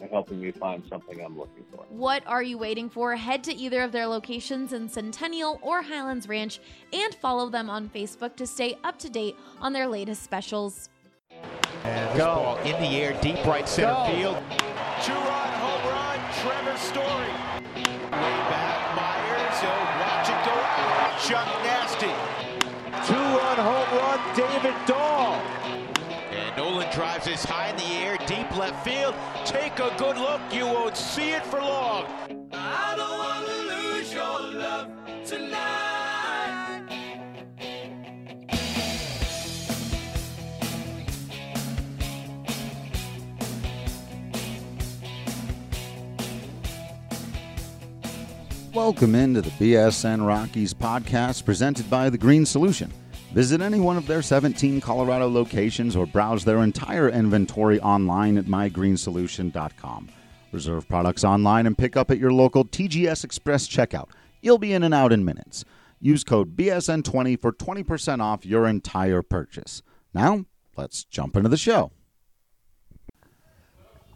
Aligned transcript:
ha- 0.00 0.08
helping 0.10 0.40
me 0.40 0.50
find 0.50 0.82
something 0.88 1.20
I'm 1.24 1.38
looking 1.38 1.64
for. 1.74 1.84
What 1.88 2.22
are 2.26 2.42
you 2.42 2.58
waiting 2.58 2.88
for? 2.88 3.14
Head 3.16 3.44
to 3.44 3.54
either 3.54 3.82
of 3.82 3.92
their 3.92 4.06
locations 4.06 4.72
in 4.72 4.88
Centennial 4.88 5.58
or 5.62 5.82
Highlands 5.82 6.28
Ranch 6.28 6.60
and 6.92 7.14
follow 7.16 7.48
them 7.48 7.68
on 7.70 7.88
Facebook 7.88 8.36
to 8.36 8.46
stay 8.46 8.78
up 8.84 8.98
to 9.00 9.10
date 9.10 9.36
on 9.60 9.72
their 9.72 9.86
latest 9.86 10.22
specials. 10.22 10.88
And 11.84 12.18
Go. 12.18 12.24
ball 12.26 12.56
in 12.58 12.80
the 12.82 12.96
air, 13.00 13.18
deep 13.22 13.44
right 13.46 13.68
center 13.68 13.94
Go. 13.94 14.14
field. 14.14 14.69
Nolan 27.30 27.36
drives 27.36 27.42
this 27.42 27.44
high 27.44 27.70
in 27.70 27.76
the 27.76 27.84
air, 27.84 28.16
deep 28.26 28.56
left 28.56 28.84
field. 28.84 29.14
Take 29.44 29.78
a 29.78 29.94
good 29.98 30.16
look, 30.16 30.40
you 30.52 30.64
won't 30.66 30.96
see 30.96 31.30
it 31.30 31.44
for 31.46 31.60
long. 31.60 32.04
I 32.52 32.94
don't 32.96 33.18
want 33.18 33.46
to 33.46 33.52
lose 33.68 34.12
your 34.12 34.40
love 34.58 34.88
tonight. 35.24 35.76
Welcome 48.72 49.14
into 49.14 49.42
the 49.42 49.50
BSN 49.50 50.26
Rockies 50.26 50.72
podcast 50.74 51.44
presented 51.44 51.90
by 51.90 52.08
The 52.08 52.18
Green 52.18 52.46
Solution. 52.46 52.92
Visit 53.32 53.60
any 53.60 53.78
one 53.78 53.96
of 53.96 54.08
their 54.08 54.22
17 54.22 54.80
Colorado 54.80 55.28
locations 55.28 55.94
or 55.94 56.04
browse 56.04 56.44
their 56.44 56.64
entire 56.64 57.08
inventory 57.08 57.80
online 57.80 58.36
at 58.36 58.46
mygreensolution.com. 58.46 60.08
Reserve 60.50 60.88
products 60.88 61.22
online 61.22 61.66
and 61.68 61.78
pick 61.78 61.96
up 61.96 62.10
at 62.10 62.18
your 62.18 62.32
local 62.32 62.64
TGS 62.64 63.22
Express 63.22 63.68
checkout. 63.68 64.08
You'll 64.42 64.58
be 64.58 64.72
in 64.72 64.82
and 64.82 64.92
out 64.92 65.12
in 65.12 65.24
minutes. 65.24 65.64
Use 66.00 66.24
code 66.24 66.56
BSN20 66.56 67.40
for 67.40 67.52
20% 67.52 68.20
off 68.20 68.44
your 68.44 68.66
entire 68.66 69.22
purchase. 69.22 69.82
Now, 70.12 70.46
let's 70.76 71.04
jump 71.04 71.36
into 71.36 71.48
the 71.48 71.56
show. 71.56 71.92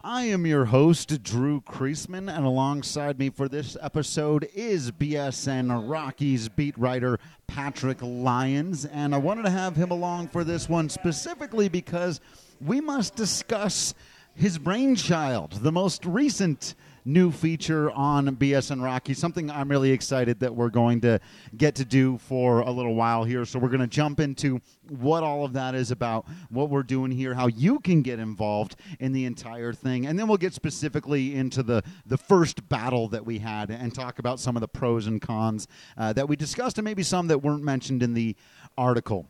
I 0.07 0.25
am 0.25 0.45
your 0.45 0.67
host, 0.67 1.23
Drew 1.23 1.63
Creasman, 1.63 2.31
and 2.31 2.45
alongside 2.45 3.19
me 3.19 3.31
for 3.31 3.49
this 3.49 3.75
episode 3.81 4.47
is 4.55 4.91
BSN 4.91 5.89
Rockies 5.89 6.51
beat 6.51 6.77
writer 6.77 7.19
Patrick 7.47 8.03
Lyons. 8.03 8.85
And 8.85 9.15
I 9.15 9.17
wanted 9.17 9.45
to 9.45 9.51
have 9.51 9.77
him 9.77 9.91
along 9.91 10.29
for 10.29 10.45
this 10.45 10.69
one 10.69 10.91
specifically 10.91 11.71
because 11.71 12.21
we 12.61 12.83
must 12.83 13.15
discuss 13.15 13.95
his 14.35 14.59
brainchild, 14.59 15.53
the 15.53 15.73
most 15.73 16.05
recent 16.05 16.75
new 17.05 17.31
feature 17.31 17.91
on 17.91 18.37
BSN 18.37 18.83
Rocky, 18.83 19.15
something 19.15 19.51
I'm 19.51 19.71
really 19.71 19.91
excited 19.91 20.41
that 20.41 20.55
we're 20.55 20.71
going 20.71 21.01
to 21.03 21.21
get 21.57 21.75
to 21.77 21.85
do 21.85 22.19
for 22.19 22.61
a 22.61 22.71
little 22.71 22.95
while 22.95 23.25
here. 23.25 23.45
So 23.45 23.59
we're 23.59 23.69
going 23.69 23.81
to 23.81 23.87
jump 23.87 24.21
into 24.21 24.61
what 24.89 25.23
all 25.23 25.45
of 25.45 25.53
that 25.53 25.75
is 25.75 25.91
about, 25.91 26.27
what 26.49 26.71
we're 26.71 26.83
doing 26.83 27.11
here, 27.11 27.35
how 27.35 27.47
you 27.47 27.79
can 27.81 28.03
get 28.03 28.19
involved 28.19 28.77
in 29.01 29.13
the 29.13 29.25
entire 29.27 29.73
thing, 29.73 30.07
and 30.07 30.19
then 30.19 30.29
we'll 30.29 30.37
get 30.37 30.55
specifically 30.55 31.35
into 31.35 31.63
the 31.63 31.83
the 32.07 32.17
first 32.17 32.69
battle 32.69 33.09
that 33.09 33.25
we 33.25 33.39
had 33.39 33.71
and 33.71 33.95
talk 33.95 34.19
about 34.19 34.41
some 34.41 34.57
of 34.57 34.61
the 34.61 34.69
pros 34.69 35.07
and 35.07 35.21
cons 35.21 35.69
uh, 35.97 36.13
that 36.13 36.29
we 36.29 36.37
discussed, 36.37 36.79
and 36.79 36.85
maybe 36.85 37.03
some 37.03 37.29
that 37.29 37.39
weren't 37.39 37.63
mentioned 37.63 38.03
in 38.03 38.15
the 38.15 38.37
article. 38.77 39.27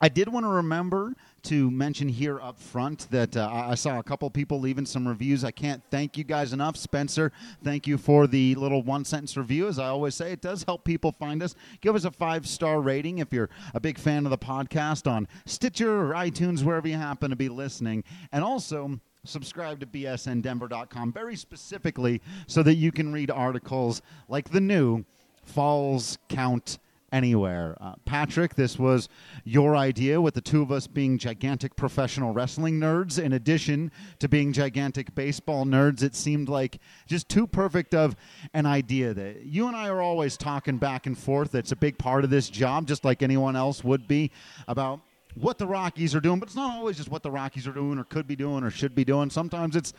I 0.00 0.08
did 0.08 0.28
want 0.28 0.44
to 0.44 0.50
remember 0.50 1.14
to 1.46 1.70
mention 1.70 2.08
here 2.08 2.40
up 2.40 2.58
front 2.58 3.08
that 3.10 3.36
uh, 3.36 3.48
I 3.48 3.76
saw 3.76 3.98
a 3.98 4.02
couple 4.02 4.28
people 4.30 4.58
leaving 4.58 4.84
some 4.84 5.06
reviews. 5.06 5.44
I 5.44 5.52
can't 5.52 5.82
thank 5.90 6.18
you 6.18 6.24
guys 6.24 6.52
enough. 6.52 6.76
Spencer, 6.76 7.30
thank 7.62 7.86
you 7.86 7.98
for 7.98 8.26
the 8.26 8.54
little 8.56 8.82
one 8.82 9.04
sentence 9.04 9.36
review. 9.36 9.68
As 9.68 9.78
I 9.78 9.86
always 9.86 10.14
say, 10.16 10.32
it 10.32 10.40
does 10.40 10.64
help 10.64 10.84
people 10.84 11.12
find 11.12 11.42
us. 11.42 11.54
Give 11.80 11.94
us 11.94 12.04
a 12.04 12.10
five 12.10 12.48
star 12.48 12.80
rating 12.80 13.18
if 13.18 13.32
you're 13.32 13.48
a 13.74 13.80
big 13.80 13.98
fan 13.98 14.26
of 14.26 14.30
the 14.30 14.38
podcast 14.38 15.08
on 15.08 15.28
Stitcher 15.44 16.00
or 16.00 16.14
iTunes, 16.14 16.64
wherever 16.64 16.88
you 16.88 16.96
happen 16.96 17.30
to 17.30 17.36
be 17.36 17.48
listening. 17.48 18.02
And 18.32 18.42
also, 18.42 19.00
subscribe 19.24 19.78
to 19.80 19.86
bsndenver.com 19.86 21.12
very 21.12 21.36
specifically 21.36 22.20
so 22.46 22.62
that 22.64 22.74
you 22.74 22.90
can 22.90 23.12
read 23.12 23.30
articles 23.30 24.02
like 24.28 24.50
the 24.50 24.60
new 24.60 25.04
Falls 25.44 26.18
Count 26.28 26.78
anywhere. 27.12 27.76
Uh, 27.80 27.94
Patrick, 28.04 28.54
this 28.54 28.78
was 28.78 29.08
your 29.44 29.76
idea 29.76 30.20
with 30.20 30.34
the 30.34 30.40
two 30.40 30.62
of 30.62 30.72
us 30.72 30.86
being 30.86 31.18
gigantic 31.18 31.76
professional 31.76 32.32
wrestling 32.32 32.80
nerds. 32.80 33.22
In 33.22 33.32
addition 33.32 33.92
to 34.18 34.28
being 34.28 34.52
gigantic 34.52 35.14
baseball 35.14 35.64
nerds, 35.64 36.02
it 36.02 36.14
seemed 36.14 36.48
like 36.48 36.78
just 37.06 37.28
too 37.28 37.46
perfect 37.46 37.94
of 37.94 38.16
an 38.54 38.66
idea 38.66 39.14
that 39.14 39.44
you 39.44 39.68
and 39.68 39.76
I 39.76 39.88
are 39.88 40.02
always 40.02 40.36
talking 40.36 40.78
back 40.78 41.06
and 41.06 41.16
forth. 41.16 41.52
That's 41.52 41.72
a 41.72 41.76
big 41.76 41.98
part 41.98 42.24
of 42.24 42.30
this 42.30 42.50
job, 42.50 42.86
just 42.86 43.04
like 43.04 43.22
anyone 43.22 43.56
else 43.56 43.84
would 43.84 44.08
be, 44.08 44.30
about 44.68 45.00
what 45.34 45.58
the 45.58 45.66
Rockies 45.66 46.14
are 46.14 46.20
doing. 46.20 46.40
But 46.40 46.48
it's 46.48 46.56
not 46.56 46.76
always 46.76 46.96
just 46.96 47.10
what 47.10 47.22
the 47.22 47.30
Rockies 47.30 47.66
are 47.66 47.72
doing 47.72 47.98
or 47.98 48.04
could 48.04 48.26
be 48.26 48.36
doing 48.36 48.64
or 48.64 48.70
should 48.70 48.94
be 48.94 49.04
doing. 49.04 49.30
Sometimes 49.30 49.76
it's 49.76 49.92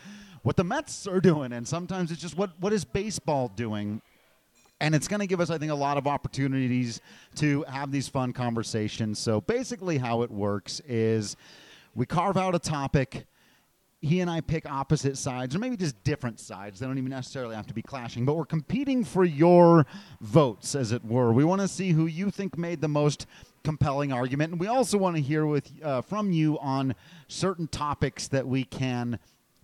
what 0.43 0.55
the 0.55 0.63
Mets 0.63 1.07
are 1.07 1.19
doing, 1.19 1.53
and 1.53 1.67
sometimes 1.67 2.11
it's 2.11 2.21
just 2.21 2.37
what, 2.37 2.51
what 2.59 2.73
is 2.73 2.85
baseball 2.85 3.49
doing 3.55 4.01
and 4.79 4.93
it's 4.93 5.07
going 5.07 5.19
to 5.19 5.27
give 5.27 5.39
us, 5.39 5.49
I 5.49 5.57
think, 5.57 5.71
a 5.71 5.75
lot 5.75 5.97
of 5.97 6.07
opportunities 6.07 7.01
to 7.35 7.63
have 7.63 7.91
these 7.91 8.07
fun 8.07 8.33
conversations. 8.33 9.19
So 9.19 9.41
basically, 9.41 9.97
how 9.97 10.21
it 10.21 10.31
works 10.31 10.81
is 10.87 11.35
we 11.95 12.05
carve 12.05 12.37
out 12.37 12.53
a 12.53 12.59
topic. 12.59 13.25
He 14.01 14.19
and 14.19 14.29
I 14.29 14.41
pick 14.41 14.69
opposite 14.69 15.17
sides, 15.17 15.55
or 15.55 15.59
maybe 15.59 15.75
just 15.75 16.01
different 16.03 16.39
sides. 16.39 16.79
They 16.79 16.85
don't 16.85 16.99
even 16.99 17.09
necessarily 17.09 17.55
have 17.55 17.65
to 17.67 17.73
be 17.73 17.81
clashing, 17.81 18.25
but 18.25 18.35
we're 18.35 18.45
competing 18.45 19.03
for 19.03 19.25
your 19.25 19.87
votes, 20.21 20.75
as 20.75 20.91
it 20.91 21.03
were. 21.03 21.33
We 21.33 21.43
want 21.43 21.61
to 21.61 21.67
see 21.67 21.91
who 21.91 22.05
you 22.05 22.29
think 22.29 22.55
made 22.55 22.79
the 22.79 22.87
most 22.87 23.25
compelling 23.63 24.13
argument, 24.13 24.51
and 24.51 24.61
we 24.61 24.67
also 24.67 24.99
want 24.99 25.15
to 25.15 25.21
hear 25.21 25.47
with 25.47 25.71
uh, 25.83 26.01
from 26.01 26.31
you 26.31 26.59
on 26.59 26.93
certain 27.27 27.67
topics 27.67 28.27
that 28.27 28.47
we 28.47 28.63
can 28.63 29.17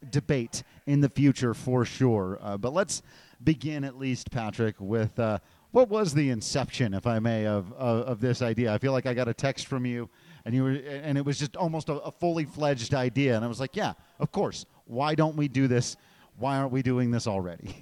debate 0.10 0.64
in 0.88 1.02
the 1.02 1.10
future 1.10 1.54
for 1.54 1.86
sure. 1.86 2.40
Uh, 2.42 2.58
but 2.58 2.74
let's 2.74 3.04
begin 3.44 3.84
at 3.84 3.98
least, 3.98 4.32
Patrick, 4.32 4.76
with 4.80 5.18
uh, 5.20 5.40
what 5.72 5.90
was 5.90 6.14
the 6.14 6.30
inception, 6.30 6.94
if 6.94 7.08
I 7.08 7.20
may, 7.20 7.48
of, 7.48 7.72
of, 7.74 8.08
of 8.08 8.22
this 8.22 8.42
idea? 8.42 8.74
I 8.74 8.78
feel 8.78 8.92
like 8.92 9.06
I 9.06 9.14
got 9.14 9.28
a 9.28 9.34
text 9.34 9.68
from 9.68 9.86
you, 9.86 10.10
and 10.46 10.54
you 10.54 10.64
were, 10.64 10.72
and 10.72 11.18
it 11.18 11.26
was 11.26 11.40
just 11.40 11.56
almost 11.56 11.90
a, 11.90 11.94
a 11.94 12.12
fully 12.12 12.46
fledged 12.46 12.94
idea, 12.94 13.36
and 13.36 13.44
I 13.44 13.48
was 13.48 13.60
like, 13.60 13.76
yeah, 13.76 13.94
of 14.20 14.32
course. 14.32 14.66
Why 14.86 15.16
don't 15.16 15.36
we 15.36 15.48
do 15.48 15.68
this? 15.68 15.96
Why 16.38 16.58
aren't 16.58 16.72
we 16.72 16.82
doing 16.82 17.10
this 17.12 17.26
already? 17.26 17.76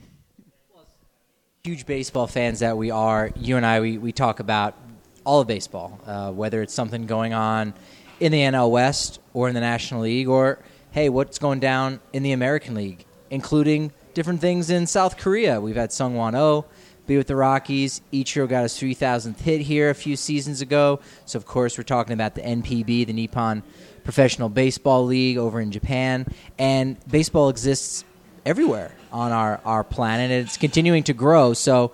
Huge 1.63 1.85
baseball 1.85 2.27
fans 2.27 2.59
that 2.59 2.77
we 2.77 2.91
are, 2.91 3.31
you 3.35 3.57
and 3.57 3.65
I, 3.65 3.81
we, 3.81 3.97
we 3.97 4.11
talk 4.11 4.39
about 4.39 4.75
all 5.23 5.41
of 5.41 5.47
baseball, 5.47 5.99
uh, 6.05 6.31
whether 6.31 6.61
it's 6.61 6.73
something 6.73 7.05
going 7.05 7.33
on 7.33 7.73
in 8.19 8.31
the 8.31 8.39
NL 8.39 8.71
West 8.71 9.19
or 9.33 9.47
in 9.47 9.53
the 9.53 9.61
National 9.61 10.01
League, 10.01 10.27
or 10.27 10.59
hey, 10.91 11.09
what's 11.09 11.39
going 11.39 11.59
down 11.59 11.99
in 12.13 12.23
the 12.23 12.31
American 12.31 12.75
League, 12.75 13.05
including 13.29 13.91
different 14.13 14.41
things 14.41 14.69
in 14.69 14.87
South 14.87 15.17
Korea. 15.17 15.59
We've 15.59 15.75
had 15.75 15.89
Seung-Hwan 15.89 16.35
Oh 16.35 16.65
be 17.11 17.17
with 17.17 17.27
the 17.27 17.35
Rockies. 17.35 18.01
Ichiro 18.13 18.47
got 18.47 18.63
his 18.63 18.73
3,000th 18.73 19.39
hit 19.39 19.61
here 19.61 19.89
a 19.89 19.95
few 19.95 20.15
seasons 20.15 20.61
ago. 20.61 20.99
So, 21.25 21.37
of 21.37 21.45
course, 21.45 21.77
we're 21.77 21.83
talking 21.83 22.13
about 22.13 22.35
the 22.35 22.41
NPB, 22.41 23.07
the 23.07 23.13
Nippon 23.13 23.63
Professional 24.03 24.49
Baseball 24.49 25.05
League 25.05 25.37
over 25.37 25.59
in 25.59 25.71
Japan. 25.71 26.25
And 26.57 26.97
baseball 27.09 27.49
exists 27.49 28.05
everywhere 28.45 28.93
on 29.11 29.31
our, 29.31 29.59
our 29.65 29.83
planet, 29.83 30.31
and 30.31 30.45
it's 30.45 30.57
continuing 30.57 31.03
to 31.03 31.13
grow. 31.13 31.53
So, 31.53 31.91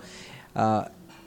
uh, 0.54 0.86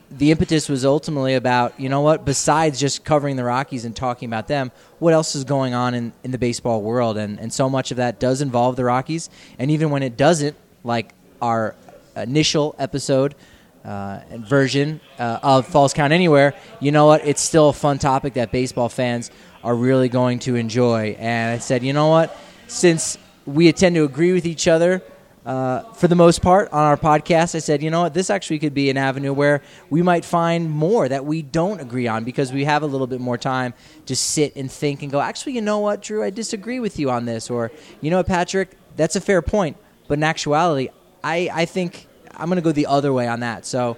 the 0.10 0.32
impetus 0.32 0.68
was 0.68 0.84
ultimately 0.84 1.36
about, 1.36 1.80
you 1.80 1.88
know 1.88 2.02
what, 2.02 2.26
besides 2.26 2.80
just 2.80 3.06
covering 3.06 3.38
the 3.38 3.46
Rockies 3.46 3.86
and 3.86 3.96
talking 3.96 4.28
about 4.28 4.48
them, 4.48 4.72
what 5.00 5.14
else 5.14 5.36
is 5.36 5.46
going 5.46 5.74
on 5.74 5.94
in, 5.94 6.12
in 6.24 6.32
the 6.32 6.38
baseball 6.38 6.82
world? 6.82 7.18
And, 7.18 7.40
and 7.40 7.52
so 7.54 7.70
much 7.70 7.92
of 7.92 7.98
that 7.98 8.20
does 8.20 8.42
involve 8.42 8.76
the 8.76 8.84
Rockies. 8.84 9.30
And 9.58 9.72
even 9.72 9.90
when 9.90 10.04
it 10.04 10.18
doesn't, 10.18 10.58
like 10.84 11.14
our 11.42 11.76
initial 12.16 12.76
episode 12.78 13.36
uh, 13.84 14.20
version 14.38 15.00
uh, 15.18 15.40
of 15.42 15.68
Falls 15.68 15.94
Count 15.94 16.14
Anywhere, 16.14 16.54
you 16.80 16.92
know 16.92 17.08
what? 17.08 17.26
It's 17.26 17.42
still 17.42 17.70
a 17.70 17.74
fun 17.74 18.00
topic 18.00 18.34
that 18.36 18.52
baseball 18.52 18.90
fans 18.90 19.32
are 19.64 19.76
really 19.76 20.10
going 20.10 20.40
to 20.40 20.56
enjoy. 20.56 21.16
And 21.20 21.52
I 21.52 21.58
said, 21.60 21.84
you 21.84 21.94
know 21.94 22.08
what? 22.08 22.36
Since 22.68 23.18
we 23.46 23.72
tend 23.74 23.96
to 23.96 24.04
agree 24.04 24.34
with 24.34 24.46
each 24.46 24.68
other 24.68 25.02
uh, 25.46 25.82
for 25.94 26.08
the 26.08 26.16
most 26.16 26.42
part 26.42 26.72
on 26.72 26.84
our 26.84 26.98
podcast, 26.98 27.56
I 27.56 27.60
said, 27.60 27.82
you 27.82 27.90
know 27.90 28.02
what? 28.02 28.14
This 28.14 28.30
actually 28.30 28.60
could 28.60 28.74
be 28.74 28.90
an 28.90 28.98
avenue 28.98 29.34
where 29.34 29.62
we 29.90 30.02
might 30.02 30.24
find 30.24 30.70
more 30.70 31.10
that 31.10 31.26
we 31.26 31.42
don't 31.42 31.82
agree 31.82 32.08
on 32.08 32.24
because 32.24 32.54
we 32.54 32.66
have 32.66 32.84
a 32.84 32.86
little 32.86 33.08
bit 33.08 33.20
more 33.20 33.38
time 33.38 33.74
to 34.06 34.16
sit 34.16 34.56
and 34.56 34.72
think 34.72 35.02
and 35.02 35.12
go, 35.12 35.20
actually, 35.20 35.54
you 35.54 35.62
know 35.62 35.80
what, 35.80 36.02
Drew? 36.02 36.24
I 36.24 36.30
disagree 36.30 36.80
with 36.80 37.00
you 37.00 37.10
on 37.10 37.26
this. 37.26 37.50
Or, 37.50 37.72
you 38.02 38.12
know 38.12 38.18
what, 38.18 38.28
Patrick? 38.28 38.78
That's 38.96 39.16
a 39.16 39.22
fair 39.22 39.42
point. 39.42 39.78
But 40.12 40.20
in 40.20 40.24
actuality, 40.24 40.90
I, 41.24 41.50
I 41.54 41.64
think 41.64 42.06
I'm 42.36 42.50
going 42.50 42.58
to 42.58 42.62
go 42.62 42.74
the 42.74 42.88
other 42.88 43.14
way 43.14 43.30
on 43.30 43.40
that. 43.40 43.66
So 43.66 43.96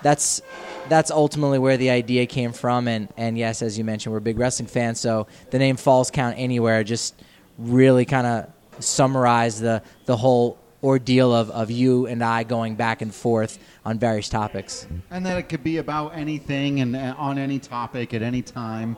that's 0.00 0.40
that's 0.88 1.10
ultimately 1.10 1.58
where 1.58 1.76
the 1.76 1.90
idea 1.90 2.24
came 2.26 2.52
from. 2.52 2.86
And, 2.86 3.08
and 3.16 3.36
yes, 3.36 3.60
as 3.60 3.76
you 3.76 3.82
mentioned, 3.82 4.12
we're 4.12 4.20
big 4.20 4.38
wrestling 4.38 4.68
fans. 4.68 5.00
So 5.00 5.26
the 5.50 5.58
name 5.58 5.74
Falls 5.74 6.12
Count 6.12 6.36
Anywhere 6.38 6.84
just 6.84 7.20
really 7.58 8.04
kind 8.04 8.28
of 8.28 8.46
summarize 8.78 9.58
the, 9.58 9.82
the 10.04 10.16
whole 10.16 10.56
ordeal 10.84 11.34
of, 11.34 11.50
of 11.50 11.68
you 11.68 12.06
and 12.06 12.22
I 12.22 12.44
going 12.44 12.76
back 12.76 13.02
and 13.02 13.12
forth 13.12 13.58
on 13.84 13.98
various 13.98 14.28
topics. 14.28 14.86
And 15.10 15.26
that 15.26 15.36
it 15.36 15.48
could 15.48 15.64
be 15.64 15.78
about 15.78 16.14
anything 16.14 16.78
and 16.78 16.94
uh, 16.94 17.16
on 17.18 17.38
any 17.38 17.58
topic 17.58 18.14
at 18.14 18.22
any 18.22 18.42
time. 18.42 18.96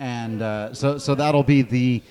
And 0.00 0.42
uh, 0.42 0.74
so, 0.74 0.98
so 0.98 1.14
that'll 1.14 1.44
be 1.44 1.62
the 1.62 2.02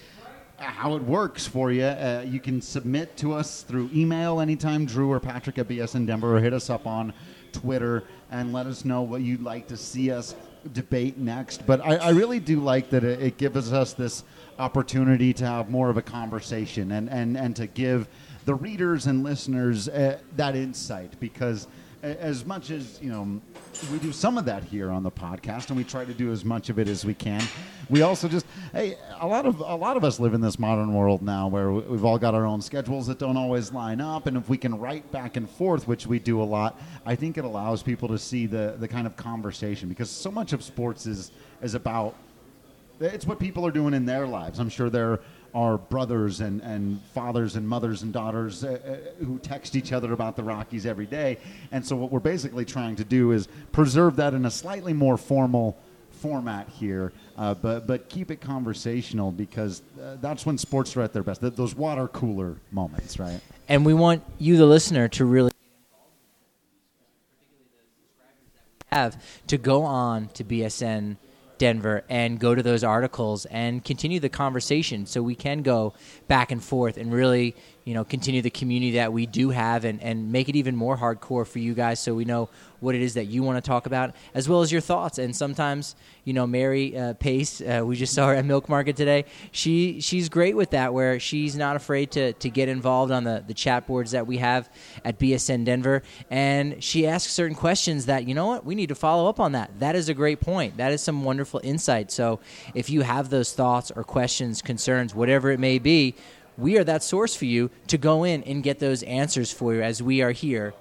how 0.57 0.95
it 0.95 1.03
works 1.03 1.45
for 1.47 1.71
you. 1.71 1.83
Uh, 1.83 2.23
you 2.25 2.39
can 2.39 2.61
submit 2.61 3.17
to 3.17 3.33
us 3.33 3.61
through 3.63 3.89
email 3.93 4.39
anytime, 4.39 4.85
Drew 4.85 5.11
or 5.11 5.19
Patrick 5.19 5.57
at 5.57 5.67
BSN 5.67 6.07
Denver, 6.07 6.37
or 6.37 6.39
hit 6.39 6.53
us 6.53 6.69
up 6.69 6.87
on 6.87 7.13
Twitter 7.51 8.03
and 8.31 8.53
let 8.53 8.65
us 8.65 8.85
know 8.85 9.01
what 9.01 9.21
you'd 9.21 9.41
like 9.41 9.67
to 9.67 9.77
see 9.77 10.11
us 10.11 10.35
debate 10.73 11.17
next. 11.17 11.65
But 11.65 11.81
I, 11.81 11.95
I 11.95 12.09
really 12.09 12.39
do 12.39 12.59
like 12.59 12.89
that 12.89 13.03
it, 13.03 13.21
it 13.21 13.37
gives 13.37 13.71
us 13.71 13.93
this 13.93 14.23
opportunity 14.57 15.33
to 15.33 15.45
have 15.45 15.69
more 15.69 15.89
of 15.89 15.97
a 15.97 16.01
conversation 16.01 16.93
and, 16.93 17.09
and, 17.09 17.37
and 17.37 17.55
to 17.55 17.67
give 17.67 18.07
the 18.45 18.55
readers 18.55 19.07
and 19.07 19.23
listeners 19.23 19.89
uh, 19.89 20.19
that 20.35 20.55
insight 20.55 21.19
because 21.19 21.67
as 22.05 22.45
much 22.45 22.69
as 22.69 23.01
you 23.01 23.09
know 23.11 23.41
we 23.91 23.97
do 23.97 24.11
some 24.11 24.37
of 24.37 24.45
that 24.45 24.63
here 24.63 24.91
on 24.91 25.01
the 25.01 25.11
podcast 25.11 25.69
and 25.69 25.77
we 25.77 25.83
try 25.83 26.05
to 26.05 26.13
do 26.13 26.31
as 26.31 26.45
much 26.45 26.69
of 26.69 26.77
it 26.77 26.87
as 26.87 27.03
we 27.03 27.13
can 27.13 27.41
we 27.89 28.03
also 28.03 28.27
just 28.27 28.45
hey 28.73 28.95
a 29.19 29.27
lot 29.27 29.45
of 29.45 29.59
a 29.59 29.75
lot 29.75 29.97
of 29.97 30.03
us 30.03 30.19
live 30.19 30.33
in 30.33 30.41
this 30.41 30.59
modern 30.59 30.93
world 30.93 31.21
now 31.23 31.47
where 31.47 31.71
we've 31.71 32.05
all 32.05 32.19
got 32.19 32.35
our 32.35 32.45
own 32.45 32.61
schedules 32.61 33.07
that 33.07 33.17
don't 33.17 33.37
always 33.37 33.73
line 33.73 33.99
up 33.99 34.27
and 34.27 34.37
if 34.37 34.47
we 34.47 34.57
can 34.57 34.77
write 34.79 35.11
back 35.11 35.35
and 35.35 35.49
forth 35.49 35.87
which 35.87 36.05
we 36.05 36.19
do 36.19 36.41
a 36.41 36.43
lot 36.43 36.79
i 37.05 37.15
think 37.15 37.37
it 37.37 37.43
allows 37.43 37.81
people 37.81 38.07
to 38.07 38.19
see 38.19 38.45
the 38.45 38.75
the 38.79 38.87
kind 38.87 39.07
of 39.07 39.15
conversation 39.15 39.89
because 39.89 40.09
so 40.09 40.29
much 40.29 40.53
of 40.53 40.63
sports 40.63 41.07
is 41.07 41.31
is 41.61 41.73
about 41.73 42.15
it's 42.99 43.25
what 43.25 43.39
people 43.39 43.65
are 43.65 43.71
doing 43.71 43.93
in 43.93 44.05
their 44.05 44.25
lives. 44.25 44.59
I'm 44.59 44.69
sure 44.69 44.89
they're 44.89 45.19
are 45.55 45.77
brothers 45.77 46.41
and, 46.41 46.61
and 46.61 47.01
fathers 47.13 47.55
and 47.55 47.67
mothers 47.67 48.03
and 48.03 48.11
daughters 48.11 48.63
uh, 48.63 48.77
uh, 48.85 49.23
who 49.23 49.39
text 49.39 49.75
each 49.75 49.93
other 49.93 50.11
about 50.11 50.35
the 50.35 50.43
Rockies 50.43 50.85
every 50.85 51.05
day. 51.05 51.37
And 51.71 51.83
so, 51.83 51.95
what 51.95 52.11
we're 52.11 52.19
basically 52.19 52.65
trying 52.65 52.97
to 52.97 53.05
do 53.05 53.31
is 53.31 53.47
preserve 53.71 54.17
that 54.17 54.33
in 54.33 54.45
a 54.45 54.51
slightly 54.51 54.91
more 54.91 55.17
formal 55.17 55.77
format 56.11 56.67
here, 56.67 57.13
uh, 57.37 57.53
but, 57.53 57.87
but 57.87 58.09
keep 58.09 58.31
it 58.31 58.41
conversational 58.41 59.31
because 59.31 59.81
uh, 60.01 60.17
that's 60.21 60.45
when 60.45 60.57
sports 60.57 60.95
are 60.97 61.01
at 61.01 61.13
their 61.13 61.23
best. 61.23 61.39
Th- 61.39 61.53
those 61.53 61.73
water 61.73 62.09
cooler 62.09 62.57
moments, 62.71 63.17
right? 63.17 63.39
And 63.69 63.85
we 63.85 63.93
want 63.93 64.23
you, 64.37 64.57
the 64.57 64.65
listener, 64.65 65.07
to 65.09 65.23
really 65.25 65.51
have 68.91 69.21
to 69.47 69.57
go 69.57 69.83
on 69.83 70.27
to 70.29 70.43
BSN 70.43 71.17
Denver 71.57 72.03
and 72.09 72.39
go 72.39 72.55
to 72.55 72.63
those 72.63 72.83
articles 72.83 73.45
and 73.45 73.83
continue 73.83 74.19
the 74.19 74.29
conversation 74.29 75.05
so 75.05 75.21
we 75.21 75.35
can 75.35 75.61
go 75.61 75.93
back 76.27 76.51
and 76.51 76.63
forth 76.63 76.97
and 76.97 77.11
really 77.13 77.55
you 77.85 77.93
know 77.93 78.03
continue 78.03 78.41
the 78.41 78.49
community 78.49 78.93
that 78.93 79.13
we 79.13 79.25
do 79.27 79.51
have 79.51 79.85
and, 79.85 80.01
and 80.01 80.31
make 80.31 80.49
it 80.49 80.55
even 80.55 80.75
more 80.75 80.97
hardcore 80.97 81.47
for 81.47 81.59
you 81.59 81.73
guys 81.73 81.99
so 81.99 82.13
we 82.13 82.25
know 82.25 82.49
what 82.79 82.95
it 82.95 83.01
is 83.01 83.13
that 83.13 83.25
you 83.25 83.41
want 83.41 83.63
to 83.63 83.67
talk 83.67 83.85
about 83.85 84.15
as 84.33 84.49
well 84.49 84.61
as 84.61 84.71
your 84.71 84.81
thoughts. 84.81 85.17
And 85.17 85.35
sometimes 85.35 85.95
you 86.23 86.33
know 86.33 86.47
mary 86.47 86.97
uh, 86.97 87.13
pace 87.13 87.61
uh, 87.61 87.83
we 87.85 87.95
just 87.95 88.13
saw 88.15 88.27
her 88.27 88.35
at 88.35 88.43
milk 88.43 88.67
market 88.67 88.95
today. 88.95 89.25
She 89.51 90.01
she's 90.01 90.29
great 90.29 90.55
with 90.55 90.71
that 90.71 90.93
where 90.93 91.19
she's 91.19 91.55
not 91.55 91.75
afraid 91.75 92.11
to, 92.11 92.33
to 92.33 92.49
get 92.49 92.69
involved 92.69 93.11
on 93.11 93.23
the, 93.23 93.43
the 93.45 93.53
chat 93.53 93.85
boards 93.85 94.11
that 94.11 94.25
we 94.25 94.37
have 94.37 94.67
at 95.05 95.19
bsn 95.19 95.63
denver. 95.63 96.01
And 96.31 96.83
she 96.83 97.05
asks 97.05 97.31
certain 97.31 97.55
questions 97.55 98.07
that 98.07 98.27
you 98.27 98.33
know 98.33 98.47
what 98.47 98.65
we 98.65 98.73
need 98.73 98.89
to 98.89 98.95
follow 98.95 99.29
up 99.29 99.39
on 99.39 99.51
that. 99.51 99.79
That 99.79 99.95
is 99.95 100.09
a 100.09 100.13
great 100.15 100.41
point. 100.41 100.77
That 100.77 100.91
is 100.91 101.01
some 101.01 101.23
wonderful 101.23 101.61
insight. 101.63 102.11
So 102.11 102.39
if 102.73 102.89
you 102.89 103.01
have 103.01 103.29
those 103.29 103.53
thoughts 103.53 103.91
or 103.95 104.03
questions 104.03 104.63
concerns 104.63 105.13
whatever 105.13 105.51
it 105.51 105.59
may 105.59 105.77
be 105.77 106.15
we 106.57 106.77
are 106.77 106.83
that 106.83 107.03
source 107.03 107.35
for 107.35 107.45
you 107.45 107.69
to 107.87 107.97
go 107.97 108.23
in 108.23 108.43
and 108.43 108.63
get 108.63 108.79
those 108.79 109.03
answers 109.03 109.51
for 109.51 109.73
you 109.73 109.81
as 109.81 110.01
we 110.01 110.21
are 110.21 110.31
here 110.31 110.73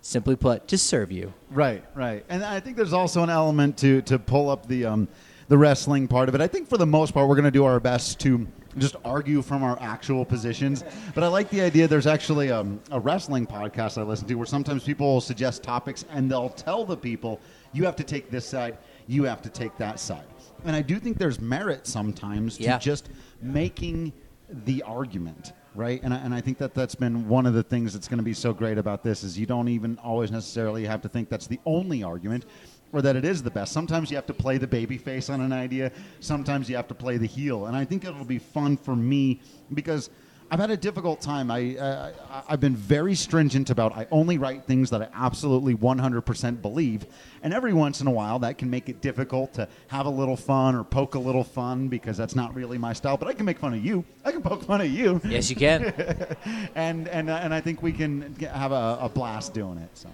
simply 0.00 0.36
put 0.36 0.68
to 0.68 0.76
serve 0.76 1.10
you. 1.10 1.32
Right 1.50 1.84
right. 1.94 2.24
And 2.28 2.44
i 2.44 2.60
think 2.60 2.76
there's 2.76 2.92
also 2.92 3.22
an 3.22 3.30
element 3.30 3.78
to 3.78 4.02
to 4.02 4.18
pull 4.18 4.50
up 4.50 4.66
the 4.66 4.84
um 4.84 5.08
the 5.48 5.58
wrestling 5.58 6.08
part 6.08 6.28
of 6.28 6.34
it. 6.34 6.40
I 6.40 6.46
think 6.46 6.68
for 6.68 6.78
the 6.78 6.86
most 6.86 7.12
part 7.12 7.28
we're 7.28 7.34
going 7.36 7.44
to 7.44 7.50
do 7.50 7.64
our 7.64 7.78
best 7.78 8.18
to 8.20 8.46
just 8.78 8.96
argue 9.04 9.40
from 9.40 9.62
our 9.62 9.78
actual 9.80 10.24
positions. 10.24 10.82
But 11.14 11.22
i 11.24 11.28
like 11.28 11.48
the 11.50 11.60
idea 11.60 11.86
there's 11.88 12.06
actually 12.06 12.50
um, 12.50 12.80
a 12.90 12.98
wrestling 13.00 13.46
podcast 13.46 13.96
i 13.98 14.02
listen 14.02 14.26
to 14.28 14.34
where 14.34 14.46
sometimes 14.46 14.84
people 14.84 15.06
will 15.14 15.20
suggest 15.20 15.62
topics 15.62 16.04
and 16.10 16.30
they'll 16.30 16.48
tell 16.50 16.84
the 16.84 16.96
people 16.96 17.40
you 17.72 17.84
have 17.84 17.96
to 17.96 18.04
take 18.04 18.30
this 18.30 18.44
side 18.46 18.76
you 19.06 19.24
have 19.24 19.40
to 19.42 19.48
take 19.50 19.76
that 19.78 20.00
side. 20.00 20.24
And 20.64 20.74
i 20.76 20.82
do 20.82 20.98
think 20.98 21.18
there's 21.18 21.40
merit 21.40 21.86
sometimes 21.86 22.56
to 22.58 22.64
Yeah. 22.64 22.78
just 22.78 23.08
making 23.40 24.12
the 24.48 24.82
argument 24.82 25.52
right? 25.74 26.00
And 26.02 26.14
I, 26.14 26.18
and 26.18 26.34
I 26.34 26.40
think 26.40 26.58
that 26.58 26.74
that's 26.74 26.94
been 26.94 27.28
one 27.28 27.46
of 27.46 27.54
the 27.54 27.62
things 27.62 27.92
that's 27.92 28.08
going 28.08 28.18
to 28.18 28.24
be 28.24 28.34
so 28.34 28.52
great 28.52 28.78
about 28.78 29.02
this 29.02 29.24
is 29.24 29.38
you 29.38 29.46
don't 29.46 29.68
even 29.68 29.98
always 30.02 30.30
necessarily 30.30 30.84
have 30.84 31.02
to 31.02 31.08
think 31.08 31.28
that's 31.28 31.46
the 31.46 31.58
only 31.66 32.02
argument 32.02 32.46
or 32.92 33.02
that 33.02 33.16
it 33.16 33.24
is 33.24 33.42
the 33.42 33.50
best. 33.50 33.72
Sometimes 33.72 34.10
you 34.10 34.16
have 34.16 34.26
to 34.26 34.34
play 34.34 34.56
the 34.56 34.66
baby 34.66 34.96
face 34.96 35.28
on 35.28 35.40
an 35.40 35.52
idea. 35.52 35.90
Sometimes 36.20 36.70
you 36.70 36.76
have 36.76 36.86
to 36.88 36.94
play 36.94 37.16
the 37.16 37.26
heel. 37.26 37.66
And 37.66 37.76
i 37.76 37.84
think 37.84 38.04
it'll 38.04 38.24
be 38.24 38.38
fun 38.38 38.76
for 38.76 38.94
me 38.94 39.40
because 39.72 40.10
I've 40.50 40.60
had 40.60 40.70
a 40.70 40.76
difficult 40.76 41.20
time. 41.20 41.50
I, 41.50 41.76
uh, 41.76 42.12
I 42.30 42.42
I've 42.52 42.60
been 42.60 42.76
very 42.76 43.14
stringent 43.14 43.70
about. 43.70 43.96
I 43.96 44.06
only 44.12 44.38
write 44.38 44.64
things 44.64 44.90
that 44.90 45.02
I 45.02 45.08
absolutely 45.14 45.74
100% 45.74 46.62
believe, 46.62 47.06
and 47.42 47.52
every 47.52 47.72
once 47.72 48.00
in 48.00 48.06
a 48.06 48.10
while 48.10 48.38
that 48.40 48.58
can 48.58 48.70
make 48.70 48.88
it 48.88 49.00
difficult 49.00 49.54
to 49.54 49.66
have 49.88 50.06
a 50.06 50.10
little 50.10 50.36
fun 50.36 50.76
or 50.76 50.84
poke 50.84 51.14
a 51.14 51.18
little 51.18 51.42
fun 51.44 51.88
because 51.88 52.16
that's 52.16 52.36
not 52.36 52.54
really 52.54 52.78
my 52.78 52.92
style. 52.92 53.16
But 53.16 53.26
I 53.28 53.32
can 53.32 53.46
make 53.46 53.58
fun 53.58 53.74
of 53.74 53.84
you. 53.84 54.04
I 54.24 54.30
can 54.32 54.42
poke 54.42 54.62
fun 54.62 54.80
of 54.80 54.88
you. 54.90 55.20
yes 55.24 55.50
you 55.50 55.56
can 55.56 55.84
and 56.76 57.08
and 57.08 57.30
uh, 57.30 57.40
and 57.42 57.52
I 57.52 57.60
think 57.60 57.82
we 57.82 57.92
can 57.92 58.34
have 58.44 58.70
a, 58.70 58.98
a 59.00 59.08
blast 59.08 59.54
doing 59.54 59.78
it. 59.78 59.90
So, 59.94 60.08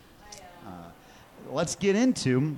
uh, 0.66 0.70
let's 1.50 1.74
get 1.74 1.96
into 1.96 2.56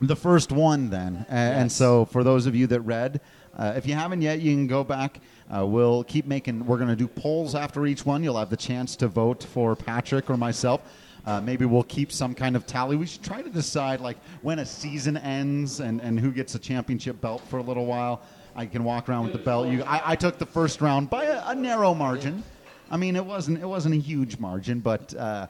the 0.00 0.14
first 0.16 0.52
one 0.52 0.90
then. 0.90 1.26
A- 1.28 1.32
And 1.32 1.72
so, 1.72 2.04
for 2.04 2.22
those 2.22 2.46
of 2.46 2.54
you 2.54 2.66
that 2.68 2.82
read, 2.82 3.20
uh, 3.56 3.72
if 3.76 3.86
you 3.86 3.94
haven't 3.94 4.22
yet, 4.22 4.40
you 4.40 4.52
can 4.54 4.66
go 4.68 4.84
back. 4.84 5.20
Uh, 5.54 5.64
we'll 5.64 6.04
keep 6.04 6.26
making. 6.26 6.66
We're 6.66 6.76
going 6.76 6.90
to 6.90 6.96
do 6.96 7.08
polls 7.08 7.54
after 7.54 7.86
each 7.86 8.04
one. 8.04 8.22
You'll 8.22 8.38
have 8.38 8.50
the 8.50 8.56
chance 8.56 8.96
to 8.96 9.08
vote 9.08 9.42
for 9.42 9.74
Patrick 9.74 10.28
or 10.28 10.36
myself. 10.36 10.82
Uh, 11.26 11.40
maybe 11.40 11.64
we'll 11.64 11.82
keep 11.82 12.12
some 12.12 12.34
kind 12.34 12.56
of 12.56 12.66
tally. 12.66 12.96
We 12.96 13.06
should 13.06 13.22
try 13.22 13.42
to 13.42 13.50
decide 13.50 14.00
like 14.00 14.16
when 14.42 14.58
a 14.58 14.66
season 14.66 15.16
ends 15.16 15.80
and, 15.80 16.00
and 16.00 16.18
who 16.18 16.32
gets 16.32 16.54
a 16.54 16.58
championship 16.58 17.20
belt 17.20 17.42
for 17.48 17.58
a 17.58 17.62
little 17.62 17.86
while. 17.86 18.22
I 18.56 18.66
can 18.66 18.82
walk 18.82 19.08
around 19.08 19.24
with 19.24 19.32
the 19.32 19.38
belt. 19.38 19.68
You, 19.68 19.84
I, 19.84 20.12
I 20.12 20.16
took 20.16 20.38
the 20.38 20.46
first 20.46 20.80
round 20.80 21.10
by 21.10 21.24
a, 21.24 21.48
a 21.48 21.54
narrow 21.54 21.94
margin. 21.94 22.42
I 22.90 22.96
mean, 22.96 23.14
it 23.16 23.24
wasn't 23.24 23.60
it 23.60 23.66
wasn't 23.66 23.94
a 23.94 23.98
huge 23.98 24.38
margin, 24.38 24.80
but 24.80 25.14
uh, 25.14 25.46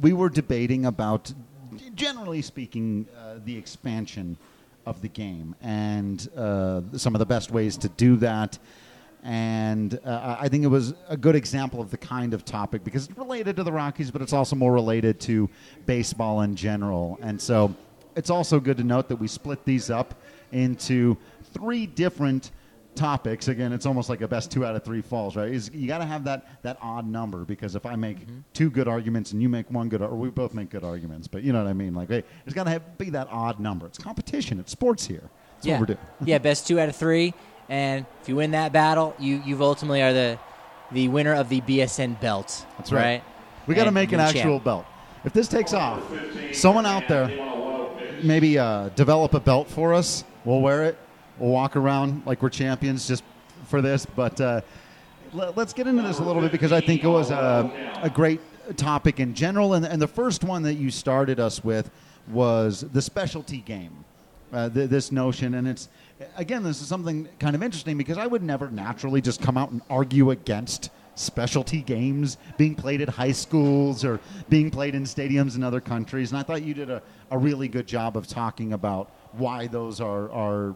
we 0.00 0.12
were 0.12 0.28
debating 0.28 0.86
about, 0.86 1.32
generally 1.94 2.42
speaking, 2.42 3.06
uh, 3.16 3.36
the 3.44 3.56
expansion 3.56 4.36
of 4.86 5.00
the 5.02 5.08
game 5.08 5.54
and 5.62 6.28
uh, 6.36 6.80
some 6.96 7.14
of 7.14 7.18
the 7.18 7.26
best 7.26 7.50
ways 7.50 7.76
to 7.78 7.88
do 7.90 8.16
that. 8.16 8.58
And 9.22 9.98
uh, 10.04 10.36
I 10.40 10.48
think 10.48 10.64
it 10.64 10.68
was 10.68 10.94
a 11.08 11.16
good 11.16 11.36
example 11.36 11.80
of 11.80 11.90
the 11.90 11.98
kind 11.98 12.32
of 12.32 12.44
topic 12.44 12.82
because 12.84 13.06
it's 13.08 13.18
related 13.18 13.56
to 13.56 13.62
the 13.62 13.72
Rockies, 13.72 14.10
but 14.10 14.22
it's 14.22 14.32
also 14.32 14.56
more 14.56 14.72
related 14.72 15.20
to 15.20 15.48
baseball 15.86 16.40
in 16.40 16.56
general. 16.56 17.18
And 17.20 17.40
so 17.40 17.74
it's 18.16 18.30
also 18.30 18.60
good 18.60 18.78
to 18.78 18.84
note 18.84 19.08
that 19.08 19.16
we 19.16 19.28
split 19.28 19.64
these 19.64 19.90
up 19.90 20.14
into 20.52 21.16
three 21.52 21.86
different 21.86 22.50
topics. 22.94 23.48
Again, 23.48 23.72
it's 23.72 23.86
almost 23.86 24.08
like 24.08 24.20
a 24.20 24.28
best 24.28 24.50
two 24.50 24.64
out 24.64 24.74
of 24.74 24.84
three 24.84 25.00
falls, 25.02 25.36
right? 25.36 25.52
Is 25.52 25.70
you 25.72 25.86
got 25.86 25.98
to 25.98 26.06
have 26.06 26.24
that 26.24 26.62
that 26.62 26.76
odd 26.82 27.06
number 27.06 27.44
because 27.44 27.76
if 27.76 27.86
I 27.86 27.96
make 27.96 28.20
Mm-hmm. 28.20 28.40
two 28.52 28.70
good 28.70 28.88
arguments 28.88 29.32
and 29.32 29.40
you 29.40 29.48
make 29.48 29.70
one 29.70 29.88
good, 29.88 30.02
or 30.02 30.14
we 30.16 30.28
both 30.30 30.54
make 30.54 30.70
good 30.70 30.82
arguments, 30.84 31.28
but 31.28 31.42
you 31.42 31.52
know 31.52 31.62
what 31.62 31.70
I 31.70 31.72
mean? 31.72 31.94
Like, 31.94 32.08
hey, 32.08 32.24
it's 32.44 32.54
got 32.54 32.64
to 32.64 32.80
be 32.98 33.10
that 33.10 33.28
odd 33.30 33.60
number. 33.60 33.86
It's 33.86 33.98
competition. 33.98 34.58
It's 34.58 34.72
sports 34.72 35.06
here. 35.06 35.30
That's 35.54 35.66
yeah. 35.66 35.74
what 35.74 35.80
we're 35.88 35.94
doing. 35.94 36.06
yeah, 36.24 36.38
best 36.38 36.66
two 36.66 36.80
out 36.80 36.88
of 36.88 36.96
three. 36.96 37.32
And 37.70 38.04
if 38.20 38.28
you 38.28 38.36
win 38.36 38.50
that 38.50 38.72
battle, 38.72 39.14
you 39.18 39.42
you 39.46 39.62
ultimately 39.62 40.02
are 40.02 40.12
the 40.12 40.38
the 40.92 41.08
winner 41.08 41.32
of 41.32 41.48
the 41.48 41.60
BSN 41.62 42.20
belt. 42.20 42.66
That's 42.76 42.92
right. 42.92 43.22
We 43.66 43.74
got 43.74 43.84
to 43.84 43.92
make 43.92 44.12
an 44.12 44.20
actual 44.20 44.42
champ. 44.42 44.64
belt. 44.64 44.86
If 45.24 45.32
this 45.32 45.46
takes 45.46 45.72
off, 45.72 46.02
someone 46.52 46.84
out 46.84 47.06
there 47.08 47.28
maybe 48.22 48.58
uh, 48.58 48.88
develop 48.90 49.34
a 49.34 49.40
belt 49.40 49.68
for 49.68 49.94
us. 49.94 50.24
We'll 50.44 50.60
wear 50.60 50.84
it. 50.84 50.98
We'll 51.38 51.50
walk 51.50 51.76
around 51.76 52.22
like 52.26 52.42
we're 52.42 52.50
champions 52.50 53.06
just 53.06 53.22
for 53.66 53.80
this. 53.80 54.04
But 54.04 54.40
uh, 54.40 54.60
let, 55.32 55.56
us 55.56 55.72
get 55.72 55.86
into 55.86 56.02
this 56.02 56.18
a 56.18 56.24
little 56.24 56.42
bit 56.42 56.52
because 56.52 56.72
I 56.72 56.80
think 56.80 57.04
it 57.04 57.08
was 57.08 57.30
a, 57.30 57.70
a 58.02 58.10
great 58.10 58.40
topic 58.76 59.20
in 59.20 59.34
general. 59.34 59.74
And, 59.74 59.86
and 59.86 60.00
the 60.00 60.08
first 60.08 60.42
one 60.42 60.62
that 60.64 60.74
you 60.74 60.90
started 60.90 61.38
us 61.38 61.62
with 61.62 61.90
was 62.28 62.80
the 62.92 63.02
specialty 63.02 63.58
game. 63.58 64.04
Uh, 64.52 64.68
th- 64.68 64.90
this 64.90 65.12
notion, 65.12 65.54
and 65.54 65.68
it's 65.68 65.88
again, 66.36 66.62
this 66.62 66.80
is 66.80 66.88
something 66.88 67.28
kind 67.38 67.54
of 67.54 67.62
interesting 67.62 67.96
because 67.96 68.18
I 68.18 68.26
would 68.26 68.42
never 68.42 68.70
naturally 68.70 69.20
just 69.20 69.40
come 69.40 69.56
out 69.56 69.70
and 69.70 69.80
argue 69.88 70.30
against 70.30 70.90
specialty 71.14 71.82
games 71.82 72.38
being 72.56 72.74
played 72.74 73.00
at 73.00 73.08
high 73.08 73.32
schools 73.32 74.04
or 74.04 74.20
being 74.48 74.70
played 74.70 74.94
in 74.94 75.04
stadiums 75.04 75.56
in 75.56 75.62
other 75.62 75.80
countries. 75.80 76.30
And 76.30 76.38
I 76.38 76.42
thought 76.42 76.62
you 76.62 76.74
did 76.74 76.90
a, 76.90 77.02
a 77.30 77.38
really 77.38 77.68
good 77.68 77.86
job 77.86 78.16
of 78.16 78.26
talking 78.26 78.72
about 78.72 79.10
why 79.32 79.66
those 79.66 80.00
are, 80.00 80.30
are 80.30 80.74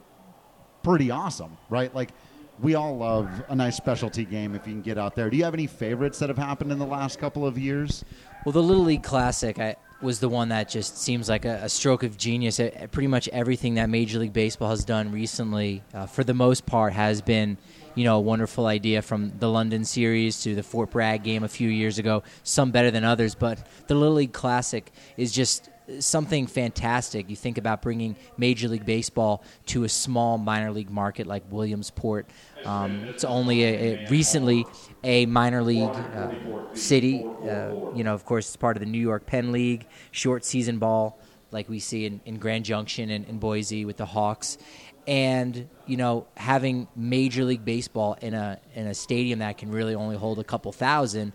pretty 0.83 1.11
awesome, 1.11 1.57
right? 1.71 1.95
Like, 1.95 2.11
we 2.61 2.77
all 2.77 2.97
love 2.97 3.29
a 3.49 3.55
nice 3.57 3.77
specialty 3.77 4.25
game 4.25 4.55
if 4.55 4.67
you 4.67 4.75
can 4.75 4.83
get 4.83 4.97
out 4.97 5.17
there. 5.17 5.29
Do 5.29 5.37
you 5.37 5.45
have 5.45 5.55
any 5.55 5.67
favorites 5.67 6.21
that 6.21 6.29
have 6.29 6.39
happened 6.39 6.71
in 6.71 6.79
the 6.79 6.87
last 6.87 7.19
couple 7.19 7.45
of 7.47 7.59
years? 7.59 8.05
Well, 8.45 8.53
the 8.53 8.63
Little 8.63 8.85
League 8.85 9.03
Classic 9.03 9.59
I, 9.59 9.77
was 10.05 10.21
the 10.21 10.29
one 10.29 10.51
that 10.51 10.69
just 10.69 10.99
seems 10.99 11.29
like 11.29 11.45
a, 11.45 11.61
a 11.63 11.69
stroke 11.69 12.03
of 12.03 12.17
genius. 12.17 12.61
Uh, 12.61 12.87
pretty 12.93 13.09
much 13.09 13.29
everything 13.29 13.75
that 13.75 13.89
Major 13.89 14.19
League 14.19 14.33
Baseball 14.33 14.69
has 14.71 14.85
done 14.85 15.11
recently, 15.11 15.83
uh, 15.93 16.07
for 16.07 16.23
the 16.23 16.35
most 16.35 16.67
part, 16.67 16.93
has 16.93 17.21
been 17.21 17.57
you 17.97 18.05
know 18.05 18.17
a 18.17 18.21
wonderful 18.21 18.67
idea. 18.67 19.03
From 19.03 19.33
the 19.39 19.49
London 19.49 19.85
series 19.85 20.43
to 20.43 20.55
the 20.55 20.63
Fort 20.63 20.91
Bragg 20.91 21.25
game 21.25 21.43
a 21.43 21.49
few 21.49 21.69
years 21.69 21.99
ago, 21.99 22.23
some 22.45 22.71
better 22.71 22.91
than 22.91 23.03
others, 23.03 23.35
but 23.35 23.67
the 23.89 23.95
Little 23.95 24.15
League 24.15 24.33
Classic 24.33 24.93
is 25.17 25.33
just 25.33 25.71
something 25.99 26.47
fantastic. 26.47 27.29
You 27.29 27.37
think 27.37 27.59
about 27.59 27.83
bringing 27.83 28.17
Major 28.37 28.69
League 28.69 28.87
Baseball 28.87 29.45
to 29.67 29.85
a 29.85 29.89
small 29.89 30.39
minor 30.39 30.71
league 30.71 30.91
market 30.91 31.27
like 31.27 31.45
Williamsport. 31.51 32.29
Um, 32.65 33.05
it's 33.05 33.25
only 33.25 33.65
a, 33.65 34.05
a 34.05 34.09
recently 34.09 34.67
a 35.03 35.27
minor 35.27 35.63
league 35.63 35.91
uh, 35.91 36.31
city. 36.75 37.25
Uh, 37.25 37.93
you 37.95 38.05
know, 38.05 38.15
of 38.15 38.25
course, 38.25 38.49
it's 38.49 38.57
part 38.57 38.77
of 38.77 38.81
the 38.81 38.89
New 38.89 39.01
York 39.01 39.27
Penn 39.27 39.53
League, 39.53 39.87
short 40.11 40.45
season 40.45 40.79
ball, 40.79 41.19
like 41.51 41.69
we 41.69 41.79
see 41.79 42.07
in, 42.07 42.21
in 42.25 42.39
Grand 42.39 42.65
Junction 42.65 43.11
and 43.11 43.27
in 43.27 43.39
Boise 43.39 43.85
with 43.85 43.97
the 43.97 44.07
Hawks. 44.07 44.59
And 45.07 45.69
you 45.87 45.99
know, 45.99 46.27
having 46.37 46.89
Major 46.97 47.45
League 47.45 47.65
Baseball 47.65 48.17
in 48.23 48.33
a 48.33 48.59
in 48.75 48.87
a 48.87 48.95
stadium 48.95 49.41
that 49.41 49.59
can 49.59 49.71
really 49.71 49.95
only 49.95 50.17
hold 50.17 50.39
a 50.39 50.45
couple 50.45 50.73
thousand, 50.73 51.35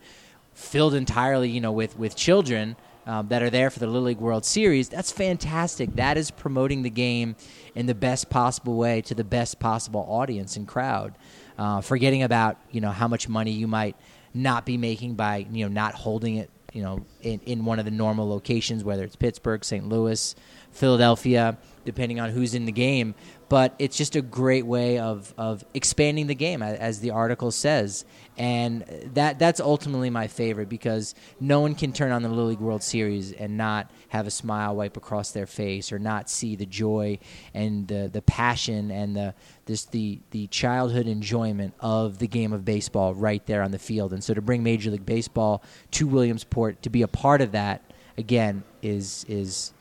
filled 0.56 0.96
entirely, 0.96 1.50
you 1.50 1.62
know, 1.62 1.72
with 1.72 1.96
with 1.98 2.16
children 2.16 2.76
um, 3.06 3.28
that 3.30 3.42
are 3.42 3.50
there 3.50 3.70
for 3.70 3.80
the 3.80 3.88
Little 3.88 4.04
League 4.04 4.20
World 4.20 4.46
Series. 4.46 4.90
That's 4.90 5.12
fantastic. 5.12 5.96
That 5.96 6.18
is 6.18 6.32
promoting 6.32 6.84
the 6.84 6.90
game 6.90 7.36
in 7.76 7.86
the 7.86 7.96
best 7.96 8.30
possible 8.30 8.78
way 8.78 9.02
to 9.04 9.16
the 9.16 9.24
best 9.24 9.60
possible 9.60 10.06
audience 10.08 10.56
and 10.56 10.68
crowd. 10.68 11.16
Uh, 11.58 11.82
forgetting 11.82 12.24
about 12.24 12.58
you 12.72 12.82
know 12.82 12.92
how 12.92 13.08
much 13.08 13.28
money 13.28 13.52
you 13.52 13.68
might 13.68 13.96
not 14.34 14.66
be 14.66 14.78
making 14.78 15.16
by 15.16 15.46
you 15.52 15.66
know 15.66 15.74
not 15.74 15.94
holding 15.94 16.38
it 16.38 16.50
you 16.72 16.82
know 16.82 17.06
in, 17.22 17.40
in 17.46 17.66
one 17.66 17.80
of 17.80 17.86
the 17.86 17.92
normal 17.92 18.30
locations, 18.30 18.84
whether 18.84 19.04
it's 19.04 19.16
Pittsburgh, 19.16 19.64
St. 19.66 19.88
Louis, 19.88 20.36
Philadelphia, 20.72 21.58
depending 21.86 22.20
on 22.20 22.30
who's 22.30 22.54
in 22.54 22.66
the 22.66 22.72
game. 22.72 23.16
But 23.50 23.74
it's 23.80 23.98
just 23.98 24.16
a 24.16 24.22
great 24.22 24.66
way 24.66 25.00
of, 25.00 25.34
of 25.38 25.66
expanding 25.74 26.28
the 26.28 26.36
game, 26.36 26.62
as 26.62 27.00
the 27.00 27.10
article 27.12 27.50
says, 27.50 28.06
and 28.38 28.86
that 29.16 29.38
that's 29.38 29.60
ultimately 29.60 30.10
my 30.10 30.28
favorite 30.28 30.70
because 30.70 31.14
no 31.42 31.60
one 31.60 31.76
can 31.76 31.92
turn 31.92 32.12
on 32.12 32.22
the 32.22 32.30
Little 32.30 32.46
League 32.46 32.60
World 32.60 32.82
Series 32.82 33.34
and 33.34 33.58
not 33.58 33.92
have 34.10 34.28
a 34.28 34.32
smile 34.32 34.76
wipe 34.76 34.96
across 34.96 35.32
their 35.32 35.46
face 35.46 35.92
or 35.92 36.00
not 36.00 36.30
see 36.30 36.56
the 36.56 36.66
joy 36.66 37.20
and 37.54 37.88
the, 37.88 38.10
the 38.12 38.22
passion 38.22 38.92
and 38.92 39.16
the 39.16 39.34
this 39.66 39.86
the 39.86 40.20
the 40.32 40.48
childhood 40.48 41.06
enjoyment 41.08 41.74
of 41.80 42.20
the 42.20 42.28
game 42.28 42.54
of 42.54 42.64
baseball 42.64 43.14
right 43.14 43.46
there 43.46 43.62
on 43.62 43.72
the 43.72 43.80
field. 43.80 44.14
And 44.14 44.24
so 44.24 44.34
to 44.34 44.42
bring 44.42 44.64
Major 44.64 44.92
League 44.92 45.06
Baseball 45.06 45.62
to 45.92 46.08
Williamsport 46.08 46.82
to 46.84 46.90
be 46.90 47.02
a 47.02 47.08
part 47.10 47.42
of 47.42 47.52
that 47.52 47.82
again 48.18 48.64
is 48.82 49.26
is 49.28 49.74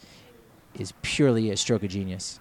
is 0.74 0.92
purely 1.02 1.50
a 1.50 1.56
stroke 1.56 1.82
of 1.82 1.90
genius. 1.90 2.40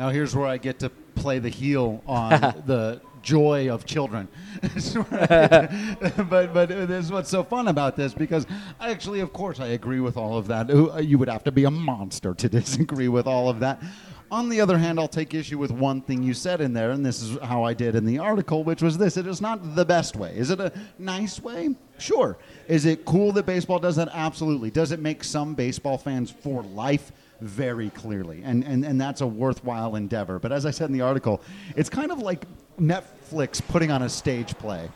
Now 0.00 0.08
here's 0.08 0.34
where 0.34 0.46
I 0.46 0.56
get 0.56 0.78
to 0.78 0.88
play 0.88 1.40
the 1.40 1.50
heel 1.50 2.02
on 2.06 2.30
the 2.66 3.02
joy 3.20 3.68
of 3.70 3.84
children. 3.84 4.28
This 4.62 4.86
is 4.86 4.94
where 4.94 5.22
I 5.24 5.26
get 5.26 6.16
to- 6.16 6.24
but 6.24 6.54
but 6.54 6.70
this 6.70 7.04
is 7.04 7.12
what's 7.12 7.28
so 7.28 7.44
fun 7.44 7.68
about 7.68 7.96
this 7.96 8.14
because 8.14 8.46
I 8.80 8.92
actually, 8.92 9.20
of 9.20 9.34
course, 9.34 9.60
I 9.60 9.66
agree 9.66 10.00
with 10.00 10.16
all 10.16 10.38
of 10.38 10.46
that. 10.46 10.70
Uh, 10.70 10.96
you 11.00 11.18
would 11.18 11.28
have 11.28 11.44
to 11.44 11.52
be 11.52 11.64
a 11.64 11.70
monster 11.70 12.32
to 12.32 12.48
disagree 12.60 13.08
with 13.08 13.26
all 13.26 13.50
of 13.50 13.60
that. 13.60 13.82
On 14.30 14.48
the 14.48 14.62
other 14.62 14.78
hand, 14.78 14.98
I'll 14.98 15.06
take 15.06 15.34
issue 15.34 15.58
with 15.58 15.70
one 15.70 16.00
thing 16.00 16.22
you 16.22 16.32
said 16.32 16.62
in 16.62 16.72
there, 16.72 16.92
and 16.92 17.04
this 17.04 17.20
is 17.20 17.36
how 17.42 17.64
I 17.64 17.74
did 17.74 17.94
in 17.94 18.06
the 18.06 18.20
article, 18.20 18.64
which 18.64 18.80
was 18.80 18.96
this: 18.96 19.18
it 19.18 19.26
is 19.26 19.42
not 19.42 19.74
the 19.76 19.84
best 19.84 20.16
way. 20.16 20.34
Is 20.34 20.48
it 20.48 20.60
a 20.60 20.72
nice 20.98 21.42
way? 21.42 21.74
Sure. 21.98 22.38
Is 22.68 22.86
it 22.86 23.04
cool 23.04 23.32
that 23.32 23.44
baseball 23.44 23.78
does 23.78 23.96
that? 23.96 24.08
Absolutely. 24.14 24.70
Does 24.70 24.92
it 24.92 25.00
make 25.00 25.22
some 25.24 25.54
baseball 25.54 25.98
fans 25.98 26.30
for 26.30 26.62
life? 26.62 27.12
Very 27.40 27.90
clearly, 27.90 28.42
and, 28.44 28.64
and 28.64 28.84
and 28.84 29.00
that's 29.00 29.20
a 29.20 29.26
worthwhile 29.26 29.96
endeavor. 29.96 30.38
But 30.38 30.52
as 30.52 30.66
I 30.66 30.70
said 30.70 30.86
in 30.86 30.92
the 30.92 31.00
article, 31.00 31.40
it's 31.76 31.88
kind 31.88 32.10
of 32.10 32.18
like 32.18 32.44
Netflix 32.78 33.60
putting 33.66 33.90
on 33.90 34.02
a 34.02 34.08
stage 34.08 34.56
play. 34.58 34.88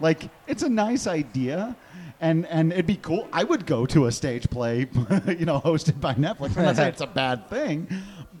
Like 0.00 0.28
it's 0.46 0.62
a 0.62 0.68
nice 0.68 1.06
idea, 1.06 1.76
and 2.20 2.46
and 2.46 2.72
it'd 2.72 2.86
be 2.86 2.96
cool. 2.96 3.28
I 3.32 3.44
would 3.44 3.66
go 3.66 3.86
to 3.86 4.06
a 4.06 4.12
stage 4.12 4.48
play, 4.50 4.80
you 5.28 5.44
know, 5.44 5.60
hosted 5.60 6.00
by 6.00 6.14
Netflix. 6.14 6.56
I'm 6.56 6.64
not 6.64 6.76
saying 6.76 6.88
it's 6.88 7.00
a 7.00 7.06
bad 7.06 7.48
thing, 7.48 7.88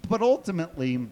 but 0.08 0.22
ultimately. 0.22 1.08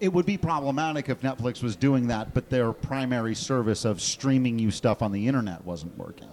It 0.00 0.12
would 0.12 0.26
be 0.26 0.36
problematic 0.36 1.08
if 1.08 1.20
Netflix 1.20 1.62
was 1.62 1.76
doing 1.76 2.08
that, 2.08 2.34
but 2.34 2.50
their 2.50 2.72
primary 2.72 3.36
service 3.36 3.84
of 3.84 4.00
streaming 4.00 4.58
you 4.58 4.72
stuff 4.72 5.00
on 5.00 5.12
the 5.12 5.28
internet 5.28 5.64
wasn't 5.64 5.96
working. 5.96 6.26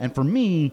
And 0.00 0.12
for 0.12 0.24
me, 0.24 0.72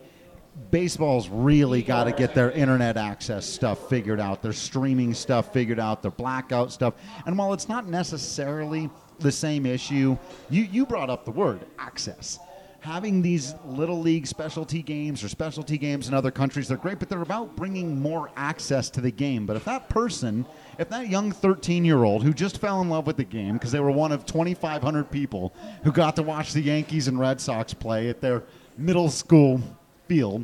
baseball's 0.71 1.29
really 1.29 1.81
got 1.81 2.05
to 2.05 2.11
get 2.11 2.33
their 2.33 2.51
internet 2.51 2.97
access 2.97 3.45
stuff 3.45 3.89
figured 3.89 4.19
out, 4.19 4.41
their 4.41 4.53
streaming 4.53 5.13
stuff 5.13 5.53
figured 5.53 5.79
out, 5.79 6.01
their 6.01 6.11
blackout 6.11 6.71
stuff. 6.71 6.93
And 7.25 7.37
while 7.37 7.53
it's 7.53 7.69
not 7.69 7.87
necessarily 7.87 8.89
the 9.19 9.31
same 9.31 9.65
issue, 9.65 10.17
you, 10.49 10.63
you 10.63 10.85
brought 10.85 11.09
up 11.09 11.25
the 11.25 11.31
word 11.31 11.65
access. 11.77 12.39
Having 12.81 13.21
these 13.21 13.55
little 13.65 13.99
league 13.99 14.25
specialty 14.25 14.81
games 14.81 15.21
or 15.21 15.27
specialty 15.27 15.77
games 15.77 16.07
in 16.07 16.13
other 16.13 16.31
countries, 16.31 16.69
they're 16.69 16.77
great, 16.77 16.97
but 16.97 17.09
they're 17.09 17.21
about 17.21 17.55
bringing 17.57 18.01
more 18.01 18.31
access 18.37 18.89
to 18.91 19.01
the 19.01 19.11
game. 19.11 19.45
But 19.45 19.57
if 19.57 19.65
that 19.65 19.89
person, 19.89 20.45
if 20.77 20.87
that 20.89 21.09
young 21.09 21.33
13 21.33 21.83
year 21.83 22.05
old 22.05 22.23
who 22.23 22.33
just 22.33 22.59
fell 22.59 22.81
in 22.81 22.89
love 22.89 23.05
with 23.05 23.17
the 23.17 23.25
game 23.25 23.55
because 23.55 23.73
they 23.73 23.81
were 23.81 23.91
one 23.91 24.13
of 24.13 24.25
2,500 24.25 25.11
people 25.11 25.53
who 25.83 25.91
got 25.91 26.15
to 26.15 26.23
watch 26.23 26.53
the 26.53 26.61
Yankees 26.61 27.09
and 27.09 27.19
Red 27.19 27.41
Sox 27.41 27.73
play 27.73 28.07
at 28.07 28.21
their 28.21 28.43
middle 28.77 29.09
school 29.09 29.61
field. 30.09 30.43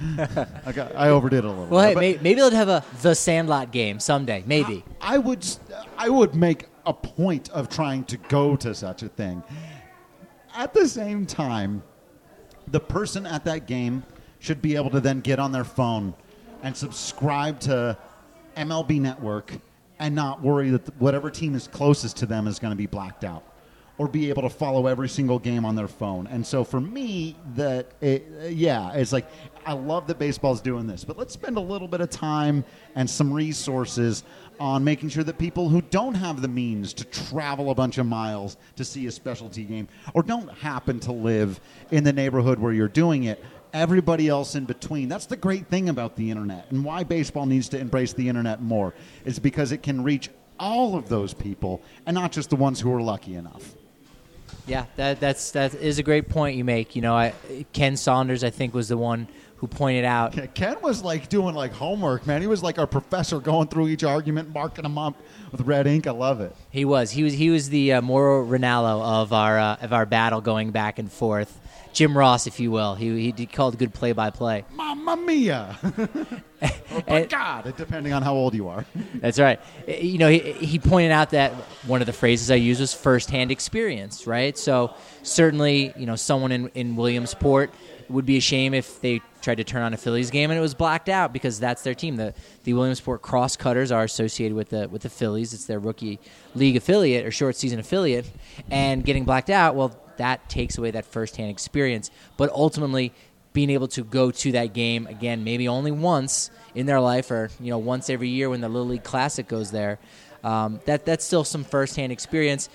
I, 0.18 0.72
got, 0.74 0.96
I 0.96 1.10
overdid 1.10 1.40
it 1.40 1.44
a 1.44 1.48
little. 1.48 1.66
Well, 1.66 1.80
there, 1.80 1.88
hey, 1.90 1.94
but 1.94 2.00
may, 2.00 2.14
maybe 2.14 2.40
they'll 2.40 2.50
have 2.50 2.68
a 2.68 2.84
The 3.02 3.14
Sandlot 3.14 3.70
game 3.70 4.00
someday. 4.00 4.42
Maybe. 4.46 4.84
I 5.00 5.18
would, 5.18 5.46
I 5.96 6.08
would 6.08 6.34
make 6.34 6.66
a 6.86 6.92
point 6.92 7.50
of 7.50 7.68
trying 7.68 8.04
to 8.04 8.16
go 8.16 8.56
to 8.56 8.74
such 8.74 9.04
a 9.04 9.08
thing. 9.08 9.44
At 10.56 10.74
the 10.74 10.88
same 10.88 11.24
time, 11.24 11.84
the 12.66 12.80
person 12.80 13.26
at 13.26 13.44
that 13.44 13.66
game 13.66 14.02
should 14.40 14.60
be 14.60 14.74
able 14.74 14.90
to 14.90 15.00
then 15.00 15.20
get 15.20 15.38
on 15.38 15.52
their 15.52 15.64
phone 15.64 16.14
and 16.64 16.76
subscribe 16.76 17.60
to 17.60 17.96
MLB 18.56 19.00
Network 19.00 19.52
and 20.00 20.14
not 20.14 20.42
worry 20.42 20.70
that 20.70 21.00
whatever 21.00 21.30
team 21.30 21.54
is 21.54 21.68
closest 21.68 22.16
to 22.16 22.26
them 22.26 22.48
is 22.48 22.58
going 22.58 22.72
to 22.72 22.76
be 22.76 22.86
blacked 22.86 23.22
out 23.22 23.44
or 23.98 24.08
be 24.08 24.28
able 24.30 24.42
to 24.42 24.50
follow 24.50 24.86
every 24.86 25.08
single 25.08 25.38
game 25.38 25.64
on 25.64 25.74
their 25.74 25.88
phone. 25.88 26.26
And 26.26 26.46
so 26.46 26.64
for 26.64 26.80
me, 26.80 27.36
that 27.54 27.92
it, 28.00 28.26
yeah, 28.50 28.92
it's 28.94 29.12
like 29.12 29.26
I 29.64 29.74
love 29.74 30.06
that 30.08 30.18
baseball's 30.18 30.60
doing 30.60 30.86
this, 30.86 31.04
but 31.04 31.18
let's 31.18 31.34
spend 31.34 31.56
a 31.56 31.60
little 31.60 31.88
bit 31.88 32.00
of 32.00 32.10
time 32.10 32.64
and 32.94 33.08
some 33.08 33.32
resources 33.32 34.24
on 34.58 34.82
making 34.82 35.08
sure 35.08 35.24
that 35.24 35.38
people 35.38 35.68
who 35.68 35.82
don't 35.82 36.14
have 36.14 36.42
the 36.42 36.48
means 36.48 36.92
to 36.94 37.04
travel 37.04 37.70
a 37.70 37.74
bunch 37.74 37.98
of 37.98 38.06
miles 38.06 38.56
to 38.76 38.84
see 38.84 39.06
a 39.06 39.10
specialty 39.10 39.64
game 39.64 39.88
or 40.14 40.22
don't 40.22 40.48
happen 40.48 40.98
to 41.00 41.12
live 41.12 41.60
in 41.90 42.04
the 42.04 42.12
neighborhood 42.12 42.58
where 42.58 42.72
you're 42.72 42.88
doing 42.88 43.24
it 43.24 43.42
everybody 43.72 44.28
else 44.28 44.54
in 44.54 44.66
between. 44.66 45.08
That's 45.08 45.26
the 45.26 45.36
great 45.36 45.66
thing 45.68 45.88
about 45.88 46.16
the 46.16 46.30
internet 46.30 46.70
and 46.70 46.84
why 46.84 47.04
baseball 47.04 47.46
needs 47.46 47.68
to 47.70 47.78
embrace 47.78 48.12
the 48.12 48.28
internet 48.28 48.60
more 48.60 48.94
is 49.24 49.38
because 49.38 49.72
it 49.72 49.82
can 49.82 50.02
reach 50.04 50.28
all 50.58 50.96
of 50.96 51.08
those 51.08 51.34
people 51.34 51.82
and 52.06 52.14
not 52.14 52.32
just 52.32 52.50
the 52.50 52.56
ones 52.56 52.80
who 52.80 52.92
are 52.94 53.02
lucky 53.02 53.34
enough. 53.34 53.74
Yeah, 54.66 54.86
that 54.96 55.20
that's 55.20 55.50
that 55.52 55.74
is 55.74 55.98
a 55.98 56.02
great 56.02 56.28
point 56.28 56.56
you 56.56 56.64
make. 56.64 56.94
You 56.94 57.02
know, 57.02 57.14
I, 57.14 57.34
Ken 57.72 57.96
Saunders 57.96 58.44
I 58.44 58.50
think 58.50 58.74
was 58.74 58.88
the 58.88 58.96
one 58.96 59.26
who 59.56 59.68
pointed 59.68 60.04
out. 60.04 60.54
Ken 60.54 60.76
was 60.82 61.04
like 61.04 61.28
doing 61.28 61.54
like 61.54 61.72
homework, 61.72 62.26
man. 62.26 62.40
He 62.40 62.48
was 62.48 62.64
like 62.64 62.78
our 62.78 62.86
professor 62.86 63.38
going 63.38 63.68
through 63.68 63.88
each 63.88 64.02
argument, 64.02 64.52
marking 64.52 64.82
them 64.82 64.98
up 64.98 65.14
with 65.52 65.60
red 65.60 65.86
ink. 65.86 66.06
I 66.06 66.10
love 66.10 66.40
it. 66.40 66.54
He 66.70 66.84
was. 66.84 67.12
He 67.12 67.22
was. 67.22 67.32
He 67.34 67.50
was 67.50 67.68
the 67.68 67.94
uh, 67.94 68.02
Mauro 68.02 68.44
Ranallo 68.44 69.02
of 69.22 69.32
our 69.32 69.58
uh, 69.58 69.76
of 69.80 69.92
our 69.92 70.04
battle 70.04 70.40
going 70.40 70.72
back 70.72 70.98
and 70.98 71.10
forth. 71.10 71.60
Jim 71.92 72.16
Ross, 72.16 72.46
if 72.46 72.58
you 72.58 72.70
will. 72.70 72.94
He 72.94 73.30
he 73.32 73.46
called 73.46 73.78
good 73.78 73.92
play 73.92 74.12
by 74.12 74.30
play. 74.30 74.64
Mamma 74.72 75.16
mia! 75.16 75.78
oh 76.62 77.02
my 77.06 77.24
God! 77.24 77.74
Depending 77.76 78.12
on 78.12 78.22
how 78.22 78.34
old 78.34 78.54
you 78.54 78.68
are. 78.68 78.86
That's 79.14 79.38
right. 79.38 79.60
Eh, 79.86 80.00
you 80.00 80.18
know, 80.18 80.28
he, 80.28 80.38
he 80.52 80.78
pointed 80.78 81.12
out 81.12 81.30
that 81.30 81.52
one 81.86 82.00
of 82.00 82.06
the 82.06 82.12
phrases 82.12 82.50
I 82.50 82.54
used 82.56 82.80
was 82.80 82.94
firsthand 82.94 83.50
experience, 83.50 84.26
right? 84.26 84.56
So 84.56 84.94
certainly, 85.22 85.92
you 85.96 86.06
know, 86.06 86.16
someone 86.16 86.52
in 86.52 86.68
in 86.74 86.96
Williamsport 86.96 87.72
would 88.08 88.26
be 88.26 88.36
a 88.36 88.40
shame 88.40 88.74
if 88.74 89.00
they 89.00 89.20
tried 89.40 89.56
to 89.56 89.64
turn 89.64 89.82
on 89.82 89.92
a 89.92 89.96
Phillies 89.96 90.30
game 90.30 90.50
and 90.50 90.58
it 90.58 90.60
was 90.60 90.74
blacked 90.74 91.08
out 91.08 91.32
because 91.32 91.58
that's 91.58 91.82
their 91.82 91.94
team. 91.94 92.16
The 92.16 92.34
the 92.64 92.74
Williamsport 92.74 93.22
Crosscutters 93.22 93.90
are 93.90 94.04
associated 94.04 94.54
with 94.54 94.70
the 94.70 94.88
with 94.88 95.02
the 95.02 95.10
Phillies. 95.10 95.52
It's 95.52 95.66
their 95.66 95.78
rookie 95.78 96.20
league 96.54 96.76
affiliate 96.76 97.26
or 97.26 97.30
short 97.30 97.56
season 97.56 97.78
affiliate, 97.78 98.30
and 98.70 99.04
getting 99.04 99.24
blacked 99.24 99.50
out. 99.50 99.74
Well, 99.74 99.96
that 100.22 100.48
takes 100.48 100.78
away 100.78 100.92
that 100.92 101.04
firsthand 101.04 101.50
experience. 101.50 102.10
But 102.36 102.50
ultimately, 102.50 103.12
being 103.52 103.70
able 103.70 103.88
to 103.88 104.04
go 104.04 104.30
to 104.30 104.52
that 104.52 104.72
game 104.72 105.06
again, 105.08 105.42
maybe 105.42 105.66
only 105.66 105.90
once 105.90 106.50
in 106.76 106.86
their 106.86 107.00
life, 107.00 107.30
or 107.30 107.50
you 107.60 107.70
know, 107.70 107.78
once 107.78 108.08
every 108.08 108.28
year 108.28 108.48
when 108.48 108.60
the 108.60 108.68
Little 108.68 108.88
League 108.88 109.04
Classic 109.04 109.46
goes 109.46 109.72
there, 109.72 109.98
um, 110.44 110.80
that 110.86 111.04
that's 111.04 111.24
still 111.24 111.44
some 111.44 111.64
firsthand 111.64 112.12
experience. 112.12 112.68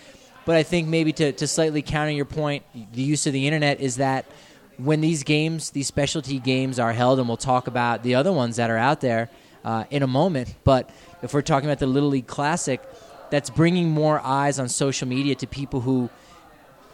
But 0.46 0.58
I 0.58 0.64
think 0.64 0.88
maybe 0.88 1.14
to, 1.14 1.32
to 1.32 1.48
slightly 1.48 1.82
counter 1.82 2.12
your 2.12 2.26
point, 2.26 2.64
the 2.94 3.02
use 3.02 3.28
of 3.28 3.34
the 3.34 3.48
internet 3.48 3.80
is 3.80 3.96
that 3.98 4.26
when 4.78 5.02
these 5.02 5.24
games, 5.24 5.72
these 5.72 5.88
specialty 5.88 6.40
games 6.40 6.80
are 6.80 6.94
held, 6.94 7.20
and 7.20 7.28
we'll 7.28 7.38
talk 7.38 7.68
about 7.68 8.04
the 8.04 8.16
other 8.16 8.32
ones 8.32 8.58
that 8.58 8.70
are 8.70 8.78
out 8.78 9.02
there 9.02 9.30
uh, 9.66 9.86
in 9.90 10.04
a 10.04 10.08
moment. 10.08 10.54
But 10.64 10.90
if 11.24 11.34
we're 11.34 11.42
talking 11.42 11.68
about 11.68 11.80
the 11.80 11.88
Little 11.88 12.10
League 12.10 12.28
Classic, 12.28 12.82
that's 13.30 13.50
bringing 13.50 13.90
more 13.90 14.20
eyes 14.20 14.60
on 14.60 14.70
social 14.70 15.08
media 15.08 15.36
to 15.36 15.48
people 15.48 15.82
who 15.82 16.10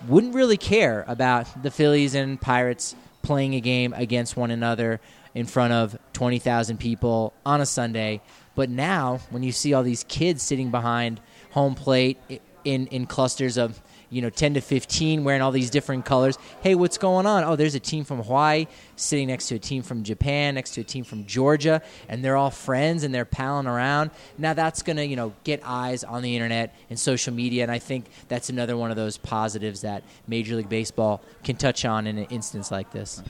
wouldn't 0.07 0.35
really 0.35 0.57
care 0.57 1.03
about 1.07 1.63
the 1.63 1.71
Phillies 1.71 2.15
and 2.15 2.39
Pirates 2.39 2.95
playing 3.21 3.55
a 3.55 3.61
game 3.61 3.93
against 3.93 4.35
one 4.35 4.51
another 4.51 4.99
in 5.33 5.45
front 5.45 5.73
of 5.73 5.97
20,000 6.13 6.77
people 6.77 7.33
on 7.45 7.61
a 7.61 7.65
Sunday. 7.65 8.21
But 8.55 8.69
now, 8.69 9.19
when 9.29 9.43
you 9.43 9.51
see 9.51 9.73
all 9.73 9.83
these 9.83 10.03
kids 10.03 10.43
sitting 10.43 10.71
behind 10.71 11.19
home 11.51 11.75
plate 11.75 12.17
in, 12.63 12.87
in 12.87 13.05
clusters 13.05 13.57
of 13.57 13.81
you 14.13 14.21
know 14.21 14.29
10 14.29 14.53
to 14.55 14.61
15 14.61 15.23
wearing 15.23 15.41
all 15.41 15.51
these 15.51 15.69
different 15.69 16.05
colors. 16.05 16.37
Hey 16.61 16.75
what's 16.75 16.97
going 16.97 17.25
on? 17.25 17.43
Oh 17.43 17.55
there's 17.55 17.75
a 17.75 17.79
team 17.79 18.03
from 18.03 18.21
hawaii 18.21 18.67
sitting 18.95 19.27
next 19.27 19.47
to 19.47 19.55
a 19.55 19.59
team 19.59 19.81
from 19.81 20.03
japan 20.03 20.55
next 20.55 20.71
to 20.75 20.81
a 20.81 20.83
team 20.83 21.03
from 21.03 21.25
georgia 21.25 21.81
and 22.07 22.23
they're 22.23 22.37
all 22.37 22.51
friends 22.51 23.03
and 23.03 23.13
they're 23.13 23.25
palling 23.25 23.67
around. 23.67 24.11
Now 24.37 24.53
that's 24.53 24.83
going 24.83 24.97
to 24.97 25.05
you 25.05 25.15
know 25.15 25.33
get 25.43 25.61
eyes 25.65 26.03
on 26.03 26.21
the 26.21 26.35
internet 26.35 26.75
and 26.89 26.99
social 26.99 27.33
media 27.33 27.63
and 27.63 27.71
i 27.71 27.79
think 27.79 28.05
that's 28.27 28.49
another 28.49 28.77
one 28.77 28.91
of 28.91 28.97
those 28.97 29.17
positives 29.17 29.81
that 29.81 30.03
major 30.27 30.55
league 30.55 30.69
baseball 30.69 31.21
can 31.43 31.55
touch 31.55 31.85
on 31.85 32.07
in 32.07 32.17
an 32.17 32.25
instance 32.25 32.71
like 32.71 32.91
this. 32.91 33.21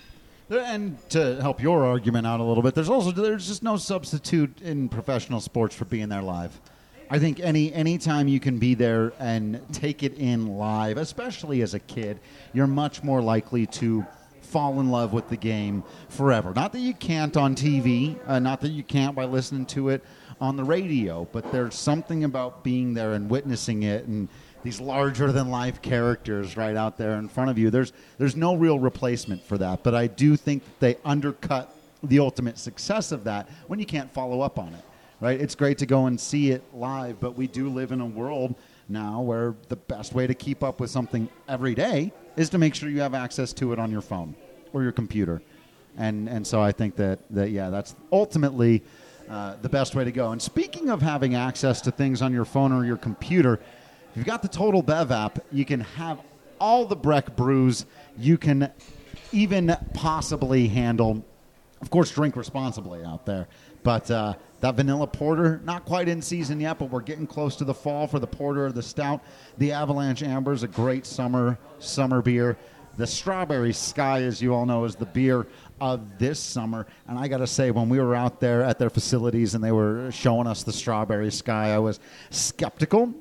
And 0.50 0.98
to 1.10 1.41
help 1.41 1.62
your 1.62 1.86
argument 1.86 2.28
out 2.28 2.39
a 2.39 2.43
little 2.43 2.62
bit, 2.62 2.76
there's 2.76 2.89
also 2.89 3.12
there's 3.12 3.48
just 3.48 3.63
no 3.63 3.78
substitute 3.78 4.62
in 4.62 4.89
professional 4.89 5.39
sports 5.39 5.74
for 5.76 5.86
being 5.86 6.10
there 6.10 6.22
live. 6.22 6.60
I 7.10 7.20
think 7.20 7.39
any 7.39 7.74
anytime 7.74 8.28
you 8.28 8.39
can 8.39 8.58
be 8.58 8.74
there 8.74 9.13
and 9.20 9.62
take 9.72 10.04
it 10.04 10.16
in 10.16 10.58
live, 10.58 10.98
especially 10.98 11.62
as 11.62 11.74
a 11.74 11.80
kid, 11.80 12.20
you're 12.54 12.68
much 12.68 13.04
more 13.04 13.22
likely 13.22 13.68
to 13.68 14.06
fall 14.42 14.80
in 14.80 14.89
love 14.89 15.13
with 15.13 15.30
the 15.30 15.38
game 15.38 15.84
forever. 16.10 16.54
Not 16.54 16.74
that 16.74 16.80
you 16.80 16.94
can't 16.94 17.36
on 17.36 17.56
TV, 17.56 18.18
uh, 18.28 18.39
not 18.39 18.62
that 18.62 18.70
you 18.70 18.84
can't 18.84 19.16
by 19.16 19.26
listening 19.26 19.66
to 19.68 19.89
it 19.89 20.04
on 20.39 20.56
the 20.58 20.63
radio, 20.63 21.28
but 21.32 21.52
there's 21.52 21.76
something 21.76 22.24
about 22.24 22.63
being 22.63 22.94
there 22.94 23.13
and 23.13 23.30
witnessing 23.30 23.84
it 23.84 24.06
and 24.06 24.28
these 24.63 24.80
larger 24.80 25.32
than 25.32 25.50
life 25.50 25.82
characters 25.82 26.56
right 26.56 26.76
out 26.76 26.98
there 26.98 27.13
in 27.13 27.28
front 27.28 27.50
of 27.50 27.58
you. 27.58 27.70
There's 27.70 27.94
there's 28.18 28.36
no 28.36 28.56
real 28.56 28.80
replacement 28.80 29.44
for 29.44 29.58
that, 29.58 29.84
but 29.84 29.94
I 29.94 30.08
do 30.08 30.38
think 30.38 30.63
they 30.80 30.98
undercut 31.04 31.76
the 32.02 32.20
ultimate 32.20 32.58
success 32.58 33.12
of 33.12 33.24
that 33.26 33.50
when 33.68 33.80
you 33.80 33.86
can't 33.86 34.12
follow 34.13 34.42
up 34.42 34.60
on 34.60 34.74
it 34.74 34.84
right? 35.24 35.40
It's 35.40 35.56
great 35.56 35.78
to 35.78 35.86
go 35.86 36.08
and 36.08 36.20
see 36.20 36.52
it 36.52 36.62
live, 36.74 37.22
but 37.22 37.38
we 37.38 37.48
do 37.48 37.70
live 37.70 37.94
in 37.94 38.02
a 38.02 38.06
world 38.06 38.56
now 38.90 39.22
where 39.22 39.56
the 39.70 39.78
best 39.78 40.14
way 40.14 40.28
to 40.28 40.34
keep 40.34 40.62
up 40.62 40.82
with 40.82 40.90
something 40.90 41.30
every 41.48 41.74
day 41.74 42.12
is 42.36 42.50
to 42.50 42.58
make 42.58 42.76
sure 42.76 42.90
you 42.90 43.00
have 43.00 43.14
access 43.14 43.54
to 43.54 43.72
it 43.72 43.80
on 43.80 43.90
your 43.90 44.02
phone 44.02 44.36
or 44.74 44.84
your 44.84 44.92
computer. 44.92 45.42
And, 45.98 46.28
and 46.28 46.46
so 46.46 46.62
I 46.62 46.74
think 46.74 46.98
that, 46.98 47.20
that 47.30 47.52
yeah, 47.52 47.70
that's 47.70 47.96
ultimately 48.12 48.84
uh, 49.30 49.56
the 49.62 49.70
best 49.70 49.96
way 49.96 50.04
to 50.04 50.12
go. 50.12 50.34
And 50.34 50.42
speaking 50.42 50.90
of 50.90 51.02
having 51.02 51.36
access 51.36 51.80
to 51.84 51.92
things 51.92 52.22
on 52.22 52.34
your 52.34 52.44
phone 52.44 52.74
or 52.74 52.84
your 52.84 52.98
computer, 52.98 53.62
if 54.10 54.18
you've 54.18 54.26
got 54.26 54.42
the 54.42 54.50
Total 54.50 54.82
Bev 54.82 55.10
app, 55.10 55.40
you 55.54 55.64
can 55.64 55.80
have 55.80 56.20
all 56.60 56.86
the 56.86 56.98
Breck 56.98 57.34
brews 57.38 57.86
you 58.18 58.38
can 58.38 58.70
even 59.32 59.74
possibly 59.94 60.68
handle. 60.68 61.24
Of 61.82 61.90
course, 61.90 62.12
drink 62.12 62.36
responsibly 62.36 63.06
out 63.06 63.26
there. 63.26 63.48
But 63.84 64.10
uh, 64.10 64.34
that 64.63 64.76
vanilla 64.76 65.06
porter, 65.06 65.60
not 65.65 65.84
quite 65.84 66.08
in 66.08 66.21
season 66.21 66.58
yet, 66.58 66.80
but 66.80 66.89
we're 66.89 67.02
getting 67.02 67.28
close 67.28 67.58
to 67.58 67.65
the 67.65 67.73
fall 67.73 68.08
for 68.08 68.17
the 68.17 68.28
porter 68.28 68.67
or 68.67 68.71
the 68.71 68.82
stout. 68.82 69.21
The 69.58 69.73
Avalanche 69.73 70.23
Amber 70.23 70.54
is 70.54 70.63
a 70.63 70.69
great 70.69 71.06
summer 71.06 71.60
summer 71.80 72.21
beer. 72.21 72.58
The 72.95 73.06
Strawberry 73.06 73.73
Sky, 73.73 74.21
as 74.21 74.41
you 74.41 74.54
all 74.54 74.65
know, 74.65 74.86
is 74.86 74.95
the 74.95 75.06
beer 75.06 75.47
of 75.82 76.17
this 76.17 76.39
summer. 76.39 76.88
And 77.10 77.19
I 77.19 77.28
got 77.28 77.39
to 77.39 77.47
say, 77.47 77.71
when 77.71 77.89
we 77.89 77.99
were 77.99 78.15
out 78.15 78.39
there 78.39 78.63
at 78.63 78.80
their 78.80 78.89
facilities 78.89 79.54
and 79.54 79.62
they 79.62 79.73
were 79.73 80.10
showing 80.12 80.47
us 80.47 80.63
the 80.63 80.71
Strawberry 80.71 81.30
Sky, 81.30 81.76
I 81.76 81.80
was 81.80 81.99
skeptical, 82.30 83.13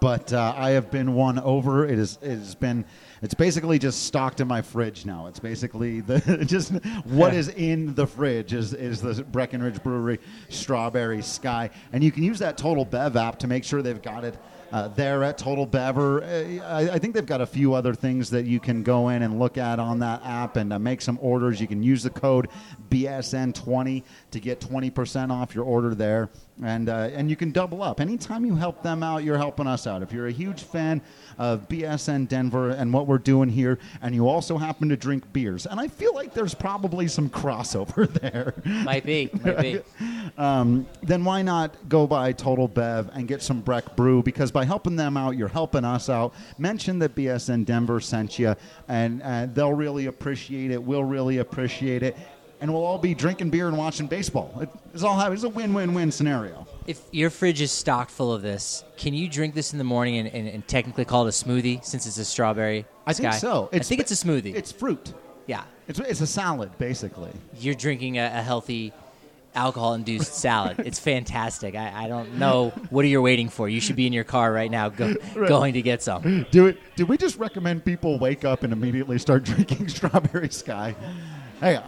but 0.00 0.32
uh, 0.32 0.54
I 0.56 0.70
have 0.70 0.90
been 0.90 1.14
won 1.14 1.38
over. 1.38 1.86
It, 1.86 2.00
is, 2.00 2.18
it 2.20 2.30
has 2.30 2.56
been 2.56 2.84
it's 3.22 3.34
basically 3.34 3.78
just 3.78 4.04
stocked 4.04 4.40
in 4.40 4.48
my 4.48 4.62
fridge 4.62 5.06
now. 5.06 5.26
It's 5.26 5.38
basically 5.38 6.00
the 6.00 6.44
just 6.48 6.72
what 7.04 7.34
is 7.34 7.48
in 7.48 7.94
the 7.94 8.06
fridge 8.06 8.52
is 8.52 8.74
is 8.74 9.00
the 9.00 9.24
Breckenridge 9.24 9.82
Brewery 9.82 10.18
Strawberry 10.48 11.22
Sky, 11.22 11.70
and 11.92 12.02
you 12.02 12.12
can 12.12 12.22
use 12.22 12.38
that 12.40 12.56
Total 12.56 12.84
Bev 12.84 13.16
app 13.16 13.38
to 13.40 13.46
make 13.46 13.64
sure 13.64 13.82
they've 13.82 14.02
got 14.02 14.24
it 14.24 14.36
uh, 14.74 14.88
there 14.88 15.22
at 15.22 15.38
Total 15.38 15.66
Bever. 15.66 16.22
Uh, 16.24 16.64
I, 16.64 16.94
I, 16.94 16.98
think 16.98 17.14
they've 17.14 17.24
got 17.24 17.40
a 17.40 17.46
few 17.46 17.74
other 17.74 17.94
things 17.94 18.28
that 18.30 18.44
you 18.44 18.58
can 18.58 18.82
go 18.82 19.10
in 19.10 19.22
and 19.22 19.38
look 19.38 19.56
at 19.56 19.78
on 19.78 20.00
that 20.00 20.20
app 20.24 20.56
and 20.56 20.72
uh, 20.72 20.80
make 20.80 21.00
some 21.00 21.16
orders. 21.22 21.60
You 21.60 21.68
can 21.68 21.80
use 21.80 22.02
the 22.02 22.10
code 22.10 22.48
BSN20 22.90 24.02
to 24.32 24.40
get 24.40 24.60
20% 24.60 25.30
off 25.30 25.54
your 25.54 25.64
order 25.64 25.94
there, 25.94 26.28
and 26.62 26.88
uh, 26.88 27.10
and 27.12 27.28
you 27.28 27.36
can 27.36 27.50
double 27.50 27.82
up. 27.82 28.00
Anytime 28.00 28.44
you 28.44 28.54
help 28.54 28.82
them 28.82 29.02
out, 29.02 29.24
you're 29.24 29.38
helping 29.38 29.66
us 29.66 29.86
out. 29.86 30.02
If 30.02 30.12
you're 30.12 30.28
a 30.28 30.32
huge 30.32 30.62
fan 30.62 31.02
of 31.36 31.68
BSN 31.68 32.28
Denver 32.28 32.70
and 32.70 32.92
what 32.92 33.06
we're 33.06 33.18
doing 33.18 33.48
here, 33.48 33.78
and 34.02 34.14
you 34.14 34.28
also 34.28 34.56
happen 34.56 34.88
to 34.88 34.96
drink 34.96 35.32
beers, 35.32 35.66
and 35.66 35.80
I 35.80 35.88
feel 35.88 36.14
like 36.14 36.32
there's 36.32 36.54
probably 36.54 37.08
some 37.08 37.28
crossover 37.28 38.08
there. 38.20 38.54
Might 38.84 39.04
be, 39.04 39.30
might 39.42 39.60
be. 39.60 39.80
um, 40.38 40.86
then 41.02 41.24
why 41.24 41.42
not 41.42 41.76
go 41.88 42.06
by 42.06 42.32
Total 42.32 42.68
Bev 42.68 43.10
and 43.14 43.26
get 43.26 43.42
some 43.42 43.60
Breck 43.60 43.96
Brew? 43.96 44.22
Because 44.22 44.52
by 44.52 44.64
helping 44.64 44.96
them 44.96 45.16
out, 45.16 45.36
you're 45.36 45.48
helping 45.48 45.84
us 45.84 46.08
out. 46.08 46.34
Mention 46.58 46.98
that 47.00 47.14
BSN 47.16 47.64
Denver 47.64 48.00
sent 48.00 48.38
you, 48.38 48.54
and 48.88 49.22
uh, 49.22 49.46
they'll 49.46 49.72
really 49.72 50.06
appreciate 50.06 50.70
it. 50.70 50.82
We'll 50.82 51.04
really 51.04 51.38
appreciate 51.38 52.02
it 52.02 52.16
and 52.64 52.72
we'll 52.72 52.86
all 52.86 52.96
be 52.96 53.12
drinking 53.12 53.50
beer 53.50 53.68
and 53.68 53.76
watching 53.76 54.06
baseball. 54.06 54.66
It's 54.94 55.02
all 55.02 55.20
it's 55.30 55.42
a 55.42 55.50
win-win-win 55.50 56.10
scenario. 56.10 56.66
If 56.86 56.98
your 57.10 57.28
fridge 57.28 57.60
is 57.60 57.70
stocked 57.70 58.10
full 58.10 58.32
of 58.32 58.40
this, 58.40 58.84
can 58.96 59.12
you 59.12 59.28
drink 59.28 59.54
this 59.54 59.72
in 59.72 59.78
the 59.78 59.84
morning 59.84 60.16
and, 60.16 60.28
and, 60.28 60.48
and 60.48 60.66
technically 60.66 61.04
call 61.04 61.26
it 61.26 61.28
a 61.28 61.44
smoothie 61.44 61.84
since 61.84 62.06
it's 62.06 62.16
a 62.16 62.24
strawberry? 62.24 62.86
I 63.06 63.12
sky? 63.12 63.32
think 63.32 63.34
so. 63.34 63.68
It's, 63.70 63.86
I 63.86 63.88
think 63.90 64.00
it's 64.00 64.12
a 64.12 64.26
smoothie. 64.26 64.54
It's 64.54 64.72
fruit. 64.72 65.12
Yeah, 65.46 65.64
It's, 65.88 65.98
it's 65.98 66.22
a 66.22 66.26
salad, 66.26 66.70
basically. 66.78 67.32
You're 67.58 67.74
drinking 67.74 68.16
a, 68.16 68.24
a 68.24 68.40
healthy 68.40 68.94
alcohol-induced 69.54 70.32
salad. 70.34 70.78
It's 70.86 70.98
fantastic. 70.98 71.74
I, 71.74 72.04
I, 72.04 72.08
don't 72.08 72.38
know 72.38 72.70
what 72.88 73.04
are 73.04 73.08
you 73.08 73.20
waiting 73.20 73.50
for. 73.50 73.68
You 73.68 73.82
should 73.82 73.96
be 73.96 74.06
in 74.06 74.14
your 74.14 74.24
car 74.24 74.50
right 74.50 74.70
now, 74.70 74.88
go, 74.88 75.14
right. 75.36 75.48
going 75.50 75.74
to 75.74 75.82
get 75.82 76.02
some. 76.02 76.46
Do 76.50 76.68
it. 76.68 76.78
Do 76.96 77.04
we 77.04 77.18
just 77.18 77.36
recommend 77.36 77.84
people 77.84 78.18
wake 78.18 78.46
up 78.46 78.62
and 78.62 78.72
immediately 78.72 79.18
start 79.18 79.42
drinking 79.44 79.88
strawberry 79.88 80.48
sky? 80.48 80.96
Hey, 81.60 81.78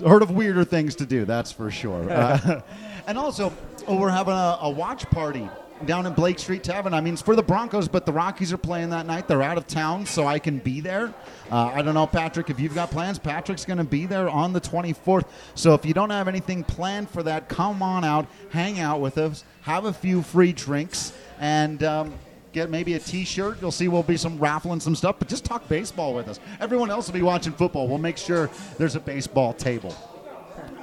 heard 0.00 0.22
of 0.22 0.30
weirder 0.30 0.64
things 0.64 0.94
to 0.96 1.06
do. 1.06 1.24
That's 1.24 1.52
for 1.52 1.70
sure. 1.70 2.10
Uh, 2.10 2.60
and 3.06 3.18
also, 3.18 3.52
oh, 3.86 3.98
we're 3.98 4.10
having 4.10 4.34
a, 4.34 4.58
a 4.62 4.70
watch 4.70 5.08
party 5.10 5.48
down 5.86 6.06
in 6.06 6.12
Blake 6.12 6.38
Street 6.38 6.62
Tavern. 6.62 6.94
I 6.94 7.00
mean, 7.00 7.14
it's 7.14 7.22
for 7.22 7.36
the 7.36 7.42
Broncos, 7.42 7.88
but 7.88 8.06
the 8.06 8.12
Rockies 8.12 8.52
are 8.52 8.58
playing 8.58 8.90
that 8.90 9.06
night. 9.06 9.28
They're 9.28 9.42
out 9.42 9.58
of 9.58 9.66
town, 9.66 10.06
so 10.06 10.26
I 10.26 10.38
can 10.38 10.58
be 10.58 10.80
there. 10.80 11.12
Uh, 11.50 11.72
I 11.74 11.82
don't 11.82 11.94
know, 11.94 12.06
Patrick, 12.06 12.48
if 12.48 12.58
you've 12.58 12.74
got 12.74 12.90
plans. 12.90 13.18
Patrick's 13.18 13.64
going 13.64 13.78
to 13.78 13.84
be 13.84 14.06
there 14.06 14.28
on 14.28 14.52
the 14.52 14.60
24th. 14.60 15.26
So 15.54 15.74
if 15.74 15.84
you 15.84 15.92
don't 15.92 16.10
have 16.10 16.28
anything 16.28 16.64
planned 16.64 17.10
for 17.10 17.22
that, 17.24 17.48
come 17.48 17.82
on 17.82 18.04
out, 18.04 18.26
hang 18.50 18.80
out 18.80 19.00
with 19.00 19.18
us, 19.18 19.44
have 19.62 19.84
a 19.84 19.92
few 19.92 20.22
free 20.22 20.52
drinks, 20.52 21.12
and. 21.38 21.82
Um, 21.82 22.14
get 22.54 22.70
maybe 22.70 22.94
a 22.94 22.98
T-shirt. 22.98 23.58
You'll 23.60 23.72
see 23.72 23.88
we'll 23.88 24.02
be 24.02 24.16
some 24.16 24.38
raffling 24.38 24.80
some 24.80 24.94
stuff, 24.94 25.16
but 25.18 25.28
just 25.28 25.44
talk 25.44 25.68
baseball 25.68 26.14
with 26.14 26.28
us. 26.28 26.40
Everyone 26.60 26.90
else 26.90 27.06
will 27.06 27.14
be 27.14 27.22
watching 27.22 27.52
football. 27.52 27.88
We'll 27.88 27.98
make 27.98 28.16
sure 28.16 28.48
there's 28.78 28.96
a 28.96 29.00
baseball 29.00 29.52
table. 29.52 29.94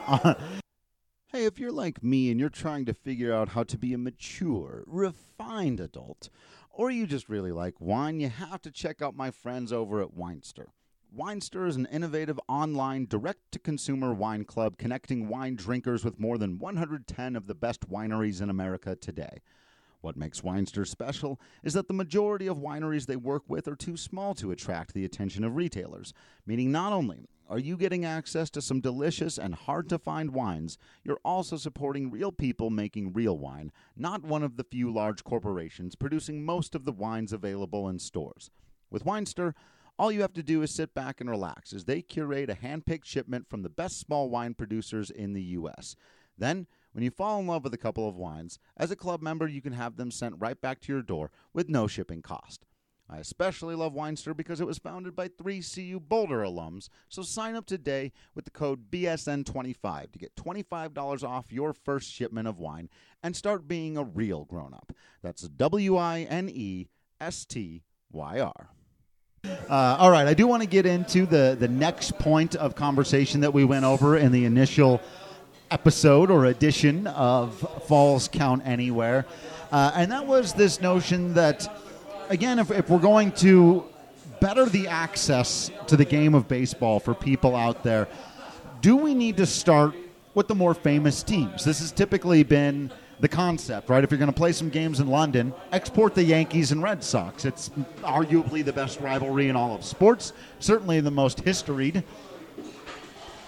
Hey, 1.33 1.45
if 1.45 1.57
you're 1.57 1.71
like 1.71 2.03
me 2.03 2.29
and 2.29 2.37
you're 2.41 2.49
trying 2.49 2.83
to 2.83 2.93
figure 2.93 3.33
out 3.33 3.49
how 3.49 3.63
to 3.63 3.77
be 3.77 3.93
a 3.93 3.97
mature, 3.97 4.83
refined 4.85 5.79
adult, 5.79 6.27
or 6.69 6.91
you 6.91 7.07
just 7.07 7.29
really 7.29 7.53
like 7.53 7.79
wine, 7.79 8.19
you 8.19 8.27
have 8.27 8.61
to 8.63 8.69
check 8.69 9.01
out 9.01 9.15
my 9.15 9.31
friends 9.31 9.71
over 9.71 10.01
at 10.01 10.13
Winestyr. 10.13 10.65
Winestyr 11.17 11.69
is 11.69 11.77
an 11.77 11.87
innovative 11.89 12.37
online 12.49 13.05
direct 13.05 13.49
to 13.53 13.59
consumer 13.59 14.13
wine 14.13 14.43
club 14.43 14.77
connecting 14.77 15.29
wine 15.29 15.55
drinkers 15.55 16.03
with 16.03 16.19
more 16.19 16.37
than 16.37 16.59
110 16.59 17.37
of 17.37 17.47
the 17.47 17.55
best 17.55 17.89
wineries 17.89 18.41
in 18.41 18.49
America 18.49 18.97
today. 18.97 19.39
What 20.01 20.17
makes 20.17 20.41
Winestyr 20.41 20.87
special 20.87 21.39
is 21.63 21.73
that 21.73 21.87
the 21.87 21.93
majority 21.93 22.47
of 22.47 22.57
wineries 22.57 23.05
they 23.05 23.15
work 23.15 23.43
with 23.47 23.67
are 23.67 23.75
too 23.75 23.95
small 23.95 24.33
to 24.35 24.51
attract 24.51 24.93
the 24.93 25.05
attention 25.05 25.43
of 25.43 25.55
retailers, 25.55 26.13
meaning 26.45 26.71
not 26.71 26.91
only 26.91 27.27
are 27.51 27.59
you 27.59 27.75
getting 27.75 28.05
access 28.05 28.49
to 28.51 28.61
some 28.61 28.79
delicious 28.79 29.37
and 29.37 29.53
hard 29.53 29.89
to 29.89 29.99
find 29.99 30.33
wines? 30.33 30.77
You're 31.03 31.19
also 31.25 31.57
supporting 31.57 32.09
real 32.09 32.31
people 32.31 32.69
making 32.69 33.11
real 33.11 33.37
wine, 33.37 33.73
not 33.95 34.23
one 34.23 34.41
of 34.41 34.55
the 34.55 34.63
few 34.63 34.89
large 34.89 35.25
corporations 35.25 35.95
producing 35.95 36.45
most 36.45 36.75
of 36.75 36.85
the 36.85 36.93
wines 36.93 37.33
available 37.33 37.89
in 37.89 37.99
stores. 37.99 38.49
With 38.89 39.03
Winestyr, 39.03 39.53
all 39.99 40.13
you 40.13 40.21
have 40.21 40.33
to 40.33 40.43
do 40.43 40.61
is 40.61 40.73
sit 40.73 40.93
back 40.93 41.19
and 41.19 41.29
relax 41.29 41.73
as 41.73 41.83
they 41.83 42.01
curate 42.01 42.49
a 42.49 42.55
hand 42.55 42.85
picked 42.85 43.05
shipment 43.05 43.49
from 43.49 43.63
the 43.63 43.69
best 43.69 43.99
small 43.99 44.29
wine 44.29 44.53
producers 44.53 45.11
in 45.11 45.33
the 45.33 45.43
U.S. 45.43 45.97
Then, 46.37 46.67
when 46.93 47.03
you 47.03 47.11
fall 47.11 47.39
in 47.39 47.47
love 47.47 47.63
with 47.63 47.73
a 47.73 47.77
couple 47.77 48.07
of 48.07 48.15
wines, 48.15 48.59
as 48.77 48.91
a 48.91 48.95
club 48.95 49.21
member, 49.21 49.47
you 49.47 49.61
can 49.61 49.73
have 49.73 49.95
them 49.95 50.11
sent 50.11 50.35
right 50.39 50.59
back 50.59 50.81
to 50.81 50.93
your 50.93 51.01
door 51.01 51.31
with 51.53 51.69
no 51.69 51.87
shipping 51.87 52.21
cost. 52.21 52.65
I 53.11 53.17
especially 53.17 53.75
love 53.75 53.93
Winestyr 53.93 54.35
because 54.35 54.61
it 54.61 54.67
was 54.67 54.77
founded 54.77 55.17
by 55.17 55.27
three 55.27 55.61
CU 55.61 55.99
Boulder 55.99 56.43
alums. 56.43 56.87
So 57.09 57.23
sign 57.23 57.55
up 57.55 57.65
today 57.65 58.13
with 58.35 58.45
the 58.45 58.51
code 58.51 58.89
BSN25 58.89 60.13
to 60.13 60.19
get 60.19 60.35
$25 60.37 61.27
off 61.27 61.51
your 61.51 61.73
first 61.73 62.09
shipment 62.09 62.47
of 62.47 62.57
wine 62.57 62.89
and 63.21 63.35
start 63.35 63.67
being 63.67 63.97
a 63.97 64.03
real 64.03 64.45
grown 64.45 64.73
up. 64.73 64.93
That's 65.21 65.41
W 65.41 65.97
I 65.97 66.21
N 66.21 66.49
E 66.49 66.87
S 67.19 67.45
T 67.45 67.83
Y 68.13 68.39
R. 68.39 68.69
Uh, 69.43 69.97
all 69.99 70.11
right, 70.11 70.27
I 70.27 70.33
do 70.33 70.47
want 70.47 70.63
to 70.63 70.69
get 70.69 70.85
into 70.85 71.25
the, 71.25 71.57
the 71.59 71.67
next 71.67 72.17
point 72.19 72.55
of 72.55 72.75
conversation 72.75 73.41
that 73.41 73.53
we 73.53 73.63
went 73.65 73.85
over 73.85 74.15
in 74.15 74.31
the 74.31 74.45
initial 74.45 75.01
episode 75.71 76.29
or 76.29 76.45
edition 76.45 77.07
of 77.07 77.57
Falls 77.87 78.27
Count 78.27 78.61
Anywhere. 78.65 79.25
Uh, 79.71 79.91
and 79.95 80.11
that 80.11 80.27
was 80.27 80.53
this 80.53 80.81
notion 80.81 81.33
that 81.33 81.67
again, 82.29 82.59
if, 82.59 82.71
if 82.71 82.89
we're 82.89 82.99
going 82.99 83.31
to 83.33 83.83
better 84.39 84.65
the 84.65 84.87
access 84.87 85.71
to 85.87 85.95
the 85.95 86.05
game 86.05 86.33
of 86.33 86.47
baseball 86.47 86.99
for 86.99 87.13
people 87.13 87.55
out 87.55 87.83
there, 87.83 88.07
do 88.81 88.95
we 88.95 89.13
need 89.13 89.37
to 89.37 89.45
start 89.45 89.93
with 90.33 90.47
the 90.47 90.55
more 90.55 90.73
famous 90.73 91.23
teams? 91.23 91.63
This 91.63 91.79
has 91.79 91.91
typically 91.91 92.43
been 92.43 92.91
the 93.19 93.27
concept, 93.27 93.89
right? 93.89 94.03
If 94.03 94.09
you're 94.09 94.17
going 94.17 94.31
to 94.31 94.37
play 94.37 94.51
some 94.51 94.69
games 94.69 94.99
in 94.99 95.07
London, 95.07 95.53
export 95.71 96.15
the 96.15 96.23
Yankees 96.23 96.71
and 96.71 96.81
Red 96.81 97.03
Sox. 97.03 97.45
It's 97.45 97.69
arguably 98.01 98.65
the 98.65 98.73
best 98.73 98.99
rivalry 98.99 99.49
in 99.49 99.55
all 99.55 99.75
of 99.75 99.85
sports, 99.85 100.33
certainly 100.59 101.01
the 101.01 101.11
most 101.11 101.41
historied. 101.41 102.03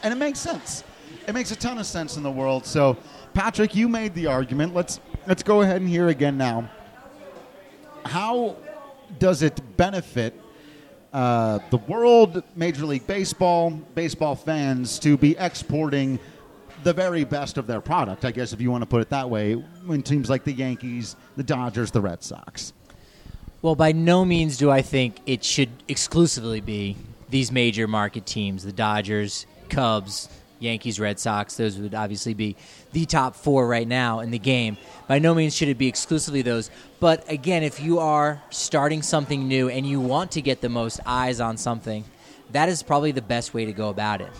And 0.04 0.14
it 0.14 0.18
makes 0.18 0.40
sense. 0.40 0.84
It 1.28 1.34
makes 1.34 1.52
a 1.52 1.56
ton 1.56 1.78
of 1.78 1.86
sense 1.86 2.18
in 2.18 2.24
the 2.24 2.32
world. 2.32 2.66
So, 2.66 2.98
Patrick, 3.34 3.76
you 3.76 3.88
made 3.88 4.14
the 4.14 4.28
argument. 4.28 4.74
Let's 4.74 5.00
let's 5.26 5.44
go 5.44 5.62
ahead 5.62 5.82
and 5.82 5.90
hear 5.90 6.10
again 6.10 6.38
now. 6.38 6.70
How 8.06 8.58
does 9.20 9.42
it 9.42 9.62
benefit 9.78 10.40
uh, 11.14 11.60
the 11.70 11.78
world, 11.78 12.44
Major 12.56 12.86
League 12.86 13.08
Baseball, 13.08 13.70
baseball 13.70 14.36
fans 14.36 15.00
to 15.00 15.16
be 15.16 15.38
exporting 15.38 16.20
the 16.84 16.92
very 16.92 17.24
best 17.24 17.58
of 17.58 17.68
their 17.68 17.80
product, 17.80 18.26
I 18.26 18.32
guess, 18.32 18.52
if 18.52 18.60
you 18.60 18.70
want 18.70 18.82
to 18.82 18.86
put 18.86 19.02
it 19.02 19.10
that 19.10 19.30
way, 19.30 19.54
when 19.54 20.02
teams 20.02 20.30
like 20.30 20.44
the 20.44 20.52
Yankees, 20.52 21.16
the 21.38 21.44
Dodgers, 21.44 21.92
the 21.92 22.02
Red 22.02 22.24
Sox? 22.24 22.74
Well, 23.62 23.76
by 23.76 23.94
no 23.94 24.26
means 24.26 24.58
do 24.58 24.70
I 24.70 24.82
think 24.82 25.22
it 25.26 25.44
should 25.46 25.70
exclusively 25.88 26.60
be 26.60 26.98
these 27.30 27.52
major 27.52 27.88
market 27.88 28.26
teams 28.26 28.64
the 28.64 28.74
Dodgers, 28.74 29.46
Cubs, 29.70 30.28
Yankees, 30.64 31.00
Red 31.00 31.20
Sox. 31.20 31.56
Those 31.56 31.78
would 31.78 31.94
obviously 31.94 32.34
be 32.34 32.56
the 32.94 33.06
top 33.06 33.36
four 33.36 33.68
right 33.68 33.88
now 33.88 34.22
in 34.22 34.32
the 34.32 34.40
game. 34.40 34.78
By 35.08 35.20
no 35.20 35.36
means 35.36 35.56
should 35.56 35.68
it 35.68 35.78
be 35.78 35.88
exclusively 35.88 36.42
those. 36.42 36.72
But 37.00 37.30
again, 37.30 37.64
if 37.64 37.80
you 37.82 38.00
are 38.00 38.42
starting 38.50 39.02
something 39.02 39.48
new 39.48 39.70
and 39.70 39.86
you 39.86 40.00
want 40.00 40.32
to 40.32 40.42
get 40.42 40.62
the 40.62 40.70
most 40.70 41.00
eyes 41.06 41.40
on 41.40 41.58
something, 41.58 42.04
that 42.52 42.70
is 42.70 42.82
probably 42.82 43.12
the 43.12 43.22
best 43.22 43.54
way 43.54 43.66
to 43.66 43.74
go 43.74 43.90
about 43.90 44.22
it. 44.22 44.32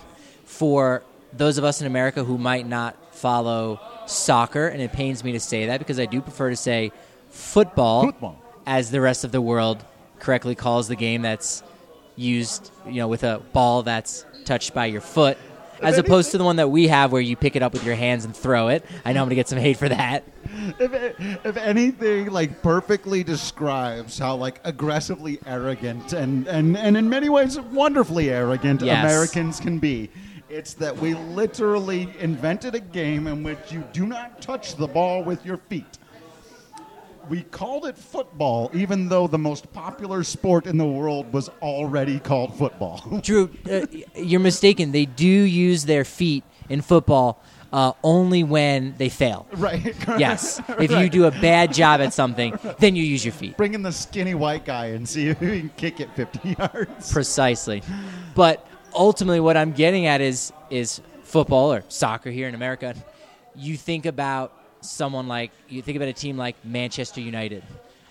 For 0.46 1.04
those 1.34 1.58
of 1.58 1.64
us 1.64 1.82
in 1.82 1.88
America 1.88 2.24
who 2.24 2.38
might 2.38 2.68
not 2.68 3.16
follow 3.16 3.80
soccer, 4.06 4.68
and 4.68 4.82
it 4.82 4.94
pains 4.94 5.24
me 5.24 5.34
to 5.34 5.40
say 5.40 5.68
that 5.68 5.80
because 5.80 6.00
I 6.00 6.06
do 6.06 6.22
prefer 6.22 6.50
to 6.50 6.56
say 6.56 6.92
football, 7.30 8.06
football. 8.06 8.42
as 8.66 8.92
the 8.92 9.02
rest 9.02 9.24
of 9.24 9.32
the 9.32 9.42
world 9.42 9.84
correctly 10.20 10.56
calls 10.56 10.88
the 10.88 10.96
game 10.96 11.22
that's 11.22 11.64
used, 12.16 12.72
you 12.86 12.94
know, 12.94 13.08
with 13.08 13.24
a 13.24 13.42
ball 13.52 13.84
that's 13.84 14.26
touched 14.46 14.74
by 14.74 14.86
your 14.86 15.02
foot 15.02 15.38
as 15.84 15.98
opposed 15.98 16.32
to 16.32 16.38
the 16.38 16.44
one 16.44 16.58
that 16.58 16.70
we 16.70 16.88
have 16.88 17.12
where 17.12 17.22
you 17.22 17.36
pick 17.36 17.56
it 17.56 17.64
up 17.64 17.74
with 17.74 17.86
your 17.86 17.96
hands 17.96 18.26
and 18.26 18.36
throw 18.36 18.70
it. 18.70 18.86
I 19.06 19.14
know 19.14 19.22
I'm 19.22 19.26
going 19.26 19.30
to 19.30 19.36
get 19.36 19.50
some 19.50 19.60
hate 19.60 19.78
for 19.78 19.90
that. 19.90 20.24
If, 20.80 21.46
if 21.46 21.58
anything, 21.58 22.32
like 22.32 22.62
perfectly 22.62 23.24
describes 23.24 24.18
how 24.18 24.36
like 24.36 24.60
aggressively 24.64 25.40
arrogant 25.46 26.14
and, 26.14 26.48
and, 26.48 26.78
and 26.78 26.98
in 26.98 27.10
many 27.10 27.30
ways 27.30 27.60
wonderfully 27.60 28.30
arrogant 28.30 28.82
yes. 28.82 29.04
Americans 29.04 29.60
can 29.60 29.80
be. 29.80 30.10
It's 30.50 30.74
that 30.76 30.96
we 30.96 31.16
literally 31.16 32.14
invented 32.20 32.76
a 32.76 32.80
game 32.80 33.28
in 33.28 33.42
which 33.44 33.72
you 33.72 33.84
do 33.92 34.06
not 34.06 34.42
touch 34.42 34.76
the 34.76 34.88
ball 34.88 35.24
with 35.24 35.44
your 35.46 35.58
feet 35.58 35.98
we 37.30 37.44
called 37.44 37.86
it 37.86 37.98
football, 37.98 38.70
even 38.74 39.10
though 39.10 39.28
the 39.28 39.38
most 39.38 39.72
popular 39.74 40.24
sport 40.24 40.68
in 40.68 40.78
the 40.78 40.86
world 40.86 41.32
was 41.32 41.50
already 41.62 42.20
called 42.20 42.56
football. 42.58 43.20
Drew, 43.24 43.50
uh, 43.70 43.86
you're 44.16 44.40
mistaken. 44.40 44.92
They 44.92 45.06
do 45.06 45.26
use 45.26 45.86
their 45.86 46.06
feet 46.06 46.44
in 46.70 46.82
football. 46.82 47.42
Uh, 47.72 47.92
only 48.04 48.44
when 48.44 48.94
they 49.00 49.10
fail. 49.10 49.48
Right. 49.54 49.84
yes. 50.20 50.62
If 50.78 50.92
you 50.92 51.10
do 51.10 51.26
a 51.26 51.32
bad 51.32 51.74
job 51.74 52.02
at 52.02 52.14
something, 52.14 52.56
then 52.78 52.96
you 52.96 53.04
use 53.04 53.26
your 53.26 53.32
feet. 53.32 53.58
Bring 53.58 53.74
in 53.74 53.82
the 53.82 53.92
skinny 53.92 54.36
white 54.36 54.64
guy 54.64 54.88
and 54.88 55.10
see 55.10 55.30
if 55.30 55.40
he 55.40 55.62
can 55.62 55.70
kick 55.70 56.00
it 56.00 56.12
50 56.16 56.50
yards. 56.60 57.12
Precisely. 57.12 57.82
But 58.36 58.68
ultimately, 58.94 59.40
what 59.40 59.58
I'm 59.58 59.72
getting 59.72 60.06
at 60.06 60.22
is 60.22 60.54
is 60.70 61.02
football 61.24 61.74
or 61.74 61.84
soccer 61.88 62.30
here 62.30 62.48
in 62.48 62.54
America. 62.54 62.94
You 63.56 63.76
think 63.76 64.06
about 64.06 64.54
someone 64.86 65.28
like 65.28 65.52
you 65.70 65.82
think 65.82 65.96
about 65.96 66.08
a 66.08 66.14
team 66.14 66.38
like 66.38 66.56
Manchester 66.64 67.22
United 67.22 67.64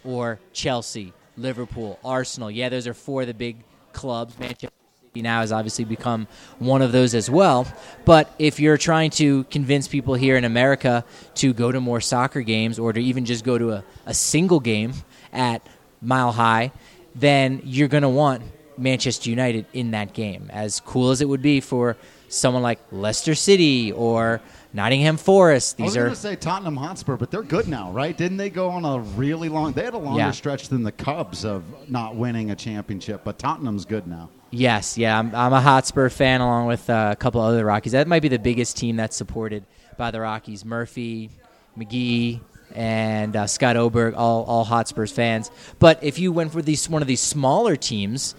or 0.04 0.40
Chelsea, 0.52 1.12
Liverpool, 1.37 1.98
Arsenal. 2.04 2.50
Yeah, 2.50 2.68
those 2.68 2.87
are 2.87 2.94
four 2.94 3.22
of 3.22 3.26
the 3.26 3.35
big 3.35 3.56
clubs. 3.92 4.38
Manchester 4.38 4.70
City 5.08 5.22
now 5.22 5.40
has 5.40 5.52
obviously 5.52 5.85
become 5.85 6.26
one 6.58 6.82
of 6.82 6.92
those 6.92 7.14
as 7.14 7.30
well. 7.30 7.66
But 8.04 8.32
if 8.38 8.58
you're 8.58 8.78
trying 8.78 9.11
to 9.12 9.44
convince 9.44 9.88
people 9.88 10.14
here 10.14 10.37
in 10.37 10.44
America 10.44 11.04
to 11.37 11.52
go 11.52 11.70
to 11.70 11.80
more 11.80 12.00
soccer 12.00 12.40
games 12.40 12.78
or 12.78 12.92
to 12.92 13.00
even 13.00 13.24
just 13.24 13.44
go 13.44 13.58
to 13.58 13.72
a, 13.72 13.85
a 14.06 14.14
single 14.14 14.61
game 14.61 14.92
at 15.32 15.66
Mile 16.00 16.32
High, 16.32 16.72
then 17.14 17.61
you're 17.64 17.88
going 17.88 18.02
to 18.02 18.08
want 18.08 18.42
Manchester 18.78 19.30
United 19.30 19.66
in 19.72 19.90
that 19.92 20.12
game. 20.12 20.50
As 20.52 20.80
cool 20.80 21.11
as 21.11 21.20
it 21.20 21.28
would 21.28 21.42
be 21.42 21.61
for 21.61 21.96
someone 22.28 22.62
like 22.62 22.80
Leicester 22.90 23.35
City 23.35 23.92
or 23.92 24.40
Nottingham 24.74 25.16
Forest. 25.18 25.76
These 25.76 25.82
I 25.82 25.85
was 25.85 25.94
These 25.94 26.00
going 26.02 26.11
to 26.14 26.16
say 26.16 26.37
Tottenham 26.37 26.76
Hotspur, 26.76 27.16
but 27.16 27.30
they're 27.30 27.42
good 27.42 27.68
now, 27.68 27.90
right? 27.92 28.16
Didn't 28.16 28.38
they 28.38 28.50
go 28.50 28.68
on 28.70 28.85
a 28.85 28.98
really 29.00 29.48
long? 29.48 29.72
They 29.72 29.85
had 29.85 29.94
a 29.94 29.98
longer 29.98 30.18
Yeah. 30.20 30.30
stretch 30.30 30.68
than 30.68 30.82
the 30.82 30.92
Cubs 30.92 31.44
of 31.44 31.62
not 31.90 32.16
winning 32.16 32.50
a 32.50 32.56
championship, 32.56 33.22
but 33.24 33.38
Tottenham's 33.38 33.85
good 33.85 34.06
now. 34.06 34.30
Yes, 34.50 34.98
yeah, 34.98 35.18
I'm, 35.18 35.35
I'm 35.35 35.52
a 35.52 35.61
Hotspur 35.61 36.08
fan 36.11 36.40
along 36.42 36.66
with 36.66 36.88
uh, 36.90 37.11
a 37.12 37.16
couple 37.16 37.40
other 37.40 37.64
Rockies. 37.64 37.92
That 37.92 38.06
might 38.06 38.20
be 38.20 38.28
the 38.28 38.38
biggest 38.38 38.76
team 38.76 38.96
that's 38.96 39.16
supported 39.16 39.64
by 39.96 40.11
the 40.11 40.20
Rockies. 40.20 40.64
Murphy, 40.64 41.30
McGee, 41.78 42.40
and 42.74 43.35
uh, 43.37 43.46
Scott 43.46 43.76
Oberg, 43.76 44.14
all 44.14 44.44
all 44.44 44.64
Hotspurs 44.64 45.12
fans. 45.12 45.50
But 45.78 46.02
if 46.02 46.18
you 46.18 46.32
went 46.32 46.52
for 46.52 46.61
these 46.62 46.88
one 46.88 47.02
of 47.02 47.08
these 47.08 47.20
smaller 47.20 47.76
teams, 47.76 48.35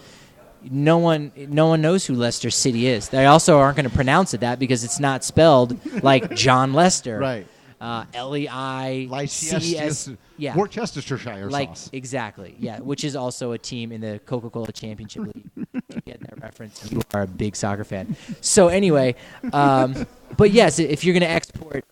no 0.69 0.97
one 0.97 1.31
no 1.35 1.67
one 1.67 1.81
knows 1.81 2.05
who 2.05 2.13
Leicester 2.15 2.49
City 2.49 2.87
is. 2.87 3.09
They 3.09 3.25
also 3.25 3.57
aren't 3.57 3.77
going 3.77 3.89
to 3.89 3.95
pronounce 3.95 4.33
it 4.33 4.41
that 4.41 4.59
because 4.59 4.83
it's 4.83 4.99
not 4.99 5.23
spelled 5.23 5.77
like 6.03 6.35
John 6.35 6.73
Lester. 6.73 7.19
Right. 7.19 7.47
Uh, 7.81 8.05
L 8.13 8.35
E 8.37 8.47
I 8.47 9.25
C 9.25 9.77
S. 9.77 10.09
Yeah. 10.37 10.55
Worcestershire 10.55 11.49
Like 11.49 11.69
sauce. 11.69 11.89
exactly, 11.91 12.55
yeah, 12.57 12.79
which 12.79 13.03
is 13.03 13.15
also 13.15 13.51
a 13.51 13.57
team 13.57 13.91
in 13.91 13.99
the 13.99 14.19
Coca-Cola 14.25 14.71
Championship 14.71 15.23
League. 15.23 15.49
You 15.55 16.01
get 16.05 16.21
that 16.21 16.41
reference? 16.41 16.89
You 16.91 17.01
are 17.13 17.23
a 17.23 17.27
big 17.27 17.55
soccer 17.57 17.83
fan. 17.83 18.15
So 18.39 18.69
anyway, 18.69 19.15
um, 19.51 20.07
but 20.37 20.51
yes, 20.51 20.79
if 20.79 21.03
you're 21.03 21.13
going 21.13 21.21
to 21.21 21.29
export, 21.29 21.83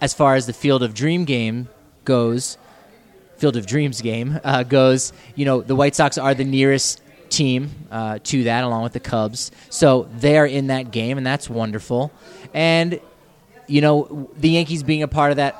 as 0.00 0.14
far 0.14 0.34
as 0.36 0.46
the 0.46 0.52
Field 0.52 0.82
of 0.82 0.94
Dream 0.94 1.24
game 1.24 1.68
goes, 2.04 2.56
Field 3.42 3.56
of 3.56 3.66
Dreams 3.66 4.00
game 4.00 4.38
uh, 4.44 4.62
goes, 4.62 5.12
you 5.34 5.44
know, 5.44 5.62
the 5.62 5.74
White 5.74 5.96
Sox 5.96 6.16
are 6.16 6.32
the 6.32 6.44
nearest 6.44 7.00
team 7.28 7.70
uh, 7.90 8.20
to 8.22 8.44
that, 8.44 8.62
along 8.62 8.84
with 8.84 8.92
the 8.92 9.00
Cubs. 9.00 9.50
So 9.68 10.08
they 10.16 10.38
are 10.38 10.46
in 10.46 10.68
that 10.68 10.92
game, 10.92 11.18
and 11.18 11.26
that's 11.26 11.50
wonderful. 11.50 12.12
And 12.54 13.00
you 13.66 13.80
know, 13.80 14.30
the 14.36 14.50
Yankees 14.50 14.84
being 14.84 15.02
a 15.02 15.08
part 15.08 15.32
of 15.32 15.38
that 15.38 15.56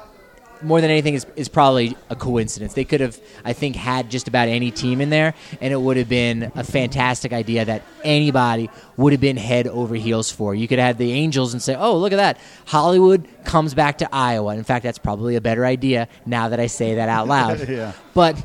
more 0.62 0.80
than 0.80 0.90
anything 0.90 1.14
is, 1.14 1.26
is 1.36 1.48
probably 1.48 1.96
a 2.10 2.16
coincidence. 2.16 2.74
They 2.74 2.84
could 2.84 3.00
have, 3.00 3.18
I 3.44 3.52
think, 3.52 3.76
had 3.76 4.10
just 4.10 4.28
about 4.28 4.48
any 4.48 4.70
team 4.70 5.00
in 5.00 5.10
there, 5.10 5.34
and 5.60 5.72
it 5.72 5.80
would 5.80 5.96
have 5.96 6.08
been 6.08 6.52
a 6.54 6.64
fantastic 6.64 7.32
idea 7.32 7.64
that 7.64 7.82
anybody 8.04 8.70
would 8.96 9.12
have 9.12 9.20
been 9.20 9.36
head 9.36 9.66
over 9.66 9.94
heels 9.94 10.30
for. 10.30 10.54
You 10.54 10.68
could 10.68 10.78
have 10.78 10.98
the 10.98 11.12
Angels 11.12 11.52
and 11.52 11.62
say, 11.62 11.74
"Oh, 11.74 11.96
look 11.96 12.12
at 12.12 12.16
that! 12.16 12.38
Hollywood 12.66 13.26
comes 13.44 13.74
back 13.74 13.98
to 13.98 14.08
Iowa." 14.14 14.56
In 14.56 14.64
fact, 14.64 14.84
that's 14.84 14.98
probably 14.98 15.36
a 15.36 15.40
better 15.40 15.64
idea 15.64 16.08
now 16.26 16.48
that 16.48 16.60
I 16.60 16.66
say 16.66 16.94
that 16.96 17.08
out 17.08 17.28
loud. 17.28 17.68
Yeah. 17.72 17.92
But 18.12 18.36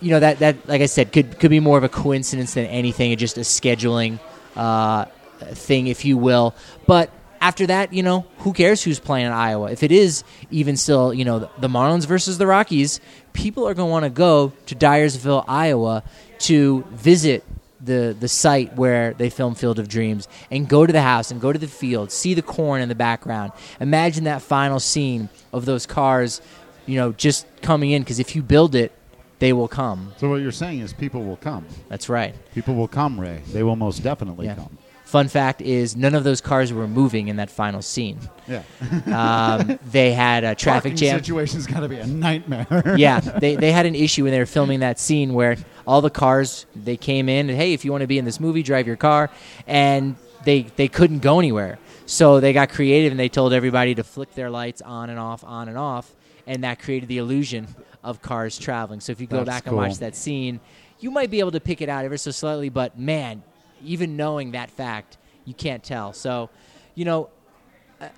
you 0.00 0.10
know 0.10 0.20
that 0.20 0.38
that, 0.38 0.68
like 0.68 0.80
I 0.80 0.86
said, 0.86 1.12
could 1.12 1.38
could 1.40 1.50
be 1.50 1.60
more 1.60 1.76
of 1.76 1.84
a 1.84 1.88
coincidence 1.88 2.54
than 2.54 2.66
anything, 2.66 3.16
just 3.16 3.36
a 3.36 3.40
scheduling 3.40 4.18
uh, 4.56 5.06
thing, 5.40 5.88
if 5.88 6.04
you 6.04 6.16
will. 6.16 6.54
But 6.86 7.10
after 7.40 7.66
that, 7.68 7.92
you 7.92 8.02
know, 8.02 8.26
who 8.38 8.52
cares 8.52 8.82
who's 8.82 8.98
playing 9.00 9.26
in 9.26 9.32
Iowa? 9.32 9.70
If 9.70 9.82
it 9.82 9.92
is 9.92 10.24
even 10.50 10.76
still, 10.76 11.14
you 11.14 11.24
know, 11.24 11.48
the 11.58 11.68
Marlins 11.68 12.06
versus 12.06 12.38
the 12.38 12.46
Rockies, 12.46 13.00
people 13.32 13.66
are 13.66 13.74
going 13.74 13.88
to 13.88 13.90
want 13.90 14.04
to 14.04 14.10
go 14.10 14.52
to 14.66 14.74
Dyersville, 14.74 15.44
Iowa, 15.48 16.02
to 16.40 16.84
visit 16.90 17.44
the 17.82 18.14
the 18.20 18.28
site 18.28 18.76
where 18.76 19.14
they 19.14 19.30
filmed 19.30 19.56
Field 19.56 19.78
of 19.78 19.88
Dreams 19.88 20.28
and 20.50 20.68
go 20.68 20.84
to 20.84 20.92
the 20.92 21.00
house 21.00 21.30
and 21.30 21.40
go 21.40 21.50
to 21.50 21.58
the 21.58 21.66
field, 21.66 22.12
see 22.12 22.34
the 22.34 22.42
corn 22.42 22.82
in 22.82 22.90
the 22.90 22.94
background. 22.94 23.52
Imagine 23.80 24.24
that 24.24 24.42
final 24.42 24.78
scene 24.78 25.30
of 25.52 25.64
those 25.64 25.86
cars, 25.86 26.42
you 26.84 26.96
know, 26.96 27.12
just 27.12 27.46
coming 27.62 27.90
in 27.92 28.02
because 28.02 28.18
if 28.18 28.36
you 28.36 28.42
build 28.42 28.74
it, 28.74 28.92
they 29.38 29.54
will 29.54 29.68
come. 29.68 30.12
So 30.18 30.28
what 30.28 30.42
you're 30.42 30.52
saying 30.52 30.80
is 30.80 30.92
people 30.92 31.24
will 31.24 31.38
come. 31.38 31.64
That's 31.88 32.10
right. 32.10 32.34
People 32.54 32.74
will 32.74 32.88
come, 32.88 33.18
Ray. 33.18 33.40
They 33.50 33.62
will 33.62 33.76
most 33.76 34.02
definitely 34.02 34.44
Yeah. 34.44 34.56
come. 34.56 34.76
Fun 35.10 35.26
fact 35.26 35.60
is 35.60 35.96
none 35.96 36.14
of 36.14 36.22
those 36.22 36.40
cars 36.40 36.72
were 36.72 36.86
moving 36.86 37.26
in 37.26 37.34
that 37.36 37.50
final 37.50 37.82
scene. 37.82 38.20
Yeah. 38.46 38.62
Um, 39.10 39.80
they 39.90 40.12
had 40.12 40.44
a 40.44 40.54
traffic 40.54 40.92
Parking 40.92 40.96
jam. 40.96 41.18
situation's 41.18 41.66
got 41.66 41.80
to 41.80 41.88
be 41.88 41.96
a 41.96 42.06
nightmare. 42.06 42.94
yeah, 42.96 43.18
they, 43.18 43.56
they 43.56 43.72
had 43.72 43.86
an 43.86 43.94
issue 44.06 44.22
when 44.22 44.32
they 44.32 44.38
were 44.38 44.46
filming 44.46 44.80
that 44.80 45.00
scene 45.00 45.34
where 45.34 45.56
all 45.84 46.00
the 46.00 46.10
cars 46.10 46.64
they 46.76 46.96
came 46.96 47.28
in 47.28 47.50
and 47.50 47.58
hey, 47.58 47.72
if 47.72 47.84
you 47.84 47.90
want 47.90 48.02
to 48.02 48.06
be 48.06 48.18
in 48.18 48.24
this 48.24 48.38
movie, 48.38 48.62
drive 48.62 48.86
your 48.86 48.96
car, 48.96 49.30
and 49.66 50.14
they 50.44 50.62
they 50.76 50.86
couldn't 50.86 51.18
go 51.18 51.40
anywhere. 51.40 51.80
So 52.06 52.38
they 52.38 52.52
got 52.52 52.70
creative 52.70 53.10
and 53.12 53.18
they 53.18 53.28
told 53.28 53.52
everybody 53.52 53.96
to 53.96 54.04
flick 54.04 54.32
their 54.36 54.48
lights 54.48 54.80
on 54.80 55.10
and 55.10 55.18
off, 55.18 55.42
on 55.42 55.68
and 55.68 55.76
off, 55.76 56.14
and 56.46 56.62
that 56.62 56.78
created 56.78 57.08
the 57.08 57.18
illusion 57.18 57.66
of 58.04 58.22
cars 58.22 58.58
traveling. 58.58 59.00
So 59.00 59.10
if 59.10 59.20
you 59.20 59.26
go 59.26 59.38
That's 59.38 59.48
back 59.48 59.66
and 59.66 59.76
watch 59.76 59.98
that 59.98 60.14
scene, 60.14 60.60
you 61.00 61.10
might 61.10 61.30
be 61.30 61.40
able 61.40 61.50
to 61.52 61.60
pick 61.60 61.80
it 61.82 61.88
out 61.88 62.04
ever 62.04 62.16
so 62.16 62.30
slightly, 62.30 62.68
but 62.68 62.96
man, 62.96 63.42
even 63.84 64.16
knowing 64.16 64.52
that 64.52 64.70
fact, 64.70 65.16
you 65.44 65.54
can't 65.54 65.82
tell. 65.82 66.12
So, 66.12 66.50
you 66.94 67.04
know, 67.04 67.30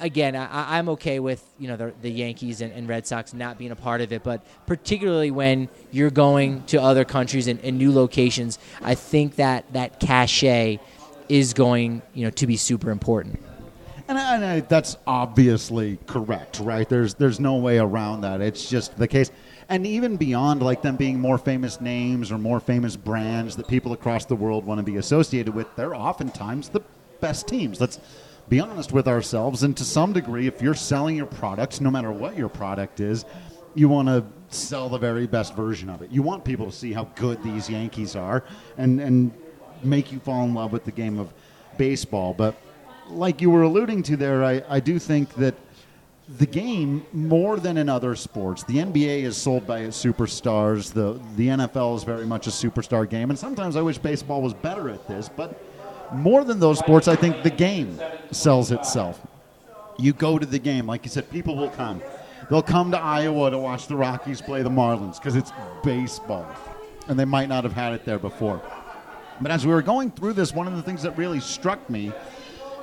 again, 0.00 0.36
I, 0.36 0.78
I'm 0.78 0.88
okay 0.90 1.18
with 1.18 1.44
you 1.58 1.68
know 1.68 1.76
the, 1.76 1.92
the 2.02 2.10
Yankees 2.10 2.60
and, 2.60 2.72
and 2.72 2.88
Red 2.88 3.06
Sox 3.06 3.34
not 3.34 3.58
being 3.58 3.70
a 3.70 3.76
part 3.76 4.00
of 4.00 4.12
it, 4.12 4.22
but 4.22 4.44
particularly 4.66 5.30
when 5.30 5.68
you're 5.90 6.10
going 6.10 6.62
to 6.64 6.80
other 6.80 7.04
countries 7.04 7.48
and, 7.48 7.60
and 7.60 7.78
new 7.78 7.92
locations, 7.92 8.58
I 8.80 8.94
think 8.94 9.36
that 9.36 9.72
that 9.72 10.00
cachet 10.00 10.80
is 11.28 11.54
going 11.54 12.02
you 12.14 12.24
know 12.24 12.30
to 12.30 12.46
be 12.46 12.56
super 12.56 12.90
important. 12.90 13.40
And, 14.08 14.18
I, 14.18 14.34
and 14.34 14.44
I, 14.44 14.60
that's 14.60 14.96
obviously 15.06 15.98
correct, 16.06 16.60
right? 16.60 16.88
There's 16.88 17.14
there's 17.14 17.40
no 17.40 17.56
way 17.56 17.78
around 17.78 18.22
that. 18.22 18.40
It's 18.40 18.68
just 18.68 18.96
the 18.96 19.08
case. 19.08 19.30
And 19.72 19.86
even 19.86 20.18
beyond 20.18 20.62
like 20.62 20.82
them 20.82 20.96
being 20.96 21.18
more 21.18 21.38
famous 21.38 21.80
names 21.80 22.30
or 22.30 22.36
more 22.36 22.60
famous 22.60 22.94
brands 22.94 23.56
that 23.56 23.66
people 23.68 23.94
across 23.94 24.26
the 24.26 24.36
world 24.36 24.66
want 24.66 24.80
to 24.80 24.82
be 24.82 24.98
associated 24.98 25.54
with, 25.54 25.66
they're 25.76 25.94
oftentimes 25.94 26.68
the 26.68 26.82
best 27.22 27.48
teams. 27.48 27.80
Let's 27.80 27.98
be 28.50 28.60
honest 28.60 28.92
with 28.92 29.08
ourselves. 29.08 29.62
And 29.62 29.74
to 29.78 29.84
some 29.84 30.12
degree, 30.12 30.46
if 30.46 30.60
you're 30.60 30.74
selling 30.74 31.16
your 31.16 31.24
product, 31.24 31.80
no 31.80 31.90
matter 31.90 32.12
what 32.12 32.36
your 32.36 32.50
product 32.50 33.00
is, 33.00 33.24
you 33.74 33.88
want 33.88 34.08
to 34.08 34.26
sell 34.54 34.90
the 34.90 34.98
very 34.98 35.26
best 35.26 35.54
version 35.54 35.88
of 35.88 36.02
it. 36.02 36.10
You 36.10 36.20
want 36.20 36.44
people 36.44 36.66
to 36.66 36.76
see 36.76 36.92
how 36.92 37.04
good 37.14 37.42
these 37.42 37.70
Yankees 37.70 38.14
are 38.14 38.44
and, 38.76 39.00
and 39.00 39.32
make 39.82 40.12
you 40.12 40.18
fall 40.18 40.44
in 40.44 40.52
love 40.52 40.70
with 40.70 40.84
the 40.84 40.92
game 40.92 41.18
of 41.18 41.32
baseball. 41.78 42.34
But 42.34 42.56
like 43.08 43.40
you 43.40 43.48
were 43.48 43.62
alluding 43.62 44.02
to 44.02 44.18
there, 44.18 44.44
I, 44.44 44.62
I 44.68 44.80
do 44.80 44.98
think 44.98 45.32
that 45.36 45.54
the 46.38 46.46
game, 46.46 47.04
more 47.12 47.58
than 47.58 47.76
in 47.76 47.88
other 47.88 48.14
sports, 48.14 48.64
the 48.64 48.78
NBA 48.78 49.22
is 49.22 49.36
sold 49.36 49.66
by 49.66 49.80
its 49.80 50.02
superstars. 50.02 50.92
The, 50.92 51.20
the 51.36 51.48
NFL 51.48 51.96
is 51.96 52.04
very 52.04 52.26
much 52.26 52.46
a 52.46 52.50
superstar 52.50 53.08
game. 53.08 53.30
And 53.30 53.38
sometimes 53.38 53.76
I 53.76 53.82
wish 53.82 53.98
baseball 53.98 54.40
was 54.40 54.54
better 54.54 54.88
at 54.88 55.06
this. 55.06 55.28
But 55.28 55.62
more 56.12 56.44
than 56.44 56.58
those 56.58 56.78
sports, 56.78 57.08
I 57.08 57.16
think 57.16 57.42
the 57.42 57.50
game 57.50 58.00
sells 58.30 58.72
itself. 58.72 59.20
You 59.98 60.12
go 60.12 60.38
to 60.38 60.46
the 60.46 60.58
game, 60.58 60.86
like 60.86 61.04
you 61.04 61.10
said, 61.10 61.30
people 61.30 61.56
will 61.56 61.70
come. 61.70 62.02
They'll 62.48 62.62
come 62.62 62.90
to 62.92 62.98
Iowa 62.98 63.50
to 63.50 63.58
watch 63.58 63.86
the 63.86 63.96
Rockies 63.96 64.40
play 64.40 64.62
the 64.62 64.70
Marlins 64.70 65.18
because 65.18 65.36
it's 65.36 65.52
baseball. 65.84 66.46
And 67.08 67.18
they 67.18 67.24
might 67.24 67.48
not 67.48 67.64
have 67.64 67.72
had 67.74 67.92
it 67.92 68.04
there 68.04 68.18
before. 68.18 68.62
But 69.40 69.50
as 69.50 69.66
we 69.66 69.72
were 69.72 69.82
going 69.82 70.10
through 70.10 70.34
this, 70.34 70.52
one 70.52 70.66
of 70.66 70.76
the 70.76 70.82
things 70.82 71.02
that 71.02 71.16
really 71.18 71.40
struck 71.40 71.90
me 71.90 72.12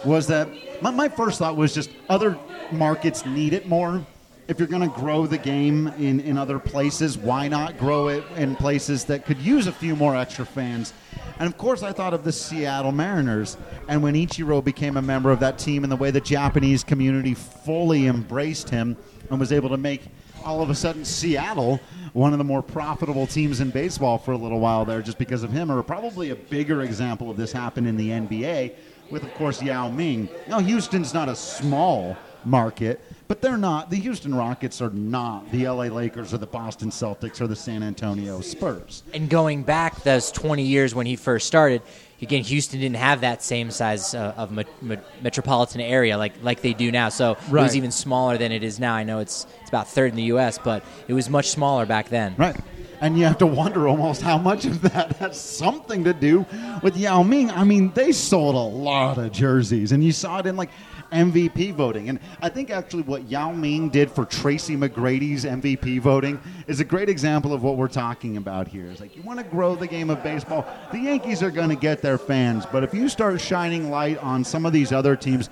was 0.05 0.27
that 0.27 0.49
my, 0.81 0.91
my 0.91 1.09
first 1.09 1.39
thought 1.39 1.55
was 1.55 1.73
just 1.73 1.89
other 2.07 2.37
markets 2.71 3.25
need 3.25 3.53
it 3.53 3.67
more. 3.67 4.05
If 4.47 4.57
you're 4.57 4.67
going 4.67 4.89
to 4.89 4.95
grow 4.95 5.27
the 5.27 5.37
game 5.37 5.87
in, 5.99 6.19
in 6.21 6.37
other 6.37 6.57
places, 6.57 7.17
why 7.17 7.47
not 7.47 7.77
grow 7.77 8.07
it 8.07 8.23
in 8.35 8.55
places 8.55 9.05
that 9.05 9.25
could 9.25 9.37
use 9.37 9.67
a 9.67 9.71
few 9.71 9.95
more 9.95 10.15
extra 10.15 10.45
fans? 10.45 10.93
And 11.37 11.47
of 11.47 11.57
course, 11.57 11.83
I 11.83 11.93
thought 11.93 12.13
of 12.15 12.23
the 12.23 12.31
Seattle 12.31 12.91
Mariners. 12.91 13.57
And 13.87 14.01
when 14.01 14.15
Ichiro 14.15 14.63
became 14.63 14.97
a 14.97 15.01
member 15.01 15.31
of 15.31 15.39
that 15.41 15.59
team 15.59 15.83
and 15.83 15.91
the 15.91 15.95
way 15.95 16.09
the 16.09 16.19
Japanese 16.19 16.83
community 16.83 17.35
fully 17.35 18.07
embraced 18.07 18.69
him 18.69 18.97
and 19.29 19.39
was 19.39 19.51
able 19.51 19.69
to 19.69 19.77
make 19.77 20.01
all 20.43 20.61
of 20.61 20.69
a 20.69 20.75
sudden 20.75 21.05
Seattle 21.05 21.79
one 22.13 22.31
of 22.33 22.39
the 22.39 22.43
more 22.43 22.63
profitable 22.63 23.27
teams 23.27 23.59
in 23.59 23.69
baseball 23.69 24.17
for 24.17 24.31
a 24.31 24.37
little 24.37 24.59
while 24.59 24.83
there 24.83 25.01
just 25.01 25.19
because 25.19 25.43
of 25.43 25.51
him, 25.51 25.71
or 25.71 25.83
probably 25.83 26.31
a 26.31 26.35
bigger 26.35 26.81
example 26.81 27.29
of 27.29 27.37
this 27.37 27.51
happened 27.51 27.87
in 27.87 27.97
the 27.97 28.09
NBA 28.09 28.73
with, 29.11 29.23
of 29.23 29.33
course, 29.35 29.61
Yao 29.61 29.89
Ming. 29.89 30.29
Now, 30.47 30.59
Houston's 30.59 31.13
not 31.13 31.29
a 31.29 31.35
small 31.35 32.17
market, 32.45 33.01
but 33.27 33.41
they're 33.41 33.57
not. 33.57 33.89
The 33.89 33.97
Houston 33.97 34.33
Rockets 34.33 34.81
are 34.81 34.89
not 34.89 35.51
the 35.51 35.67
LA 35.67 35.85
Lakers 35.85 36.33
or 36.33 36.37
the 36.37 36.47
Boston 36.47 36.89
Celtics 36.89 37.41
or 37.41 37.47
the 37.47 37.55
San 37.55 37.83
Antonio 37.83 38.41
Spurs. 38.41 39.03
And 39.13 39.29
going 39.29 39.63
back 39.63 40.03
those 40.03 40.31
20 40.31 40.63
years 40.63 40.95
when 40.95 41.05
he 41.05 41.15
first 41.15 41.45
started, 41.45 41.81
again, 42.21 42.43
Houston 42.43 42.79
didn't 42.79 42.95
have 42.95 43.21
that 43.21 43.43
same 43.43 43.71
size 43.71 44.15
uh, 44.15 44.33
of 44.37 44.51
me- 44.51 44.65
me- 44.81 44.97
metropolitan 45.21 45.81
area 45.81 46.17
like 46.17 46.33
like 46.41 46.61
they 46.61 46.73
do 46.73 46.91
now. 46.91 47.09
So 47.09 47.33
it 47.33 47.51
was 47.51 47.75
even 47.75 47.91
smaller 47.91 48.37
than 48.37 48.51
it 48.51 48.63
is 48.63 48.79
now. 48.79 48.93
I 48.93 49.03
know 49.03 49.19
it's 49.19 49.45
it's 49.61 49.69
about 49.69 49.87
third 49.87 50.11
in 50.11 50.15
the 50.15 50.23
U.S., 50.23 50.57
but 50.57 50.83
it 51.07 51.13
was 51.13 51.29
much 51.29 51.49
smaller 51.49 51.85
back 51.85 52.09
then. 52.09 52.35
Right. 52.37 52.55
And 53.01 53.17
you 53.17 53.25
have 53.25 53.37
to 53.39 53.47
wonder 53.47 53.87
almost 53.87 54.21
how 54.21 54.37
much 54.37 54.65
of 54.65 54.81
that 54.81 55.15
has 55.17 55.39
something 55.39 56.03
to 56.03 56.13
do 56.13 56.45
with 56.83 56.97
Yao 56.97 57.23
Ming. 57.23 57.49
I 57.51 57.63
mean, 57.63 57.91
they 57.93 58.11
sold 58.11 58.55
a 58.55 58.57
lot 58.57 59.17
of 59.17 59.31
jerseys, 59.31 59.91
and 59.91 60.03
you 60.03 60.11
saw 60.11 60.39
it 60.39 60.45
in 60.45 60.55
like 60.55 60.69
MVP 61.11 61.73
voting. 61.73 62.09
And 62.09 62.19
I 62.41 62.49
think 62.49 62.69
actually 62.69 63.03
what 63.03 63.29
Yao 63.29 63.51
Ming 63.51 63.89
did 63.89 64.11
for 64.11 64.25
Tracy 64.25 64.75
McGrady's 64.75 65.45
MVP 65.45 65.99
voting 66.01 66.39
is 66.67 66.79
a 66.79 66.83
great 66.83 67.09
example 67.09 67.53
of 67.53 67.63
what 67.63 67.77
we're 67.77 67.87
talking 67.87 68.37
about 68.37 68.67
here. 68.67 68.85
It's 68.87 69.01
like 69.01 69.15
you 69.15 69.23
want 69.23 69.39
to 69.39 69.45
grow 69.45 69.75
the 69.75 69.87
game 69.87 70.09
of 70.09 70.21
baseball, 70.23 70.65
the 70.91 70.99
Yankees 70.99 71.41
are 71.41 71.51
going 71.51 71.69
to 71.69 71.75
get 71.75 72.01
their 72.01 72.17
fans, 72.17 72.65
but 72.65 72.83
if 72.83 72.93
you 72.93 73.09
start 73.09 73.39
shining 73.41 73.89
light 73.89 74.17
on 74.19 74.43
some 74.43 74.65
of 74.65 74.73
these 74.73 74.91
other 74.91 75.15
teams, 75.15 75.49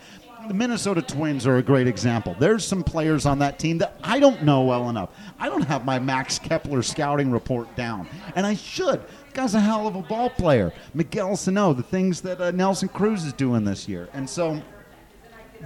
the 0.47 0.53
Minnesota 0.53 1.01
Twins 1.01 1.45
are 1.45 1.57
a 1.57 1.61
great 1.61 1.87
example. 1.87 2.35
There's 2.39 2.65
some 2.65 2.83
players 2.83 3.25
on 3.25 3.39
that 3.39 3.59
team 3.59 3.77
that 3.79 3.97
I 4.03 4.19
don't 4.19 4.43
know 4.43 4.63
well 4.63 4.89
enough. 4.89 5.09
I 5.39 5.49
don't 5.49 5.63
have 5.63 5.85
my 5.85 5.99
Max 5.99 6.39
Kepler 6.39 6.81
scouting 6.81 7.31
report 7.31 7.75
down, 7.75 8.07
and 8.35 8.45
I 8.45 8.55
should. 8.55 9.01
The 9.01 9.33
guy's 9.33 9.55
a 9.55 9.59
hell 9.59 9.87
of 9.87 9.95
a 9.95 10.01
ball 10.01 10.29
player. 10.29 10.73
Miguel 10.93 11.35
Sano, 11.35 11.73
the 11.73 11.83
things 11.83 12.21
that 12.21 12.39
uh, 12.39 12.51
Nelson 12.51 12.87
Cruz 12.87 13.25
is 13.25 13.33
doing 13.33 13.63
this 13.63 13.87
year, 13.87 14.09
and 14.13 14.29
so 14.29 14.61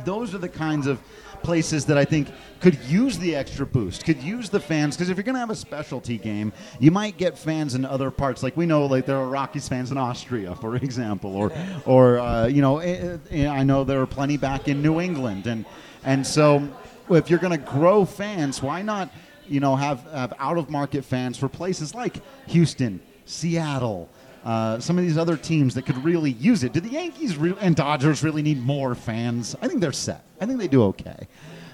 those 0.03 0.33
are 0.33 0.39
the 0.39 0.49
kinds 0.49 0.87
of 0.87 0.99
places 1.43 1.85
that 1.85 1.97
I 1.97 2.05
think 2.05 2.29
could 2.59 2.75
use 2.83 3.17
the 3.17 3.35
extra 3.35 3.65
boost, 3.65 4.05
could 4.05 4.21
use 4.21 4.49
the 4.49 4.59
fans. 4.59 4.95
Because 4.95 5.09
if 5.09 5.17
you're 5.17 5.23
going 5.23 5.35
to 5.35 5.39
have 5.39 5.49
a 5.49 5.55
specialty 5.55 6.17
game, 6.17 6.53
you 6.79 6.91
might 6.91 7.17
get 7.17 7.37
fans 7.37 7.75
in 7.75 7.85
other 7.85 8.11
parts. 8.11 8.43
Like 8.43 8.55
we 8.55 8.65
know, 8.65 8.85
like 8.85 9.05
there 9.05 9.17
are 9.17 9.27
Rockies 9.27 9.67
fans 9.67 9.91
in 9.91 9.97
Austria, 9.97 10.55
for 10.61 10.75
example, 10.75 11.35
or 11.35 11.51
or 11.85 12.19
uh, 12.19 12.47
you 12.47 12.61
know, 12.61 12.79
eh, 12.79 13.17
eh, 13.31 13.47
I 13.47 13.63
know 13.63 13.83
there 13.83 14.01
are 14.01 14.07
plenty 14.07 14.37
back 14.37 14.67
in 14.67 14.81
New 14.81 14.99
England, 14.99 15.47
and 15.47 15.65
and 16.03 16.25
so 16.25 16.67
if 17.09 17.29
you're 17.29 17.39
going 17.39 17.57
to 17.57 17.71
grow 17.71 18.05
fans, 18.05 18.61
why 18.61 18.81
not? 18.81 19.09
You 19.47 19.59
know, 19.59 19.75
have, 19.75 20.03
have 20.11 20.33
out 20.39 20.57
of 20.57 20.69
market 20.69 21.03
fans 21.03 21.37
for 21.37 21.49
places 21.49 21.93
like 21.93 22.17
Houston, 22.47 23.01
Seattle, 23.25 24.09
uh, 24.43 24.79
some 24.79 24.97
of 24.97 25.03
these 25.03 25.17
other 25.17 25.37
teams 25.37 25.75
that 25.75 25.85
could 25.85 26.03
really 26.03 26.31
use 26.31 26.63
it. 26.63 26.73
Do 26.73 26.79
the 26.79 26.89
Yankees 26.89 27.37
re- 27.37 27.55
and 27.59 27.75
Dodgers 27.75 28.23
really 28.23 28.41
need 28.41 28.61
more 28.61 28.95
fans? 28.95 29.55
I 29.61 29.67
think 29.67 29.81
they're 29.81 29.91
set. 29.91 30.23
I 30.39 30.45
think 30.45 30.59
they 30.59 30.67
do 30.67 30.83
okay. 30.83 31.27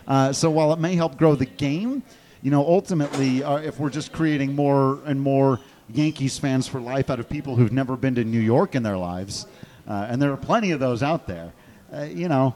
Uh, 0.07 0.33
so 0.33 0.49
while 0.49 0.73
it 0.73 0.79
may 0.79 0.95
help 0.95 1.17
grow 1.17 1.35
the 1.35 1.45
game, 1.45 2.03
you 2.41 2.51
know, 2.51 2.65
ultimately, 2.65 3.43
uh, 3.43 3.57
if 3.57 3.79
we're 3.79 3.89
just 3.89 4.11
creating 4.11 4.55
more 4.55 4.99
and 5.05 5.19
more 5.19 5.59
Yankees 5.89 6.37
fans 6.37 6.67
for 6.67 6.79
life 6.79 7.09
out 7.09 7.19
of 7.19 7.29
people 7.29 7.55
who've 7.55 7.71
never 7.71 7.95
been 7.95 8.15
to 8.15 8.23
New 8.23 8.39
York 8.39 8.75
in 8.75 8.83
their 8.83 8.97
lives, 8.97 9.47
uh, 9.87 10.07
and 10.09 10.21
there 10.21 10.31
are 10.31 10.37
plenty 10.37 10.71
of 10.71 10.79
those 10.79 11.01
out 11.01 11.27
there, 11.27 11.53
uh, 11.93 12.01
you 12.03 12.27
know, 12.27 12.55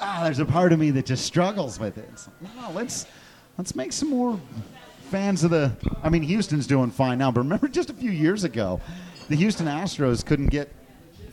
ah, 0.00 0.20
there's 0.24 0.38
a 0.38 0.44
part 0.44 0.72
of 0.72 0.78
me 0.78 0.90
that 0.90 1.06
just 1.06 1.24
struggles 1.24 1.78
with 1.78 1.98
it. 1.98 2.10
Like, 2.42 2.56
no, 2.56 2.70
let's 2.72 3.06
let's 3.58 3.74
make 3.76 3.92
some 3.92 4.10
more 4.10 4.38
fans 5.10 5.44
of 5.44 5.50
the. 5.50 5.72
I 6.02 6.08
mean, 6.08 6.22
Houston's 6.22 6.66
doing 6.66 6.90
fine 6.90 7.18
now, 7.18 7.30
but 7.30 7.40
remember 7.40 7.68
just 7.68 7.90
a 7.90 7.94
few 7.94 8.10
years 8.10 8.44
ago, 8.44 8.80
the 9.32 9.38
Houston 9.38 9.66
Astros 9.66 10.24
couldn't 10.24 10.48
get 10.48 10.70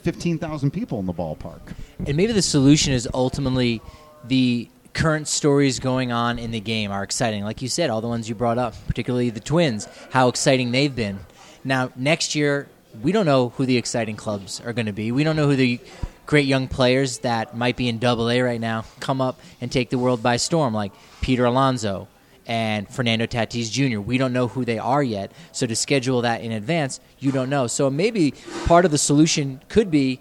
15,000 0.03 0.71
people 0.71 0.99
in 1.01 1.05
the 1.05 1.13
ballpark. 1.13 1.59
And 2.07 2.15
maybe 2.15 2.31
the 2.31 2.41
solution 2.41 2.93
is 2.93 3.09
ultimately 3.13 3.81
the 4.23 4.69
current 4.93 5.27
stories 5.27 5.79
going 5.79 6.13
on 6.13 6.39
in 6.39 6.51
the 6.51 6.61
game 6.61 6.91
are 6.91 7.03
exciting. 7.03 7.43
Like 7.43 7.61
you 7.61 7.67
said, 7.67 7.89
all 7.89 7.99
the 7.99 8.07
ones 8.07 8.29
you 8.29 8.35
brought 8.35 8.57
up, 8.57 8.73
particularly 8.87 9.31
the 9.31 9.41
Twins, 9.41 9.89
how 10.11 10.29
exciting 10.29 10.71
they've 10.71 10.95
been. 10.95 11.19
Now, 11.65 11.91
next 11.97 12.35
year, 12.35 12.69
we 13.01 13.11
don't 13.11 13.25
know 13.25 13.49
who 13.49 13.65
the 13.65 13.75
exciting 13.75 14.15
clubs 14.15 14.61
are 14.61 14.71
going 14.71 14.85
to 14.85 14.93
be. 14.93 15.11
We 15.11 15.25
don't 15.25 15.35
know 15.35 15.47
who 15.47 15.57
the 15.57 15.81
great 16.25 16.45
young 16.45 16.69
players 16.69 17.19
that 17.19 17.57
might 17.57 17.75
be 17.75 17.89
in 17.89 17.99
Double 17.99 18.29
A 18.29 18.39
right 18.39 18.61
now 18.61 18.85
come 19.01 19.19
up 19.19 19.41
and 19.59 19.69
take 19.69 19.89
the 19.89 19.97
world 19.97 20.23
by 20.23 20.37
storm, 20.37 20.73
like 20.73 20.93
Peter 21.19 21.43
Alonso, 21.43 22.07
and 22.49 22.89
Fernando 22.89 23.27
Tatis 23.27 23.71
Jr. 23.71 23.99
We 23.99 24.17
don't 24.17 24.33
know 24.33 24.47
who 24.47 24.65
they 24.65 24.79
are 24.79 25.03
yet. 25.03 25.31
So 25.51 25.67
to 25.67 25.75
schedule 25.75 26.23
that 26.23 26.41
in 26.41 26.51
advance, 26.51 26.99
you 27.19 27.31
don't 27.31 27.47
know. 27.47 27.67
So 27.67 27.91
maybe 27.91 28.33
part 28.65 28.85
of 28.85 28.91
the 28.91 28.97
solution 28.97 29.61
could 29.69 29.91
be, 29.91 30.19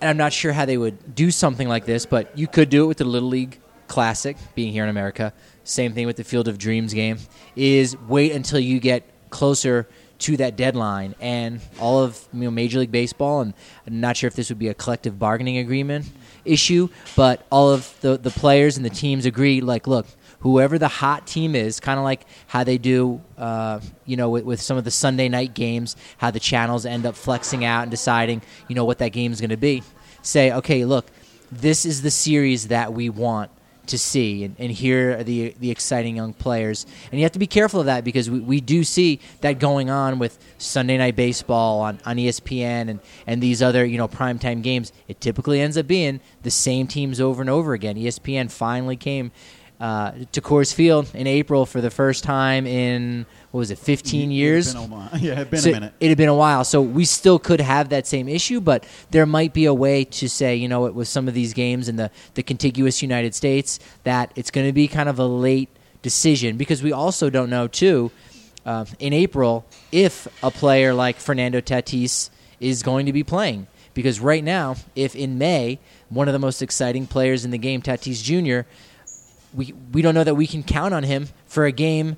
and 0.00 0.08
I'm 0.08 0.16
not 0.16 0.32
sure 0.32 0.52
how 0.52 0.64
they 0.66 0.78
would 0.78 1.16
do 1.16 1.32
something 1.32 1.68
like 1.68 1.84
this, 1.84 2.06
but 2.06 2.38
you 2.38 2.46
could 2.46 2.68
do 2.68 2.84
it 2.84 2.86
with 2.86 2.98
the 2.98 3.04
Little 3.04 3.28
League 3.28 3.60
Classic, 3.88 4.36
being 4.54 4.72
here 4.72 4.84
in 4.84 4.88
America. 4.88 5.32
Same 5.64 5.94
thing 5.94 6.06
with 6.06 6.14
the 6.14 6.22
Field 6.22 6.46
of 6.46 6.58
Dreams 6.58 6.94
game, 6.94 7.18
is 7.56 7.96
wait 8.06 8.30
until 8.30 8.60
you 8.60 8.78
get 8.78 9.02
closer 9.30 9.88
to 10.20 10.36
that 10.36 10.54
deadline. 10.54 11.16
And 11.18 11.60
all 11.80 12.04
of 12.04 12.28
you 12.32 12.42
know, 12.42 12.52
Major 12.52 12.78
League 12.78 12.92
Baseball, 12.92 13.40
and 13.40 13.52
I'm 13.84 14.00
not 14.00 14.16
sure 14.16 14.28
if 14.28 14.36
this 14.36 14.48
would 14.48 14.60
be 14.60 14.68
a 14.68 14.74
collective 14.74 15.18
bargaining 15.18 15.58
agreement 15.58 16.08
issue, 16.44 16.88
but 17.16 17.44
all 17.50 17.70
of 17.70 17.92
the, 18.00 18.16
the 18.16 18.30
players 18.30 18.76
and 18.76 18.86
the 18.86 18.90
teams 18.90 19.26
agree, 19.26 19.60
like, 19.60 19.88
look, 19.88 20.06
whoever 20.40 20.78
the 20.78 20.88
hot 20.88 21.26
team 21.26 21.54
is, 21.54 21.80
kind 21.80 21.98
of 21.98 22.04
like 22.04 22.26
how 22.46 22.64
they 22.64 22.78
do, 22.78 23.20
uh, 23.38 23.80
you 24.04 24.16
know, 24.16 24.30
with, 24.30 24.44
with, 24.44 24.60
some 24.60 24.76
of 24.76 24.84
the 24.84 24.90
Sunday 24.90 25.28
night 25.28 25.54
games, 25.54 25.96
how 26.18 26.30
the 26.30 26.40
channels 26.40 26.84
end 26.84 27.06
up 27.06 27.14
flexing 27.14 27.64
out 27.64 27.82
and 27.82 27.90
deciding, 27.90 28.42
you 28.68 28.74
know, 28.74 28.84
what 28.84 28.98
that 28.98 29.10
game 29.10 29.32
is 29.32 29.40
going 29.40 29.50
to 29.50 29.56
be. 29.56 29.82
Say, 30.22 30.52
okay, 30.52 30.84
look, 30.84 31.06
this 31.52 31.84
is 31.84 32.02
the 32.02 32.10
series 32.10 32.68
that 32.68 32.92
we 32.92 33.08
want 33.08 33.50
to 33.86 33.98
see, 33.98 34.44
and, 34.44 34.54
and 34.58 34.70
here 34.70 35.18
are 35.18 35.24
the 35.24 35.54
the 35.58 35.70
exciting 35.70 36.16
young 36.16 36.32
players. 36.32 36.86
And 37.10 37.20
you 37.20 37.24
have 37.24 37.32
to 37.32 37.38
be 37.38 37.46
careful 37.46 37.80
of 37.80 37.86
that 37.86 38.04
because 38.04 38.30
we, 38.30 38.38
we 38.38 38.60
do 38.60 38.84
see 38.84 39.20
that 39.40 39.58
going 39.58 39.90
on 39.90 40.18
with 40.18 40.38
Sunday 40.58 40.96
Night 40.96 41.16
Baseball 41.16 41.80
on, 41.80 41.98
on 42.06 42.16
ESPN 42.16 42.88
and, 42.88 43.00
and 43.26 43.42
these 43.42 43.62
other 43.62 43.84
you 43.84 43.98
know 43.98 44.08
primetime 44.08 44.62
games. 44.62 44.92
It 45.08 45.20
typically 45.20 45.60
ends 45.60 45.76
up 45.76 45.86
being 45.86 46.20
the 46.42 46.50
same 46.50 46.86
teams 46.86 47.20
over 47.20 47.40
and 47.40 47.50
over 47.50 47.74
again. 47.74 47.96
ESPN 47.96 48.50
finally 48.50 48.96
came 48.96 49.32
uh, 49.80 50.12
to 50.32 50.42
Coors 50.42 50.74
Field 50.74 51.10
in 51.14 51.26
April 51.26 51.64
for 51.64 51.80
the 51.80 51.90
first 51.90 52.22
time 52.22 52.66
in 52.66 53.24
what 53.50 53.58
was 53.58 53.70
it, 53.70 53.78
15 53.78 54.30
years? 54.30 54.74
yeah, 55.18 55.32
it 55.32 55.38
had 55.38 55.50
been 55.50 55.60
so 55.60 55.70
a 55.70 55.72
minute. 55.72 55.94
It 55.98 56.08
had 56.08 56.18
been 56.18 56.28
a 56.28 56.34
while, 56.34 56.64
so 56.64 56.82
we 56.82 57.04
still 57.04 57.38
could 57.38 57.60
have 57.60 57.88
that 57.88 58.06
same 58.06 58.28
issue, 58.28 58.60
but 58.60 58.84
there 59.10 59.26
might 59.26 59.54
be 59.54 59.64
a 59.64 59.74
way 59.74 60.04
to 60.04 60.28
say, 60.28 60.54
you 60.54 60.68
know, 60.68 60.82
with 60.90 61.08
some 61.08 61.26
of 61.26 61.34
these 61.34 61.54
games 61.54 61.88
in 61.88 61.96
the 61.96 62.10
the 62.34 62.42
contiguous 62.42 63.02
United 63.02 63.34
States, 63.34 63.80
that 64.04 64.32
it's 64.36 64.50
going 64.50 64.66
to 64.66 64.72
be 64.72 64.86
kind 64.86 65.08
of 65.08 65.18
a 65.18 65.24
late 65.24 65.70
decision 66.02 66.56
because 66.56 66.82
we 66.82 66.92
also 66.92 67.30
don't 67.30 67.50
know 67.50 67.66
too. 67.66 68.12
Uh, 68.66 68.84
in 68.98 69.14
April, 69.14 69.64
if 69.90 70.28
a 70.42 70.50
player 70.50 70.92
like 70.92 71.16
Fernando 71.16 71.62
Tatis 71.62 72.28
is 72.60 72.82
going 72.82 73.06
to 73.06 73.12
be 73.12 73.24
playing, 73.24 73.66
because 73.94 74.20
right 74.20 74.44
now, 74.44 74.76
if 74.94 75.16
in 75.16 75.38
May 75.38 75.78
one 76.10 76.28
of 76.28 76.34
the 76.34 76.38
most 76.38 76.60
exciting 76.60 77.06
players 77.06 77.44
in 77.44 77.50
the 77.50 77.58
game, 77.58 77.80
Tatis 77.80 78.22
Jr 78.22 78.68
we 79.54 79.72
we 79.92 80.02
don't 80.02 80.14
know 80.14 80.24
that 80.24 80.34
we 80.34 80.46
can 80.46 80.62
count 80.62 80.94
on 80.94 81.02
him 81.02 81.28
for 81.46 81.64
a 81.64 81.72
game 81.72 82.16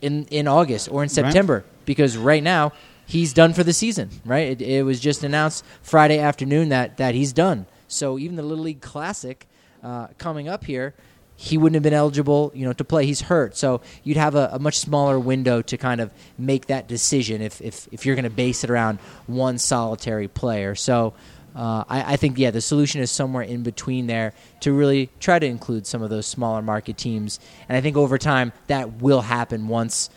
in 0.00 0.26
in 0.26 0.48
August 0.48 0.88
or 0.90 1.02
in 1.02 1.08
September 1.08 1.56
right. 1.56 1.84
because 1.84 2.16
right 2.16 2.42
now 2.42 2.72
he's 3.06 3.32
done 3.32 3.52
for 3.52 3.64
the 3.64 3.72
season. 3.72 4.10
Right? 4.24 4.60
It, 4.60 4.62
it, 4.62 4.82
was 4.84 5.00
just 5.00 5.24
announced 5.24 5.64
Friday 5.82 6.18
afternoon 6.18 6.70
that 6.70 6.96
that 6.98 7.14
he's 7.14 7.32
done. 7.32 7.66
So 7.88 8.18
even 8.18 8.36
the 8.36 8.42
Little 8.42 8.64
League 8.64 8.80
Classic 8.80 9.46
uh, 9.82 10.08
coming 10.18 10.48
up 10.48 10.64
here, 10.64 10.94
he 11.34 11.58
wouldn't 11.58 11.74
have 11.74 11.82
been 11.82 11.94
eligible, 11.94 12.52
you 12.54 12.66
know, 12.66 12.72
to 12.74 12.84
play. 12.84 13.06
He's 13.06 13.22
hurt, 13.22 13.56
so 13.56 13.80
you'd 14.04 14.18
have 14.18 14.34
a, 14.34 14.50
a 14.52 14.58
much 14.58 14.78
smaller 14.78 15.18
window 15.18 15.62
to 15.62 15.76
kind 15.76 16.00
of 16.00 16.12
make 16.38 16.66
that 16.66 16.86
decision 16.86 17.42
if 17.42 17.60
if, 17.60 17.88
if 17.90 18.06
you're 18.06 18.14
going 18.14 18.24
to 18.24 18.30
base 18.30 18.62
it 18.62 18.70
around 18.70 18.98
one 19.26 19.58
solitary 19.58 20.28
player. 20.28 20.74
So 20.74 21.14
uh, 21.54 21.84
I, 21.88 22.14
I, 22.14 22.16
think 22.16 22.38
yeah, 22.38 22.50
the 22.50 22.60
solution 22.60 23.00
is 23.00 23.10
somewhere 23.10 23.42
in 23.42 23.62
between 23.62 24.06
there 24.06 24.34
to 24.60 24.72
really 24.72 25.10
try 25.18 25.38
to 25.38 25.46
include 25.46 25.86
some 25.86 26.02
of 26.02 26.10
those 26.10 26.26
smaller 26.26 26.62
market 26.62 26.96
teams, 26.96 27.40
and 27.68 27.76
I 27.76 27.80
think 27.80 27.96
over 27.96 28.18
time 28.18 28.52
that 28.68 29.00
will 29.02 29.22
happen 29.22 29.68
once 29.68 30.10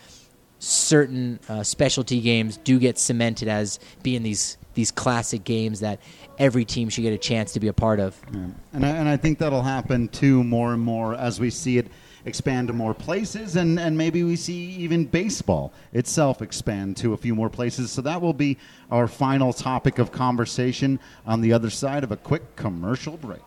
certain 0.60 1.40
uh, 1.48 1.62
specialty 1.62 2.20
games 2.20 2.56
do 2.58 2.78
get 2.78 2.98
cemented 2.98 3.48
as 3.48 3.78
being 4.02 4.22
these 4.22 4.56
these 4.74 4.90
classic 4.90 5.44
games 5.44 5.80
that 5.80 6.00
every 6.38 6.64
team 6.64 6.88
should 6.88 7.02
get 7.02 7.12
a 7.12 7.18
chance 7.18 7.52
to 7.52 7.60
be 7.60 7.68
a 7.68 7.72
part 7.72 8.00
of. 8.00 8.20
Yeah. 8.32 8.46
And 8.72 8.86
I, 8.86 8.88
and 8.88 9.08
I 9.08 9.16
think 9.16 9.38
that'll 9.38 9.62
happen 9.62 10.08
too 10.08 10.42
more 10.42 10.72
and 10.72 10.82
more 10.82 11.14
as 11.14 11.38
we 11.38 11.50
see 11.50 11.78
it 11.78 11.86
expand 12.26 12.68
to 12.68 12.74
more 12.74 12.94
places, 12.94 13.56
and, 13.56 13.78
and 13.78 13.96
maybe 13.96 14.24
we 14.24 14.36
see 14.36 14.70
even 14.76 15.04
baseball 15.04 15.72
itself 15.92 16.42
expand 16.42 16.96
to 16.98 17.12
a 17.12 17.16
few 17.16 17.34
more 17.34 17.50
places. 17.50 17.90
So 17.90 18.02
that 18.02 18.20
will 18.20 18.32
be 18.32 18.58
our 18.90 19.06
final 19.06 19.52
topic 19.52 19.98
of 19.98 20.12
conversation 20.12 20.98
on 21.26 21.40
the 21.40 21.52
other 21.52 21.70
side 21.70 22.04
of 22.04 22.12
a 22.12 22.16
quick 22.16 22.56
commercial 22.56 23.16
break. 23.16 23.42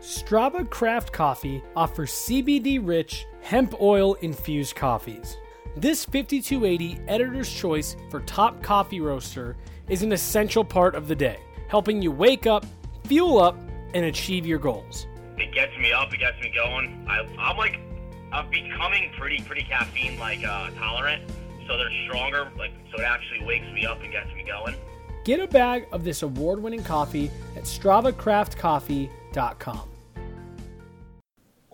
Strava 0.00 0.68
Craft 0.68 1.12
Coffee 1.12 1.62
offers 1.76 2.10
CBD 2.10 2.80
rich, 2.82 3.24
hemp 3.40 3.80
oil 3.80 4.14
infused 4.14 4.74
coffees. 4.74 5.36
This 5.76 6.04
5280 6.04 7.00
Editor's 7.06 7.52
Choice 7.52 7.96
for 8.10 8.20
Top 8.20 8.62
Coffee 8.62 9.00
Roaster 9.00 9.56
is 9.88 10.02
an 10.02 10.12
essential 10.12 10.64
part 10.64 10.94
of 10.94 11.06
the 11.06 11.14
day, 11.14 11.38
helping 11.68 12.02
you 12.02 12.10
wake 12.10 12.46
up, 12.46 12.66
fuel 13.04 13.38
up, 13.38 13.56
and 13.94 14.06
achieve 14.06 14.44
your 14.44 14.58
goals 14.58 15.06
it 15.42 15.52
gets 15.52 15.76
me 15.78 15.92
up, 15.92 16.14
it 16.14 16.18
gets 16.18 16.40
me 16.40 16.52
going. 16.54 17.04
I, 17.08 17.26
I'm 17.38 17.56
like, 17.56 17.80
I'm 18.32 18.48
becoming 18.48 19.10
pretty, 19.18 19.42
pretty 19.42 19.64
caffeine 19.64 20.16
like 20.18 20.44
uh, 20.44 20.70
tolerant. 20.70 21.28
So 21.66 21.76
they're 21.76 21.90
stronger, 22.06 22.50
like 22.56 22.70
so 22.90 22.98
it 23.00 23.04
actually 23.04 23.44
wakes 23.44 23.66
me 23.72 23.84
up 23.86 24.00
and 24.02 24.12
gets 24.12 24.32
me 24.34 24.44
going. 24.44 24.74
Get 25.24 25.40
a 25.40 25.46
bag 25.46 25.86
of 25.92 26.04
this 26.04 26.22
award-winning 26.22 26.82
coffee 26.82 27.30
at 27.56 27.64
StravaCraftCoffee.com. 27.64 29.91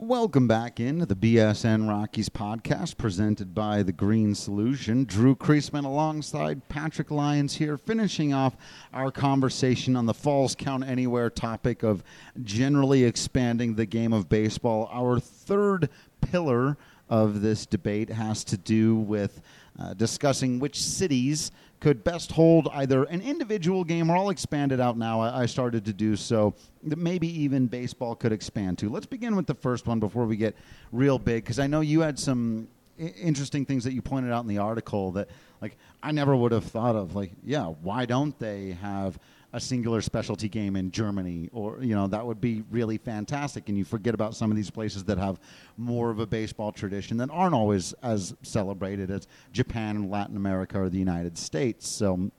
Welcome 0.01 0.47
back 0.47 0.79
into 0.79 1.07
the 1.07 1.17
BSN 1.17 1.89
Rockies 1.89 2.29
podcast 2.29 2.99
presented 2.99 3.53
by 3.53 3.83
The 3.83 3.91
Green 3.91 4.33
Solution. 4.37 5.03
Drew 5.03 5.35
Creasman 5.35 5.85
alongside 5.85 6.69
Patrick 6.69 7.11
Lyons 7.11 7.57
here, 7.57 7.77
finishing 7.77 8.33
off 8.33 8.57
our 8.95 9.11
conversation 9.11 9.97
on 9.97 10.07
the 10.07 10.15
Falls 10.15 10.55
Count 10.55 10.85
Anywhere 10.85 11.31
topic 11.31 11.83
of 11.83 12.05
generally 12.45 13.03
expanding 13.03 13.75
the 13.75 13.87
game 13.87 14.13
of 14.13 14.29
baseball. 14.29 14.89
Our 14.93 15.19
third 15.19 15.91
pillar 16.21 16.77
of 17.09 17.41
this 17.41 17.67
debate 17.67 18.09
has 18.09 18.45
to 18.45 18.57
do 18.57 18.95
with 18.95 19.41
uh, 19.81 19.95
discussing 19.95 20.61
which 20.61 20.81
cities 20.81 21.51
could 21.81 22.03
best 22.03 22.33
hold 22.33 22.69
either 22.73 23.05
an 23.05 23.21
individual 23.21 23.85
game 23.85 24.11
or 24.11 24.17
I'll 24.17 24.31
expand 24.31 24.73
it 24.73 24.81
out 24.81 24.99
now. 24.99 25.21
I, 25.21 25.43
I 25.43 25.47
started 25.47 25.85
to 25.85 25.93
do 25.93 26.17
so 26.17 26.55
that 26.85 26.99
maybe 26.99 27.29
even 27.43 27.67
baseball 27.67 28.15
could 28.15 28.33
expand 28.33 28.79
to. 28.79 28.89
Let's 28.89 29.07
begin 29.07 29.37
with 29.37 29.47
the 29.47 29.55
first 29.55 29.87
one 29.87 30.01
before 30.01 30.27
we 30.27 30.37
get 30.37 30.57
real 30.93 31.19
big 31.19 31.45
because 31.45 31.59
I 31.59 31.67
know 31.67 31.81
you 31.81 32.01
had 32.01 32.19
some 32.19 32.69
interesting 32.99 33.65
things 33.65 33.85
that 33.85 33.93
you 33.93 34.03
pointed 34.03 34.33
out 34.33 34.43
in 34.43 34.49
the 34.49 34.59
article 34.59 35.13
that 35.13 35.29
like 35.61 35.77
I 36.03 36.11
never 36.13 36.35
would 36.35 36.53
have 36.53 36.65
thought 36.65 36.97
of 36.97 37.15
like 37.15 37.31
yeah 37.45 37.67
why 37.67 38.07
don't 38.07 38.37
they 38.41 38.77
have 38.83 39.19
a 39.53 39.61
singular 39.61 40.03
specialty 40.03 40.49
game 40.49 40.77
in 40.77 40.91
Germany 40.91 41.49
or 41.53 41.83
you 41.83 41.95
know 41.95 42.07
that 42.07 42.25
would 42.25 42.41
be 42.41 42.63
really 42.71 42.99
fantastic. 42.99 43.69
And 43.69 43.79
you 43.79 43.85
forget 43.85 44.15
about 44.15 44.35
some 44.35 44.51
of 44.51 44.57
these 44.57 44.71
places 44.71 45.05
that 45.05 45.19
have 45.19 45.41
more 45.77 46.11
of 46.11 46.19
a 46.19 46.27
baseball 46.27 46.71
tradition 46.71 47.17
that 47.19 47.31
aren't 47.31 47.55
always 47.55 47.95
as 48.03 48.35
celebrated 48.43 49.11
as 49.11 49.27
Japan 49.53 49.97
and 49.97 50.11
Latin 50.11 50.37
America 50.37 50.81
or 50.81 50.89
the 50.89 50.99
United 50.99 51.39
States. 51.39 51.89
So 51.89 52.31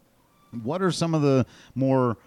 what 0.63 0.81
are 0.81 0.91
some 0.91 1.15
of 1.15 1.21
the 1.21 1.45
more 1.73 2.17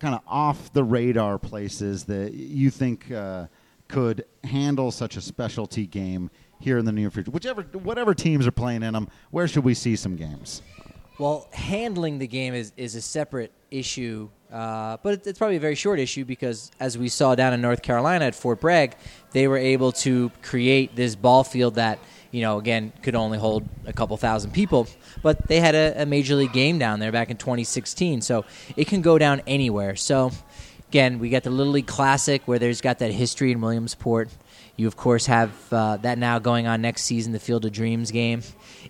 kind 0.00 0.14
of 0.14 0.20
off 0.26 0.72
the 0.72 0.82
radar 0.82 1.38
places 1.38 2.04
that 2.04 2.34
you 2.34 2.70
think 2.70 3.10
uh, 3.12 3.46
could 3.86 4.24
handle 4.42 4.90
such 4.90 5.16
a 5.16 5.20
specialty 5.20 5.86
game 5.86 6.30
here 6.58 6.78
in 6.78 6.84
the 6.84 6.92
near 6.92 7.10
future? 7.10 7.30
Whichever 7.30 7.62
whatever 7.62 8.14
teams 8.14 8.48
are 8.48 8.52
playing 8.52 8.82
in 8.82 8.94
them 8.94 9.08
where 9.30 9.46
should 9.46 9.64
we 9.64 9.74
see 9.74 9.94
some 9.94 10.16
games 10.16 10.60
Well, 11.16 11.46
handling 11.52 12.18
the 12.18 12.26
game 12.26 12.54
is, 12.54 12.72
is 12.76 12.96
a 12.96 13.00
separate 13.00 13.52
issue, 13.70 14.30
uh, 14.52 14.96
but 15.00 15.24
it's, 15.24 15.38
probably 15.38 15.56
a 15.56 15.60
very 15.60 15.76
short 15.76 16.00
issue 16.00 16.24
because, 16.24 16.72
as 16.80 16.98
we 16.98 17.08
saw 17.08 17.36
down 17.36 17.52
in 17.52 17.60
North 17.60 17.82
Carolina 17.82 18.24
at 18.24 18.34
Fort 18.34 18.60
Bragg, 18.60 18.96
they 19.30 19.46
were 19.46 19.56
able 19.56 19.92
to 19.92 20.32
create 20.42 20.96
this 20.96 21.14
ball 21.14 21.44
field 21.44 21.76
that, 21.76 22.00
you 22.32 22.42
know, 22.42 22.58
again, 22.58 22.92
could 23.02 23.14
only 23.14 23.38
hold 23.38 23.62
a 23.86 23.92
couple 23.92 24.16
thousand 24.16 24.50
people, 24.50 24.88
but 25.22 25.46
they 25.46 25.60
had 25.60 25.76
a, 25.76 26.02
a 26.02 26.06
major 26.06 26.34
league 26.34 26.52
game 26.52 26.80
down 26.80 26.98
there 26.98 27.12
back 27.12 27.30
in 27.30 27.36
2016, 27.36 28.20
so 28.20 28.44
it 28.76 28.88
can 28.88 29.00
go 29.00 29.16
down 29.16 29.40
anywhere. 29.46 29.94
So, 29.94 30.32
again, 30.88 31.20
we 31.20 31.30
got 31.30 31.44
the 31.44 31.50
Little 31.50 31.74
League 31.74 31.86
Classic 31.86 32.42
where 32.46 32.58
there's 32.58 32.80
got 32.80 32.98
that 32.98 33.12
history 33.12 33.52
in 33.52 33.60
Williamsport. 33.60 34.30
You, 34.76 34.88
of 34.88 34.96
course, 34.96 35.26
have 35.26 35.52
uh, 35.72 35.98
that 35.98 36.18
now 36.18 36.40
going 36.40 36.66
on 36.66 36.82
next 36.82 37.04
season, 37.04 37.32
the 37.32 37.38
Field 37.38 37.64
of 37.64 37.70
Dreams 37.70 38.10
game. 38.10 38.42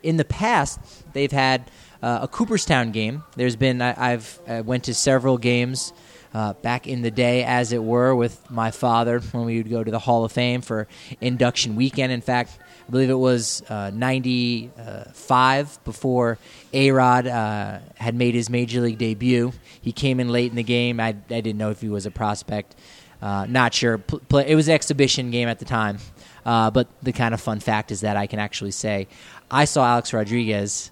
In 0.02 0.16
the 0.16 0.24
past, 0.24 0.80
they've 1.12 1.30
had 1.30 1.70
uh, 2.04 2.20
a 2.22 2.28
Cooperstown 2.28 2.92
game. 2.92 3.22
There's 3.34 3.56
been 3.56 3.80
I, 3.80 4.12
I've 4.12 4.38
I 4.46 4.60
went 4.60 4.84
to 4.84 4.94
several 4.94 5.38
games 5.38 5.94
uh, 6.34 6.52
back 6.52 6.86
in 6.86 7.00
the 7.00 7.10
day, 7.10 7.44
as 7.44 7.72
it 7.72 7.82
were, 7.82 8.14
with 8.14 8.50
my 8.50 8.70
father 8.70 9.20
when 9.20 9.46
we 9.46 9.56
would 9.56 9.70
go 9.70 9.82
to 9.82 9.90
the 9.90 9.98
Hall 9.98 10.24
of 10.24 10.32
Fame 10.32 10.60
for 10.60 10.86
induction 11.22 11.76
weekend. 11.76 12.12
In 12.12 12.20
fact, 12.20 12.58
I 12.86 12.90
believe 12.90 13.08
it 13.08 13.14
was 13.14 13.62
uh, 13.70 13.90
95 13.94 15.78
before 15.84 16.38
A 16.74 16.90
Rod 16.90 17.26
uh, 17.26 17.78
had 17.94 18.14
made 18.14 18.34
his 18.34 18.50
major 18.50 18.82
league 18.82 18.98
debut. 18.98 19.52
He 19.80 19.92
came 19.92 20.20
in 20.20 20.28
late 20.28 20.50
in 20.50 20.56
the 20.56 20.62
game. 20.62 21.00
I, 21.00 21.08
I 21.08 21.12
didn't 21.40 21.56
know 21.56 21.70
if 21.70 21.80
he 21.80 21.88
was 21.88 22.04
a 22.04 22.10
prospect. 22.10 22.76
Uh, 23.22 23.46
not 23.48 23.72
sure. 23.72 23.96
Pl- 23.96 24.20
play, 24.28 24.46
it 24.46 24.56
was 24.56 24.68
an 24.68 24.74
exhibition 24.74 25.30
game 25.30 25.48
at 25.48 25.58
the 25.58 25.64
time. 25.64 25.96
Uh, 26.44 26.70
but 26.70 26.88
the 27.02 27.12
kind 27.12 27.32
of 27.32 27.40
fun 27.40 27.60
fact 27.60 27.90
is 27.90 28.02
that 28.02 28.18
I 28.18 28.26
can 28.26 28.38
actually 28.38 28.72
say 28.72 29.08
I 29.50 29.64
saw 29.64 29.86
Alex 29.86 30.12
Rodriguez 30.12 30.90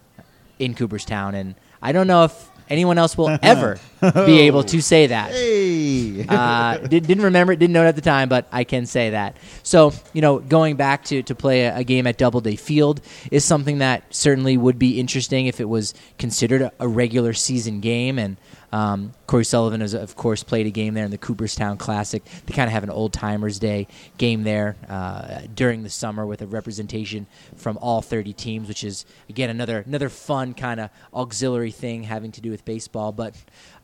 in 0.58 0.74
Cooperstown, 0.74 1.34
and 1.34 1.54
I 1.80 1.92
don't 1.92 2.06
know 2.06 2.24
if 2.24 2.50
anyone 2.68 2.98
else 2.98 3.16
will 3.18 3.28
ever 3.42 3.78
be 4.00 4.40
able 4.40 4.64
to 4.64 4.80
say 4.80 5.08
that. 5.08 5.30
hey 5.30 6.24
Uh, 6.28 6.78
did, 6.88 7.06
didn't 7.06 7.24
remember 7.24 7.52
it, 7.52 7.58
didn't 7.58 7.72
know 7.72 7.84
it 7.84 7.88
at 7.88 7.96
the 7.96 8.02
time, 8.02 8.28
but 8.28 8.46
I 8.50 8.64
can 8.64 8.86
say 8.86 9.10
that. 9.10 9.36
So, 9.62 9.92
you 10.12 10.22
know, 10.22 10.38
going 10.38 10.76
back 10.76 11.04
to, 11.04 11.22
to 11.22 11.34
play 11.34 11.66
a, 11.66 11.78
a 11.78 11.84
game 11.84 12.06
at 12.06 12.18
Doubleday 12.18 12.56
Field 12.56 13.00
is 13.30 13.44
something 13.44 13.78
that 13.78 14.14
certainly 14.14 14.56
would 14.56 14.78
be 14.78 14.98
interesting 14.98 15.46
if 15.46 15.60
it 15.60 15.68
was 15.68 15.94
considered 16.18 16.62
a, 16.62 16.72
a 16.80 16.88
regular 16.88 17.32
season 17.32 17.80
game. 17.80 18.18
And 18.18 18.36
um, 18.72 19.12
Cory 19.26 19.44
Sullivan 19.44 19.82
has, 19.82 19.92
of 19.92 20.16
course, 20.16 20.42
played 20.42 20.66
a 20.66 20.70
game 20.70 20.94
there 20.94 21.04
in 21.04 21.10
the 21.10 21.18
Cooperstown 21.18 21.76
Classic. 21.76 22.24
They 22.46 22.54
kind 22.54 22.68
of 22.68 22.72
have 22.72 22.82
an 22.82 22.90
old 22.90 23.12
timers 23.12 23.58
day 23.58 23.86
game 24.16 24.44
there 24.44 24.76
uh, 24.88 25.42
during 25.54 25.82
the 25.82 25.90
summer 25.90 26.24
with 26.24 26.40
a 26.40 26.46
representation 26.46 27.26
from 27.56 27.78
all 27.82 28.00
30 28.00 28.32
teams, 28.32 28.68
which 28.68 28.82
is 28.82 29.04
again 29.28 29.50
another 29.50 29.84
another 29.86 30.08
fun 30.08 30.54
kind 30.54 30.80
of 30.80 30.90
auxiliary 31.12 31.70
thing 31.70 32.02
having 32.02 32.32
to 32.32 32.40
do 32.40 32.50
with 32.50 32.64
baseball. 32.64 33.12
But 33.12 33.34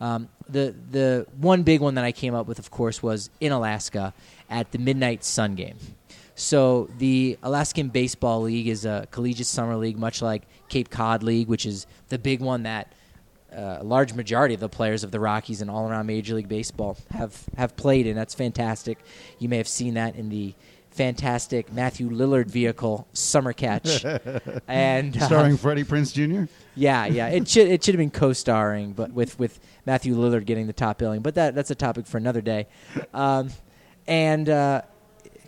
um, 0.01 0.28
the 0.49 0.74
the 0.91 1.26
one 1.36 1.64
big 1.64 1.80
one 1.80 1.95
that 1.97 2.05
I 2.05 2.12
came 2.12 2.34
up 2.34 2.47
with, 2.47 2.59
of 2.59 2.70
course, 2.70 3.03
was 3.03 3.28
in 3.41 3.53
Alaska 3.53 4.14
at 4.49 4.72
the 4.72 4.78
Midnight 4.78 5.22
Sun 5.22 5.55
game. 5.55 5.76
So 6.34 6.89
the 6.99 7.36
Alaskan 7.43 7.89
Baseball 7.89 8.43
League 8.43 8.68
is 8.68 8.84
a 8.84 9.09
collegiate 9.11 9.49
summer 9.49 9.76
league, 9.76 9.99
much 9.99 10.22
like 10.22 10.45
Cape 10.68 10.89
Cod 10.89 11.24
League, 11.24 11.49
which 11.49 11.66
is 11.66 11.86
the 12.11 12.18
big 12.18 12.41
one 12.41 12.62
that 12.62 12.93
uh, 13.53 13.79
a 13.81 13.85
large 13.85 14.13
majority 14.15 14.55
of 14.55 14.61
the 14.61 14.69
players 14.69 15.05
of 15.05 15.11
the 15.11 15.21
Rockies 15.21 15.61
and 15.61 15.71
all 15.71 15.89
around 15.89 16.07
Major 16.07 16.35
League 16.35 16.49
Baseball 16.49 16.97
have 17.11 17.45
have 17.57 17.77
played 17.77 18.07
in. 18.07 18.17
That's 18.17 18.35
fantastic. 18.35 18.99
You 19.39 19.49
may 19.49 19.57
have 19.57 19.69
seen 19.69 19.95
that 19.95 20.17
in 20.17 20.29
the 20.29 20.55
fantastic 20.91 21.73
Matthew 21.73 22.11
Lillard 22.11 22.47
vehicle 22.47 23.07
Summer 23.13 23.53
Catch, 23.53 24.05
and 24.69 25.17
uh, 25.17 25.27
starring 25.27 25.57
Freddie 25.57 25.85
Prinze 25.85 26.13
Jr. 26.13 26.51
yeah, 26.75 27.07
yeah. 27.07 27.29
It 27.29 27.49
should 27.49 27.69
it 27.69 27.85
should 27.85 27.95
have 27.95 28.01
been 28.01 28.11
co-starring, 28.11 28.93
but 28.93 29.13
with 29.13 29.39
with 29.39 29.61
Matthew 29.87 30.15
Lillard 30.15 30.45
getting 30.45 30.67
the 30.67 30.73
top 30.73 30.99
billing. 30.99 31.23
But 31.23 31.35
that 31.37 31.55
that's 31.55 31.71
a 31.71 31.75
topic 31.75 32.07
for 32.07 32.19
another 32.19 32.41
day. 32.41 32.67
Um, 33.15 33.51
and 34.07 34.49
uh, 34.49 34.83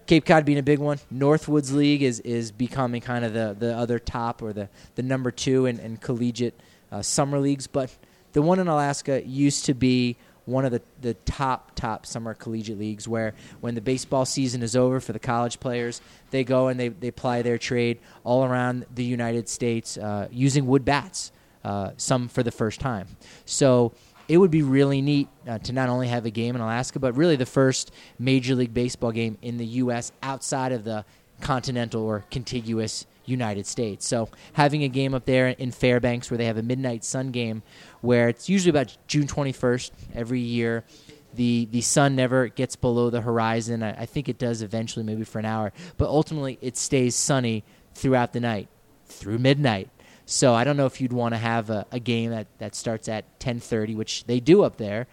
Cape 0.07 0.25
Cod 0.25 0.45
being 0.45 0.59
a 0.59 0.63
big 0.63 0.79
one, 0.79 0.99
Northwoods 1.13 1.73
League 1.73 2.03
is 2.03 2.21
is 2.21 2.51
becoming 2.51 3.01
kind 3.01 3.25
of 3.25 3.33
the 3.33 3.57
the 3.59 3.77
other 3.77 3.99
top 3.99 4.43
or 4.43 4.53
the 4.53 4.69
the 4.95 5.03
number 5.03 5.31
two 5.31 5.67
in, 5.67 5.79
in 5.79 5.97
collegiate 5.99 6.59
uh, 6.91 7.03
summer 7.03 7.39
leagues. 7.39 7.67
But 7.67 7.97
the 8.33 8.43
one 8.43 8.59
in 8.59 8.69
Alaska 8.69 9.27
used 9.27 9.65
to 9.67 9.75
be 9.75 10.17
one 10.51 10.65
of 10.65 10.73
the, 10.73 10.83
the 11.01 11.15
top 11.15 11.75
top 11.75 12.05
summer 12.05 12.35
collegiate 12.35 12.79
leagues 12.79 13.07
where 13.07 13.35
when 13.61 13.75
the 13.75 13.81
baseball 13.81 14.25
season 14.25 14.63
is 14.63 14.75
over 14.75 15.01
for 15.01 15.13
the 15.13 15.19
college 15.19 15.61
players 15.61 16.01
they 16.31 16.45
go 16.45 16.69
and 16.69 16.79
they, 16.81 16.89
they 16.89 17.11
ply 17.11 17.43
their 17.43 17.59
trade 17.59 17.99
all 18.25 18.45
around 18.45 18.85
the 18.95 19.05
united 19.05 19.49
states 19.49 19.97
uh, 19.99 20.27
using 20.31 20.67
wood 20.67 20.85
bats 20.85 21.31
uh, 21.63 21.91
some 21.97 22.27
for 22.27 22.43
the 22.43 22.51
first 22.51 22.81
time 22.81 23.07
so 23.45 23.93
it 24.29 24.39
would 24.39 24.51
be 24.51 24.63
really 24.63 25.03
neat 25.03 25.29
uh, 25.47 25.59
to 25.59 25.73
not 25.73 25.89
only 25.89 26.09
have 26.09 26.27
a 26.27 26.31
game 26.31 26.55
in 26.55 26.61
alaska 26.61 26.99
but 26.99 27.17
really 27.17 27.37
the 27.37 27.47
first 27.47 27.93
major 28.19 28.55
league 28.55 28.75
baseball 28.75 29.13
game 29.13 29.37
in 29.43 29.57
the 29.57 29.67
us 29.67 30.11
outside 30.23 30.73
of 30.73 30.85
the 30.85 31.05
continental 31.41 32.03
or 32.03 32.25
contiguous 32.31 33.07
United 33.31 33.67
States. 33.67 34.07
So 34.07 34.29
having 34.55 34.83
a 34.83 34.89
game 34.89 35.15
up 35.15 35.25
there 35.25 35.49
in 35.49 35.71
Fairbanks 35.71 36.31
where 36.31 36.39
they 36.39 36.47
have 36.47 36.57
a 36.57 36.63
midnight 36.63 37.05
sun 37.05 37.31
game 37.31 37.63
where 38.01 38.29
it's 38.29 38.49
usually 38.49 38.71
about 38.71 38.97
June 39.07 39.27
21st 39.27 39.91
every 40.15 40.41
year. 40.41 40.85
The 41.33 41.69
the 41.71 41.81
sun 41.81 42.17
never 42.17 42.49
gets 42.49 42.75
below 42.75 43.09
the 43.09 43.21
horizon. 43.21 43.85
I, 43.85 44.03
I 44.03 44.07
think 44.07 44.29
it 44.29 44.37
does 44.37 44.63
eventually, 44.63 45.05
maybe 45.05 45.23
for 45.23 45.39
an 45.39 45.45
hour, 45.45 45.73
but 45.97 46.09
ultimately 46.09 46.59
it 46.61 46.77
stays 46.77 47.15
sunny 47.15 47.63
throughout 47.95 48.33
the 48.33 48.41
night, 48.41 48.69
through 49.07 49.39
midnight. 49.39 49.91
So 50.27 50.55
I 50.55 50.65
don't 50.65 50.77
know 50.77 50.87
if 50.87 51.01
you'd 51.01 51.13
want 51.13 51.35
to 51.35 51.39
have 51.39 51.71
a, 51.71 51.87
a 51.91 51.99
game 51.99 52.31
that, 52.31 52.47
that 52.59 52.75
starts 52.75 53.09
at 53.09 53.39
10:30, 53.39 53.97
which 53.97 54.25
they 54.25 54.41
do 54.41 54.63
up 54.65 54.77
there. 54.77 55.07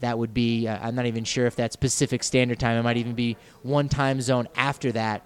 That 0.00 0.18
would 0.18 0.34
be 0.34 0.66
uh, 0.66 0.78
I'm 0.80 0.94
not 0.94 1.06
even 1.06 1.24
sure 1.24 1.46
if 1.46 1.54
that's 1.54 1.76
Pacific 1.76 2.22
Standard 2.22 2.58
Time. 2.58 2.78
It 2.78 2.82
might 2.82 2.96
even 2.96 3.14
be 3.14 3.36
one 3.62 3.88
time 3.88 4.20
zone 4.20 4.48
after 4.56 4.90
that 4.92 5.22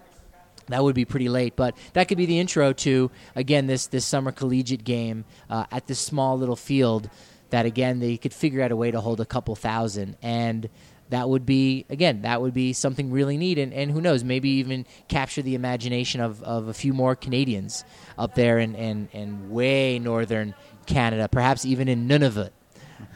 that 0.71 0.83
would 0.83 0.95
be 0.95 1.05
pretty 1.05 1.29
late, 1.29 1.57
but 1.57 1.77
that 1.93 2.09
could 2.09 2.19
be 2.19 2.27
the 2.27 2.39
intro 2.39 2.73
to 2.73 3.11
again 3.35 3.67
this 3.67 3.87
this 3.87 4.05
summer 4.05 4.33
collegiate 4.33 4.85
game 4.85 5.25
uh, 5.49 5.67
at 5.71 5.87
this 5.87 5.99
small 5.99 6.39
little 6.39 6.57
field. 6.57 7.11
That 7.51 7.67
again 7.67 7.99
they 7.99 8.17
could 8.17 8.33
figure 8.33 8.63
out 8.63 8.71
a 8.71 8.77
way 8.77 8.91
to 8.91 9.01
hold 9.01 9.21
a 9.21 9.27
couple 9.27 9.57
thousand, 9.57 10.17
and 10.23 10.69
that 11.11 11.29
would 11.29 11.45
be 11.45 11.85
again 11.91 12.23
that 12.23 12.41
would 12.41 12.55
be 12.55 12.73
something 12.73 13.11
really 13.11 13.37
neat, 13.37 13.59
and, 13.59 13.73
and 13.73 13.91
who 13.91 14.01
knows 14.01 14.25
maybe 14.25 14.49
even 14.51 14.87
capture 15.09 15.43
the 15.43 15.55
imagination 15.55 16.21
of, 16.21 16.43
of 16.43 16.69
a 16.69 16.75
few 16.75 16.93
more 16.93 17.15
Canadians 17.15 17.85
up 18.17 18.35
there 18.35 18.59
in, 18.59 18.75
in, 18.75 19.09
in 19.13 19.51
way 19.51 19.99
northern 19.99 20.55
Canada, 20.87 21.29
perhaps 21.29 21.65
even 21.65 21.89
in 21.89 22.09
Nunavut. 22.09 22.51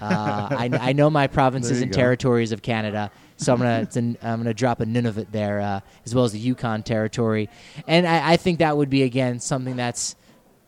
Uh, 0.00 0.48
I, 0.50 0.70
I 0.80 0.92
know 0.92 1.10
my 1.10 1.26
provinces 1.38 1.80
and 1.80 1.92
go. 1.92 1.96
territories 1.96 2.52
of 2.52 2.62
Canada, 2.62 3.10
so 3.36 3.52
I'm 3.52 3.58
gonna 3.58 3.80
it's 3.82 3.96
an, 3.96 4.16
I'm 4.22 4.38
gonna 4.38 4.54
drop 4.54 4.80
a 4.80 4.84
Nunavut 4.86 5.30
there, 5.30 5.60
uh, 5.60 5.80
as 6.04 6.14
well 6.14 6.24
as 6.24 6.32
the 6.32 6.38
Yukon 6.38 6.82
territory, 6.82 7.48
and 7.86 8.06
I, 8.06 8.32
I 8.32 8.36
think 8.36 8.58
that 8.58 8.76
would 8.76 8.90
be 8.90 9.02
again 9.02 9.40
something 9.40 9.76
that's 9.76 10.16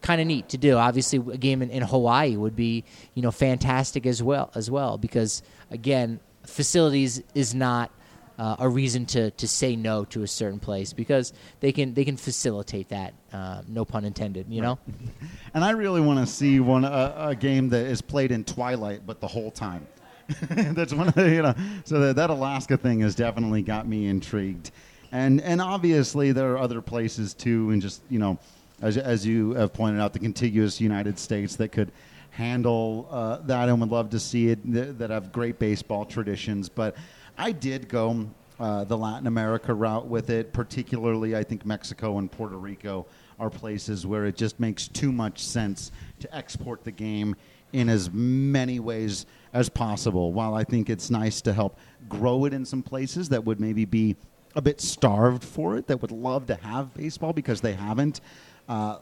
kind 0.02 0.20
of 0.20 0.26
neat 0.26 0.48
to 0.50 0.58
do. 0.58 0.76
Obviously, 0.76 1.18
a 1.32 1.36
game 1.36 1.62
in, 1.62 1.70
in 1.70 1.82
Hawaii 1.82 2.36
would 2.36 2.56
be 2.56 2.84
you 3.14 3.22
know 3.22 3.30
fantastic 3.30 4.06
as 4.06 4.22
well 4.22 4.50
as 4.54 4.70
well 4.70 4.98
because 4.98 5.42
again, 5.70 6.20
facilities 6.44 7.22
is 7.34 7.54
not. 7.54 7.90
Uh, 8.38 8.54
a 8.58 8.68
reason 8.68 9.06
to, 9.06 9.30
to 9.30 9.48
say 9.48 9.76
no 9.76 10.04
to 10.04 10.22
a 10.22 10.26
certain 10.26 10.60
place 10.60 10.92
because 10.92 11.32
they 11.60 11.72
can 11.72 11.94
they 11.94 12.04
can 12.04 12.18
facilitate 12.18 12.90
that 12.90 13.14
uh, 13.32 13.62
no 13.66 13.82
pun 13.86 14.04
intended 14.04 14.44
you 14.50 14.60
know 14.60 14.78
And 15.54 15.64
I 15.64 15.70
really 15.70 16.02
want 16.02 16.20
to 16.20 16.26
see 16.30 16.60
one 16.60 16.84
a, 16.84 17.14
a 17.16 17.34
game 17.34 17.70
that 17.70 17.86
is 17.86 18.02
played 18.02 18.30
in 18.32 18.44
twilight, 18.44 19.06
but 19.06 19.22
the 19.22 19.26
whole 19.26 19.50
time. 19.50 19.86
That's 20.50 20.92
one 20.92 21.08
of 21.08 21.14
the, 21.14 21.30
you 21.30 21.42
know. 21.42 21.54
So 21.84 22.00
that, 22.00 22.16
that 22.16 22.30
Alaska 22.30 22.76
thing 22.76 23.00
has 23.00 23.14
definitely 23.14 23.62
got 23.62 23.86
me 23.86 24.06
intrigued. 24.06 24.70
and 25.12 25.40
and 25.40 25.60
obviously 25.60 26.32
there 26.32 26.52
are 26.52 26.58
other 26.58 26.80
places 26.82 27.32
too, 27.34 27.70
and 27.70 27.80
just 27.80 28.02
you 28.10 28.18
know, 28.18 28.38
as 28.82 28.96
as 28.96 29.24
you 29.26 29.54
have 29.54 29.72
pointed 29.72 30.00
out, 30.00 30.12
the 30.12 30.18
contiguous 30.18 30.80
United 30.80 31.18
States 31.18 31.56
that 31.56 31.70
could 31.70 31.92
handle 32.30 33.08
uh, 33.10 33.38
that 33.46 33.68
and 33.68 33.80
would 33.80 33.90
love 33.90 34.10
to 34.10 34.20
see 34.20 34.48
it 34.48 34.62
th- 34.64 34.96
that 34.98 35.10
have 35.10 35.32
great 35.32 35.58
baseball 35.58 36.04
traditions. 36.04 36.68
But 36.68 36.96
I 37.38 37.52
did 37.52 37.88
go 37.88 38.26
uh, 38.58 38.84
the 38.84 38.96
Latin 38.96 39.26
America 39.26 39.72
route 39.72 40.06
with 40.06 40.30
it, 40.30 40.52
particularly 40.52 41.36
I 41.36 41.44
think 41.44 41.64
Mexico 41.64 42.18
and 42.18 42.30
Puerto 42.30 42.56
Rico 42.56 43.06
are 43.38 43.50
places 43.50 44.06
where 44.06 44.26
it 44.26 44.36
just 44.36 44.58
makes 44.58 44.88
too 44.88 45.12
much 45.12 45.40
sense 45.40 45.92
to 46.20 46.36
export 46.36 46.84
the 46.84 46.90
game 46.90 47.36
in 47.72 47.88
as 47.88 48.10
many 48.12 48.80
ways 48.80 49.26
as 49.56 49.70
possible. 49.70 50.32
While 50.34 50.54
I 50.54 50.64
think 50.64 50.90
it's 50.90 51.10
nice 51.10 51.40
to 51.42 51.52
help 51.52 51.78
grow 52.08 52.44
it 52.44 52.52
in 52.52 52.64
some 52.64 52.82
places 52.82 53.30
that 53.30 53.44
would 53.44 53.58
maybe 53.58 53.86
be 53.86 54.14
a 54.54 54.60
bit 54.60 54.80
starved 54.80 55.42
for 55.42 55.76
it, 55.76 55.86
that 55.86 56.02
would 56.02 56.12
love 56.12 56.46
to 56.46 56.56
have 56.56 56.92
baseball 56.94 57.32
because 57.32 57.62
they 57.62 57.72
haven't. 57.72 58.20
Uh, 58.68 58.98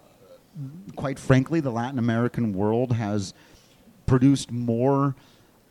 quite 0.95 1.19
frankly, 1.19 1.59
the 1.59 1.71
Latin 1.71 1.99
American 1.99 2.53
world 2.53 2.93
has 2.93 3.35
produced 4.07 4.53
more 4.53 5.17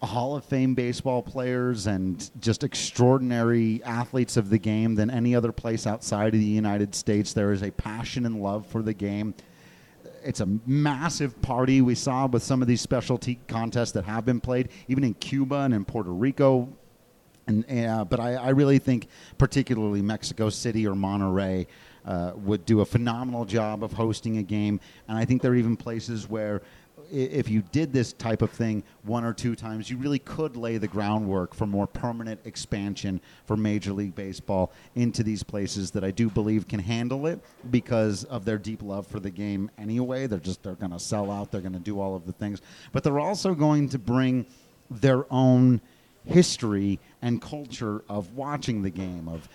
Hall 0.05 0.35
of 0.35 0.43
Fame 0.43 0.75
baseball 0.75 1.21
players 1.21 1.87
and 1.87 2.29
just 2.41 2.65
extraordinary 2.65 3.81
athletes 3.85 4.35
of 4.35 4.49
the 4.49 4.57
game 4.57 4.95
than 4.95 5.09
any 5.09 5.33
other 5.33 5.53
place 5.53 5.87
outside 5.87 6.33
of 6.33 6.39
the 6.41 6.45
United 6.45 6.93
States. 6.93 7.31
There 7.31 7.53
is 7.53 7.63
a 7.63 7.71
passion 7.71 8.25
and 8.25 8.41
love 8.41 8.67
for 8.67 8.81
the 8.81 8.93
game. 8.93 9.33
It's 10.23 10.39
a 10.41 10.47
massive 10.65 11.41
party 11.41 11.81
we 11.81 11.95
saw 11.95 12.27
with 12.27 12.43
some 12.43 12.61
of 12.61 12.67
these 12.67 12.81
specialty 12.81 13.39
contests 13.47 13.91
that 13.93 14.05
have 14.05 14.25
been 14.25 14.39
played, 14.39 14.69
even 14.87 15.03
in 15.03 15.13
Cuba 15.15 15.55
and 15.61 15.73
in 15.73 15.85
Puerto 15.85 16.11
Rico. 16.11 16.69
And, 17.47 17.65
uh, 17.69 18.05
but 18.05 18.19
I, 18.19 18.35
I 18.35 18.49
really 18.49 18.79
think, 18.79 19.07
particularly 19.37 20.01
Mexico 20.01 20.49
City 20.49 20.87
or 20.87 20.93
Monterrey, 20.93 21.67
uh, 22.05 22.31
would 22.35 22.65
do 22.65 22.81
a 22.81 22.85
phenomenal 22.85 23.45
job 23.45 23.83
of 23.83 23.93
hosting 23.93 24.37
a 24.37 24.43
game. 24.43 24.79
And 25.07 25.17
I 25.17 25.25
think 25.25 25.41
there 25.41 25.51
are 25.51 25.55
even 25.55 25.75
places 25.75 26.29
where 26.29 26.61
if 27.13 27.47
you 27.49 27.61
did 27.71 27.93
this 27.93 28.11
type 28.13 28.41
of 28.41 28.49
thing 28.49 28.83
one 29.03 29.23
or 29.23 29.33
two 29.33 29.55
times, 29.55 29.89
you 29.89 29.97
really 29.97 30.19
could 30.19 30.57
lay 30.57 30.77
the 30.77 30.87
groundwork 30.87 31.53
for 31.53 31.67
more 31.67 31.85
permanent 31.85 32.39
expansion 32.45 33.21
for 33.45 33.55
Major 33.55 33.93
League 33.93 34.15
Baseball 34.15 34.71
into 34.95 35.21
these 35.21 35.43
places 35.43 35.91
that 35.91 36.03
I 36.03 36.11
do 36.11 36.29
believe 36.29 36.67
can 36.67 36.79
handle 36.79 37.27
it 37.27 37.39
because 37.69 38.23
of 38.25 38.45
their 38.45 38.57
deep 38.57 38.81
love 38.81 39.05
for 39.05 39.19
the 39.19 39.29
game 39.29 39.69
anyway. 39.77 40.25
They're 40.25 40.39
just 40.39 40.63
they're 40.63 40.73
going 40.73 40.91
to 40.91 40.99
sell 40.99 41.29
out, 41.29 41.51
they're 41.51 41.61
going 41.61 41.73
to 41.73 41.79
do 41.79 41.99
all 41.99 42.15
of 42.15 42.25
the 42.25 42.33
things, 42.33 42.61
but 42.91 43.03
they're 43.03 43.19
also 43.19 43.53
going 43.53 43.89
to 43.89 43.99
bring 43.99 44.45
their 44.89 45.31
own 45.31 45.81
history 46.25 46.99
and 47.21 47.41
culture 47.41 48.03
of 48.09 48.33
watching 48.35 48.81
the 48.81 48.89
game 48.89 49.27
of 49.27 49.47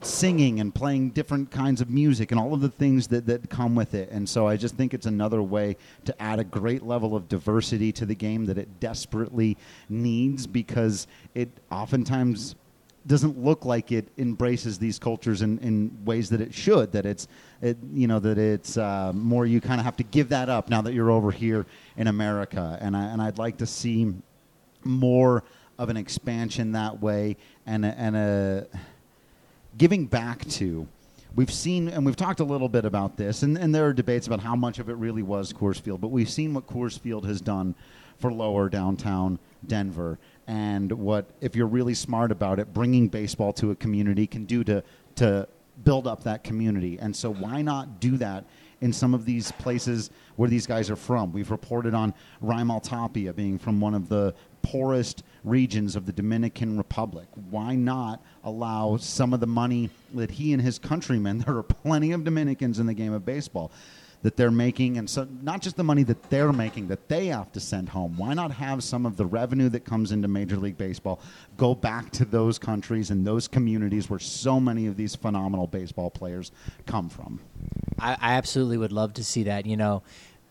singing 0.00 0.60
and 0.60 0.74
playing 0.74 1.10
different 1.10 1.50
kinds 1.50 1.80
of 1.80 1.90
music 1.90 2.30
and 2.30 2.40
all 2.40 2.54
of 2.54 2.60
the 2.60 2.68
things 2.68 3.08
that, 3.08 3.26
that 3.26 3.50
come 3.50 3.74
with 3.74 3.94
it. 3.94 4.10
And 4.10 4.28
so 4.28 4.46
I 4.46 4.56
just 4.56 4.76
think 4.76 4.94
it's 4.94 5.06
another 5.06 5.42
way 5.42 5.76
to 6.04 6.22
add 6.22 6.38
a 6.38 6.44
great 6.44 6.82
level 6.82 7.14
of 7.14 7.28
diversity 7.28 7.92
to 7.92 8.06
the 8.06 8.14
game 8.14 8.46
that 8.46 8.58
it 8.58 8.80
desperately 8.80 9.56
needs 9.88 10.46
because 10.46 11.06
it 11.34 11.50
oftentimes 11.70 12.54
doesn't 13.06 13.38
look 13.38 13.64
like 13.64 13.92
it 13.92 14.08
embraces 14.18 14.78
these 14.78 14.98
cultures 14.98 15.42
in, 15.42 15.58
in 15.60 15.96
ways 16.04 16.28
that 16.30 16.40
it 16.40 16.52
should. 16.52 16.90
That 16.92 17.06
it's, 17.06 17.28
it, 17.62 17.76
you 17.92 18.08
know, 18.08 18.18
that 18.18 18.38
it's 18.38 18.76
uh, 18.76 19.12
more 19.14 19.46
you 19.46 19.60
kind 19.60 19.80
of 19.80 19.84
have 19.84 19.96
to 19.96 20.02
give 20.02 20.30
that 20.30 20.48
up 20.48 20.68
now 20.68 20.82
that 20.82 20.92
you're 20.92 21.10
over 21.10 21.30
here 21.30 21.66
in 21.96 22.08
America. 22.08 22.76
And 22.80 22.96
I, 22.96 23.04
and 23.04 23.22
I'd 23.22 23.38
like 23.38 23.58
to 23.58 23.66
see 23.66 24.12
more 24.82 25.44
of 25.78 25.88
an 25.88 25.96
expansion 25.96 26.72
that 26.72 27.00
way 27.00 27.36
and 27.66 27.84
a, 27.84 27.88
and 27.98 28.16
a 28.16 28.66
giving 29.76 30.06
back 30.06 30.44
to. 30.48 30.86
We've 31.34 31.52
seen, 31.52 31.88
and 31.88 32.06
we've 32.06 32.16
talked 32.16 32.40
a 32.40 32.44
little 32.44 32.68
bit 32.68 32.84
about 32.86 33.16
this, 33.16 33.42
and, 33.42 33.58
and 33.58 33.74
there 33.74 33.86
are 33.86 33.92
debates 33.92 34.26
about 34.26 34.40
how 34.40 34.56
much 34.56 34.78
of 34.78 34.88
it 34.88 34.94
really 34.94 35.22
was 35.22 35.52
Coors 35.52 35.78
Field, 35.80 36.00
but 36.00 36.08
we've 36.08 36.30
seen 36.30 36.54
what 36.54 36.66
Coors 36.66 36.98
Field 36.98 37.26
has 37.26 37.40
done 37.40 37.74
for 38.18 38.32
lower 38.32 38.70
downtown 38.70 39.38
Denver, 39.66 40.18
and 40.46 40.90
what, 40.92 41.26
if 41.42 41.54
you're 41.54 41.66
really 41.66 41.92
smart 41.92 42.32
about 42.32 42.58
it, 42.58 42.72
bringing 42.72 43.08
baseball 43.08 43.52
to 43.54 43.70
a 43.70 43.76
community 43.76 44.26
can 44.26 44.46
do 44.46 44.64
to, 44.64 44.82
to 45.16 45.46
build 45.84 46.06
up 46.06 46.24
that 46.24 46.42
community. 46.42 46.98
And 46.98 47.14
so, 47.14 47.32
why 47.32 47.60
not 47.60 48.00
do 48.00 48.16
that 48.16 48.44
in 48.80 48.92
some 48.92 49.12
of 49.12 49.24
these 49.24 49.52
places 49.52 50.10
where 50.36 50.48
these 50.48 50.66
guys 50.66 50.90
are 50.90 50.96
from? 50.96 51.32
We've 51.32 51.50
reported 51.50 51.94
on 51.94 52.14
Raimel 52.42 52.82
Tapia 52.82 53.32
being 53.34 53.58
from 53.58 53.80
one 53.80 53.94
of 53.94 54.08
the 54.08 54.34
poorest 54.66 55.22
regions 55.44 55.94
of 55.94 56.06
the 56.06 56.12
Dominican 56.12 56.76
Republic. 56.76 57.28
Why 57.50 57.76
not 57.76 58.20
allow 58.42 58.96
some 58.96 59.32
of 59.32 59.38
the 59.38 59.46
money 59.46 59.90
that 60.14 60.32
he 60.32 60.52
and 60.52 60.60
his 60.60 60.78
countrymen, 60.78 61.38
there 61.46 61.56
are 61.56 61.62
plenty 61.62 62.12
of 62.12 62.24
Dominicans 62.24 62.78
in 62.78 62.86
the 62.86 62.94
game 62.94 63.12
of 63.12 63.24
baseball, 63.24 63.70
that 64.22 64.36
they're 64.36 64.50
making, 64.50 64.98
and 64.98 65.08
so 65.08 65.28
not 65.42 65.60
just 65.62 65.76
the 65.76 65.84
money 65.84 66.02
that 66.02 66.30
they're 66.30 66.52
making 66.52 66.88
that 66.88 67.08
they 67.08 67.26
have 67.26 67.52
to 67.52 67.60
send 67.60 67.88
home. 67.90 68.16
Why 68.16 68.34
not 68.34 68.50
have 68.50 68.82
some 68.82 69.06
of 69.06 69.16
the 69.16 69.26
revenue 69.26 69.68
that 69.68 69.84
comes 69.84 70.10
into 70.10 70.26
Major 70.26 70.56
League 70.56 70.78
Baseball 70.78 71.20
go 71.56 71.76
back 71.76 72.10
to 72.12 72.24
those 72.24 72.58
countries 72.58 73.10
and 73.10 73.24
those 73.24 73.46
communities 73.46 74.10
where 74.10 74.18
so 74.18 74.58
many 74.58 74.86
of 74.86 74.96
these 74.96 75.14
phenomenal 75.14 75.68
baseball 75.68 76.10
players 76.10 76.50
come 76.86 77.08
from? 77.08 77.38
I, 78.00 78.16
I 78.20 78.32
absolutely 78.32 78.78
would 78.78 78.90
love 78.90 79.12
to 79.14 79.22
see 79.22 79.44
that. 79.44 79.64
You 79.64 79.76
know, 79.76 80.02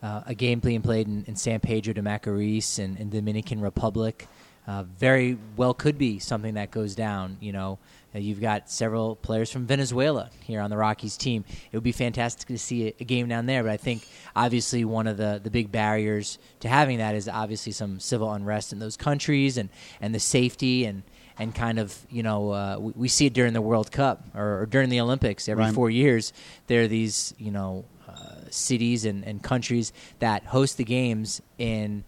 uh, 0.05 0.21
a 0.27 0.35
game 0.35 0.59
being 0.59 0.83
played 0.83 1.07
in, 1.07 1.25
in, 1.25 1.35
San 1.35 1.59
Pedro 1.59 1.91
de 1.91 2.01
Macorís 2.01 2.77
and, 2.77 2.95
in 2.99 3.09
the 3.09 3.17
Dominican 3.17 3.59
Republic. 3.59 4.27
Uh, 4.67 4.83
very 4.83 5.37
well 5.57 5.73
could 5.73 5.97
be 5.97 6.19
something 6.19 6.53
that 6.55 6.69
goes 6.69 6.93
down. 6.93 7.37
You 7.39 7.51
know, 7.51 7.79
uh, 8.13 8.19
you've 8.19 8.39
got 8.39 8.69
several 8.69 9.15
players 9.15 9.51
from 9.51 9.65
Venezuela 9.65 10.29
here 10.41 10.61
on 10.61 10.69
the 10.69 10.77
Rockies 10.77 11.17
team. 11.17 11.43
It 11.71 11.75
would 11.75 11.83
be 11.83 11.91
fantastic 11.91 12.47
to 12.47 12.57
see 12.59 12.89
a, 12.89 12.93
a, 12.99 13.03
game 13.03 13.27
down 13.27 13.47
there. 13.47 13.63
But 13.63 13.71
I 13.71 13.77
think 13.77 14.07
obviously 14.35 14.85
one 14.85 15.07
of 15.07 15.17
the, 15.17 15.41
the 15.43 15.49
big 15.49 15.71
barriers 15.71 16.37
to 16.59 16.67
having 16.67 16.99
that 16.99 17.15
is 17.15 17.27
obviously 17.27 17.71
some 17.71 17.99
civil 17.99 18.31
unrest 18.31 18.73
in 18.73 18.79
those 18.79 18.97
countries 18.97 19.57
and, 19.57 19.69
and 20.01 20.13
the 20.13 20.19
safety 20.19 20.85
and 20.85 21.01
and 21.37 21.53
kind 21.53 21.79
of 21.79 21.93
you 22.09 22.23
know 22.23 22.51
uh, 22.51 22.77
we, 22.79 22.93
we, 22.95 23.07
see 23.09 23.25
it 23.25 23.33
during 23.33 23.51
the 23.51 23.61
World 23.61 23.91
Cup 23.91 24.23
or, 24.33 24.61
or 24.61 24.65
during 24.65 24.89
the 24.89 25.01
Olympics 25.01 25.49
every 25.49 25.65
right. 25.65 25.73
four 25.73 25.89
years. 25.89 26.31
There 26.67 26.83
are 26.83 26.87
these 26.87 27.33
you 27.37 27.51
know 27.51 27.83
cities 28.55 29.05
and, 29.05 29.23
and 29.25 29.43
countries 29.43 29.93
that 30.19 30.45
host 30.45 30.77
the 30.77 30.83
games 30.83 31.41
and 31.59 32.03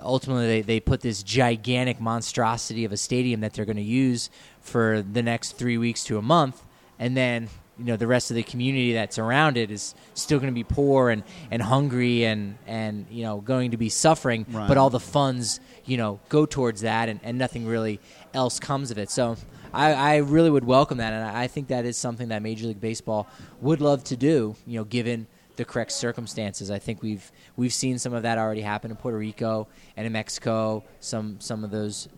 ultimately 0.00 0.46
they, 0.46 0.60
they 0.62 0.80
put 0.80 1.00
this 1.00 1.22
gigantic 1.22 2.00
monstrosity 2.00 2.84
of 2.84 2.92
a 2.92 2.96
stadium 2.96 3.40
that 3.40 3.52
they're 3.52 3.64
going 3.64 3.76
to 3.76 3.82
use 3.82 4.30
for 4.60 5.02
the 5.02 5.22
next 5.22 5.52
three 5.52 5.78
weeks 5.78 6.04
to 6.04 6.18
a 6.18 6.22
month 6.22 6.62
and 6.98 7.16
then 7.16 7.48
you 7.78 7.86
know 7.86 7.96
the 7.96 8.06
rest 8.06 8.30
of 8.30 8.36
the 8.36 8.42
community 8.42 8.92
that's 8.92 9.18
around 9.18 9.56
it 9.56 9.70
is 9.70 9.94
still 10.14 10.38
going 10.38 10.52
to 10.52 10.54
be 10.54 10.64
poor 10.64 11.10
and, 11.10 11.22
and 11.50 11.62
hungry 11.62 12.24
and 12.24 12.56
and 12.66 13.06
you 13.10 13.24
know 13.24 13.40
going 13.40 13.70
to 13.70 13.76
be 13.76 13.88
suffering 13.88 14.46
right. 14.50 14.68
but 14.68 14.76
all 14.76 14.90
the 14.90 15.00
funds 15.00 15.58
you 15.84 15.96
know 15.96 16.20
go 16.28 16.44
towards 16.46 16.82
that 16.82 17.08
and, 17.08 17.20
and 17.22 17.38
nothing 17.38 17.66
really 17.66 17.98
else 18.34 18.60
comes 18.60 18.90
of 18.90 18.98
it 18.98 19.10
so 19.10 19.36
I, 19.72 19.92
I 19.94 20.16
really 20.18 20.50
would 20.50 20.64
welcome 20.64 20.98
that 20.98 21.12
and 21.12 21.24
I 21.24 21.46
think 21.46 21.68
that 21.68 21.84
is 21.84 21.96
something 21.96 22.28
that 22.28 22.42
Major 22.42 22.66
League 22.66 22.80
Baseball 22.80 23.26
would 23.60 23.80
love 23.80 24.04
to 24.04 24.16
do 24.16 24.54
you 24.66 24.78
know 24.78 24.84
given 24.84 25.26
the 25.56 25.64
correct 25.64 25.92
circumstances. 25.92 26.70
I 26.70 26.78
think 26.78 27.02
we've 27.02 27.30
we've 27.56 27.72
seen 27.72 27.98
some 27.98 28.14
of 28.14 28.22
that 28.22 28.38
already 28.38 28.62
happen 28.62 28.90
in 28.90 28.96
Puerto 28.96 29.18
Rico 29.18 29.68
and 29.96 30.06
in 30.06 30.12
Mexico. 30.12 30.84
Some 31.00 31.40
some 31.40 31.64
of 31.64 31.70
those 31.70 32.08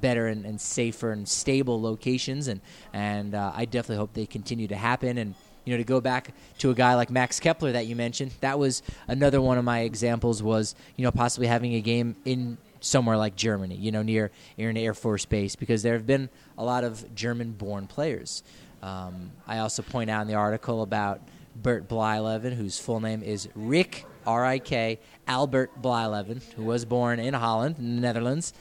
better 0.00 0.26
and, 0.26 0.44
and 0.44 0.60
safer 0.60 1.12
and 1.12 1.28
stable 1.28 1.80
locations, 1.80 2.48
and 2.48 2.60
and 2.92 3.34
uh, 3.34 3.52
I 3.54 3.64
definitely 3.64 3.96
hope 3.96 4.12
they 4.14 4.26
continue 4.26 4.68
to 4.68 4.76
happen. 4.76 5.18
And 5.18 5.34
you 5.64 5.74
know, 5.74 5.78
to 5.78 5.84
go 5.84 6.00
back 6.00 6.34
to 6.58 6.70
a 6.70 6.74
guy 6.74 6.94
like 6.94 7.10
Max 7.10 7.38
Kepler 7.38 7.72
that 7.72 7.86
you 7.86 7.94
mentioned, 7.94 8.32
that 8.40 8.58
was 8.58 8.82
another 9.08 9.40
one 9.40 9.58
of 9.58 9.64
my 9.64 9.80
examples. 9.80 10.42
Was 10.42 10.74
you 10.96 11.04
know 11.04 11.12
possibly 11.12 11.46
having 11.46 11.74
a 11.74 11.80
game 11.80 12.16
in 12.24 12.58
somewhere 12.80 13.16
like 13.16 13.36
Germany, 13.36 13.76
you 13.76 13.92
know, 13.92 14.02
near, 14.02 14.30
near 14.56 14.70
an 14.70 14.76
Air 14.76 14.94
Force 14.94 15.26
base, 15.26 15.54
because 15.54 15.82
there 15.82 15.92
have 15.92 16.06
been 16.06 16.28
a 16.58 16.64
lot 16.64 16.82
of 16.82 17.14
German-born 17.14 17.86
players. 17.86 18.42
Um, 18.82 19.32
I 19.46 19.58
also 19.58 19.82
point 19.82 20.08
out 20.08 20.22
in 20.22 20.28
the 20.28 20.34
article 20.34 20.82
about 20.82 21.20
Bert 21.62 21.88
Blyleven, 21.88 22.54
whose 22.54 22.78
full 22.78 23.00
name 23.00 23.22
is 23.22 23.48
Rick 23.54 24.06
R 24.26 24.44
I 24.44 24.58
K 24.58 24.98
Albert 25.26 25.80
Blyleven, 25.80 26.42
who 26.54 26.64
was 26.64 26.84
born 26.84 27.18
in 27.18 27.34
Holland, 27.34 27.76
in 27.78 27.96
the 27.96 28.02
Netherlands, 28.02 28.52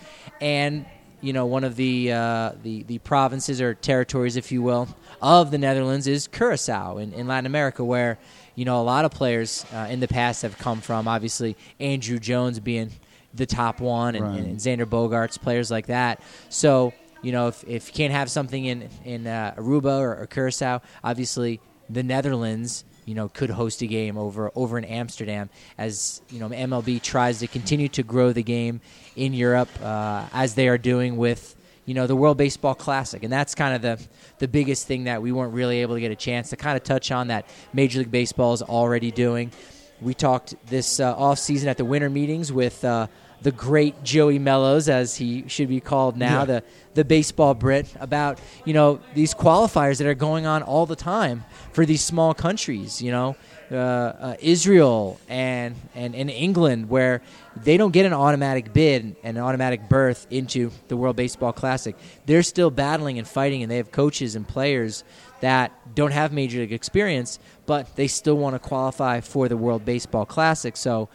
and 0.41 0.85
you 1.21 1.33
know 1.33 1.45
one 1.45 1.63
of 1.63 1.75
the 1.75 2.11
uh, 2.11 2.53
the 2.63 2.83
the 2.83 2.99
provinces 2.99 3.61
or 3.61 3.73
territories, 3.73 4.35
if 4.35 4.51
you 4.51 4.61
will, 4.61 4.87
of 5.21 5.51
the 5.51 5.57
Netherlands 5.57 6.07
is 6.07 6.27
Curacao 6.27 6.97
in, 6.97 7.13
in 7.13 7.27
Latin 7.27 7.45
America, 7.45 7.83
where 7.83 8.17
you 8.55 8.65
know 8.65 8.81
a 8.81 8.83
lot 8.83 9.05
of 9.05 9.11
players 9.11 9.65
uh, 9.73 9.87
in 9.89 9.99
the 9.99 10.07
past 10.07 10.41
have 10.43 10.57
come 10.57 10.81
from. 10.81 11.07
Obviously, 11.07 11.55
Andruw 11.79 12.19
Jones 12.19 12.59
being 12.59 12.91
the 13.33 13.45
top 13.45 13.79
one, 13.79 14.15
and, 14.15 14.25
right. 14.25 14.39
and 14.39 14.57
Xander 14.57 14.85
Bogaerts, 14.85 15.39
players 15.39 15.69
like 15.69 15.87
that. 15.87 16.21
So 16.49 16.93
you 17.21 17.31
know, 17.31 17.49
if, 17.49 17.63
if 17.67 17.87
you 17.87 17.93
can't 17.93 18.13
have 18.13 18.31
something 18.31 18.65
in 18.65 18.89
in 19.03 19.27
uh, 19.27 19.55
Aruba 19.57 19.99
or, 19.99 20.21
or 20.21 20.27
Curacao, 20.27 20.81
obviously 21.03 21.59
the 21.89 22.03
Netherlands, 22.03 22.85
you 23.09 23.15
know, 23.15 23.27
could 23.27 23.49
host 23.49 23.81
a 23.81 23.87
game 23.87 24.19
over 24.19 24.51
over 24.53 24.77
in 24.77 24.85
Amsterdam 24.85 25.49
as 25.79 26.21
you 26.29 26.39
know 26.39 26.49
MLB 26.49 27.01
tries 27.01 27.39
to 27.39 27.47
continue 27.47 27.89
to 27.89 28.03
grow 28.03 28.31
the 28.31 28.43
game 28.43 28.81
in 29.15 29.33
Europe 29.33 29.69
uh, 29.81 30.27
as 30.31 30.53
they 30.53 30.67
are 30.67 30.77
doing 30.77 31.17
with 31.17 31.55
you 31.85 31.95
know, 31.95 32.05
the 32.05 32.15
World 32.15 32.37
Baseball 32.37 32.75
Classic. 32.75 33.23
And 33.23 33.33
that's 33.33 33.55
kind 33.55 33.73
of 33.73 33.81
the, 33.81 34.07
the 34.37 34.47
biggest 34.47 34.85
thing 34.85 35.05
that 35.05 35.23
we 35.23 35.31
weren't 35.31 35.55
really 35.55 35.81
able 35.81 35.95
to 35.95 35.99
get 35.99 36.11
a 36.11 36.15
chance 36.15 36.51
to 36.51 36.55
kind 36.55 36.77
of 36.77 36.83
touch 36.83 37.11
on 37.11 37.29
that 37.29 37.47
Major 37.73 37.97
League 37.97 38.11
Baseball 38.11 38.53
is 38.53 38.61
already 38.61 39.09
doing. 39.09 39.51
We 39.99 40.13
talked 40.13 40.53
this 40.67 40.99
uh, 40.99 41.15
off 41.17 41.39
season 41.39 41.67
at 41.67 41.77
the 41.77 41.85
winter 41.85 42.11
meetings 42.11 42.53
with 42.53 42.85
uh, 42.85 43.07
the 43.41 43.51
great 43.51 44.03
Joey 44.03 44.39
Mellows, 44.39 44.89
as 44.89 45.15
he 45.15 45.47
should 45.47 45.69
be 45.69 45.79
called 45.79 46.17
now, 46.17 46.39
yeah. 46.39 46.45
the 46.45 46.63
the 46.95 47.05
baseball 47.05 47.53
Brit, 47.53 47.87
about 47.99 48.39
you 48.65 48.73
know 48.73 48.99
these 49.13 49.33
qualifiers 49.33 49.97
that 49.99 50.07
are 50.07 50.15
going 50.15 50.45
on 50.45 50.63
all 50.63 50.85
the 50.85 50.95
time 50.95 51.43
for 51.71 51.85
these 51.85 52.03
small 52.03 52.33
countries. 52.33 53.01
You 53.01 53.11
know, 53.11 53.35
uh, 53.71 53.75
uh, 53.75 54.35
Israel 54.39 55.19
and, 55.29 55.75
and 55.95 56.15
and 56.15 56.29
England, 56.29 56.89
where 56.89 57.21
they 57.55 57.77
don't 57.77 57.91
get 57.91 58.05
an 58.05 58.13
automatic 58.13 58.73
bid, 58.73 59.15
and 59.23 59.37
an 59.37 59.43
automatic 59.43 59.87
berth 59.87 60.27
into 60.29 60.71
the 60.87 60.97
World 60.97 61.15
Baseball 61.15 61.53
Classic. 61.53 61.95
They're 62.25 62.43
still 62.43 62.71
battling 62.71 63.19
and 63.19 63.27
fighting, 63.27 63.61
and 63.63 63.71
they 63.71 63.77
have 63.77 63.91
coaches 63.91 64.35
and 64.35 64.47
players 64.47 65.03
that 65.41 65.71
don't 65.95 66.11
have 66.11 66.33
major 66.33 66.59
league 66.59 66.73
experience, 66.73 67.39
but 67.65 67.95
they 67.95 68.07
still 68.07 68.35
want 68.37 68.55
to 68.55 68.59
qualify 68.59 69.21
for 69.21 69.47
the 69.47 69.55
World 69.55 69.85
Baseball 69.85 70.25
Classic. 70.25 70.75
So, 70.75 71.09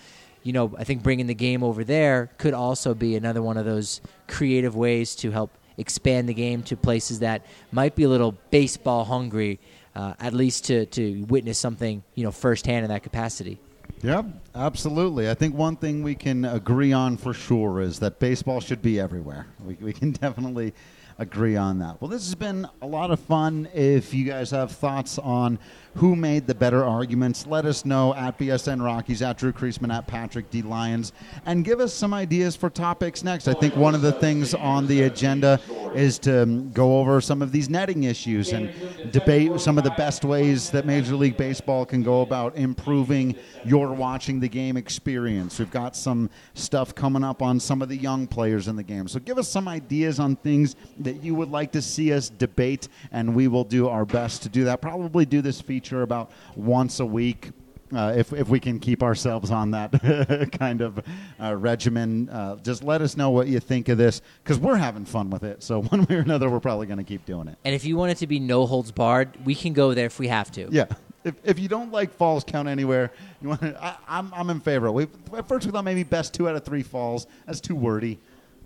you 0.45 0.53
know, 0.53 0.75
I 0.79 0.85
think 0.85 1.03
bringing 1.03 1.27
the 1.27 1.35
game 1.35 1.65
over 1.65 1.83
there 1.83 2.31
could 2.39 2.55
also 2.55 2.95
be 2.95 3.17
another 3.17 3.43
one 3.43 3.57
of 3.57 3.65
those 3.65 4.01
creative 4.29 4.77
ways 4.77 5.17
to 5.17 5.33
help 5.33 5.51
expand 5.77 6.29
the 6.29 6.35
game 6.35 6.63
to 6.63 6.77
places 6.77 7.19
that 7.19 7.45
might 7.73 7.97
be 7.97 8.05
a 8.05 8.09
little 8.09 8.37
baseball 8.51 9.05
hungry 9.05 9.59
uh, 9.97 10.15
at 10.21 10.33
least 10.33 10.67
to, 10.67 10.87
to 10.87 11.25
witness 11.25 11.59
something 11.59 12.03
you 12.15 12.25
know 12.25 12.31
firsthand 12.31 12.85
in 12.85 12.91
that 12.91 13.03
capacity. 13.03 13.59
Yep, 14.03 14.27
absolutely. 14.55 15.31
I 15.31 15.35
think 15.35 15.55
one 15.55 15.77
thing 15.77 16.03
we 16.03 16.15
can 16.15 16.45
agree 16.45 16.93
on 16.93 17.17
for 17.17 17.33
sure 17.33 17.81
is 17.81 18.01
that 18.01 18.19
baseball 18.19 18.61
should 18.61 18.83
be 18.83 19.01
everywhere. 19.01 19.47
We, 19.65 19.75
we 19.75 19.93
can 19.93 20.13
definitely 20.13 20.75
agree 21.19 21.57
on 21.57 21.79
that. 21.79 22.01
Well, 22.01 22.09
this 22.09 22.25
has 22.25 22.35
been 22.35 22.69
a 22.83 22.87
lot 22.87 23.11
of 23.11 23.21
fun. 23.21 23.69
If 23.73 24.13
you 24.13 24.25
guys 24.25 24.51
have 24.51 24.73
thoughts 24.73 25.19
on 25.19 25.59
who 25.97 26.17
made 26.17 26.47
the 26.47 26.55
better 26.55 26.85
arguments, 26.85 27.47
let 27.47 27.65
us 27.65 27.85
know 27.85 28.15
at 28.15 28.37
BSN 28.39 28.85
Rockies, 28.85 29.23
at 29.23 29.39
Drew 29.39 29.53
Creasman, 29.53 29.95
at 29.95 30.07
Patrick 30.07 30.51
D. 30.51 30.61
Lyons, 30.63 31.13
and 31.47 31.65
give 31.65 31.79
us 31.79 31.95
some 31.95 32.13
ideas 32.13 32.57
for 32.57 32.69
topics 32.69 33.23
next. 33.23 33.47
I 33.47 33.55
think 33.55 33.77
one 33.77 33.95
of 33.95 34.03
the 34.03 34.13
things 34.13 34.55
on 34.55 34.87
the 34.89 35.03
agenda 35.03 35.61
is 35.95 36.19
to 36.21 36.47
go 36.73 36.99
over 36.99 37.21
some 37.21 37.43
of 37.43 37.53
these 37.53 37.71
netting 37.71 38.05
issues 38.05 38.53
and 38.53 38.73
debate 39.13 39.61
some 39.61 39.79
of 39.79 39.85
the 39.85 39.91
best 39.91 40.25
ways 40.25 40.71
that 40.71 40.85
Major 40.85 41.15
League 41.15 41.37
Baseball 41.37 41.87
can 41.87 42.03
go 42.03 42.23
about 42.23 42.57
improving 42.57 43.37
your 43.65 43.93
watching 43.93 44.41
the 44.41 44.49
game 44.49 44.77
experience. 44.77 45.61
We've 45.61 45.71
got 45.71 45.95
some 45.95 46.29
stuff 46.55 46.95
coming 46.95 47.23
up 47.23 47.41
on 47.41 47.61
some 47.61 47.83
of 47.83 47.89
the 47.89 47.97
young 47.97 48.27
players 48.27 48.67
in 48.67 48.75
the 48.75 48.83
game. 48.83 49.07
So 49.07 49.21
give 49.21 49.39
us 49.39 49.49
some 49.49 49.69
ideas 49.69 50.19
on 50.19 50.35
things 50.37 50.75
that 50.99 51.23
you 51.23 51.37
would 51.37 51.51
like 51.51 51.71
to 51.73 51.83
see 51.83 52.13
us 52.13 52.29
debate, 52.29 52.89
and 53.13 53.35
we 53.35 53.47
will 53.47 53.65
do 53.65 53.89
our 53.89 54.05
best 54.05 54.43
to 54.43 54.49
do 54.49 54.65
that. 54.65 54.81
Probably 54.81 55.25
do 55.25 55.41
this 55.41 55.61
feature 55.61 55.84
about 55.93 56.31
once 56.57 57.01
a 57.01 57.07
week. 57.07 57.51
Uh, 57.95 58.13
if, 58.17 58.33
if 58.33 58.49
we 58.49 58.59
can 58.59 58.81
keep 58.81 59.03
ourselves 59.03 59.51
on 59.51 59.71
that 59.71 60.51
kind 60.59 60.81
of 60.81 61.01
uh, 61.41 61.55
regimen, 61.55 62.29
uh, 62.29 62.57
just 62.57 62.83
let 62.83 63.01
us 63.01 63.17
know 63.17 63.31
what 63.31 63.47
you 63.47 63.61
think 63.61 63.89
of 63.89 63.99
this 63.99 64.21
because 64.43 64.59
we're 64.59 64.77
having 64.77 65.05
fun 65.05 65.31
with 65.31 65.45
it. 65.45 65.63
So, 65.63 65.83
one 65.91 66.05
way 66.07 66.17
or 66.17 66.21
another, 66.21 66.51
we're 66.51 66.61
probably 66.61 66.87
going 66.87 66.99
to 66.99 67.05
keep 67.05 67.25
doing 67.25 67.47
it. 67.47 67.57
And 67.65 67.75
if 67.75 67.85
you 67.85 67.97
want 67.97 68.11
it 68.11 68.17
to 68.19 68.27
be 68.27 68.41
no 68.41 68.67
holds 68.67 68.91
barred, 68.91 69.45
we 69.45 69.55
can 69.55 69.75
go 69.75 69.95
there 69.95 70.07
if 70.07 70.19
we 70.19 70.29
have 70.29 70.51
to. 70.53 70.69
Yeah. 70.73 70.87
If, 71.25 71.35
if 71.45 71.59
you 71.59 71.69
don't 71.69 71.93
like 71.93 72.13
falls 72.13 72.43
count 72.43 72.69
anywhere, 72.69 73.13
you 73.41 73.51
want 73.51 73.61
to, 73.61 73.83
I, 73.83 73.97
I'm, 74.09 74.33
I'm 74.35 74.51
in 74.51 74.61
favor. 74.61 74.91
We, 74.91 75.07
at 75.37 75.47
first, 75.47 75.65
we 75.65 75.73
thought 75.73 75.85
maybe 75.85 76.03
best 76.03 76.35
two 76.35 76.49
out 76.49 76.57
of 76.57 76.65
three 76.65 76.83
falls. 76.83 77.27
That's 77.47 77.61
too 77.61 77.77
wordy. 77.77 78.19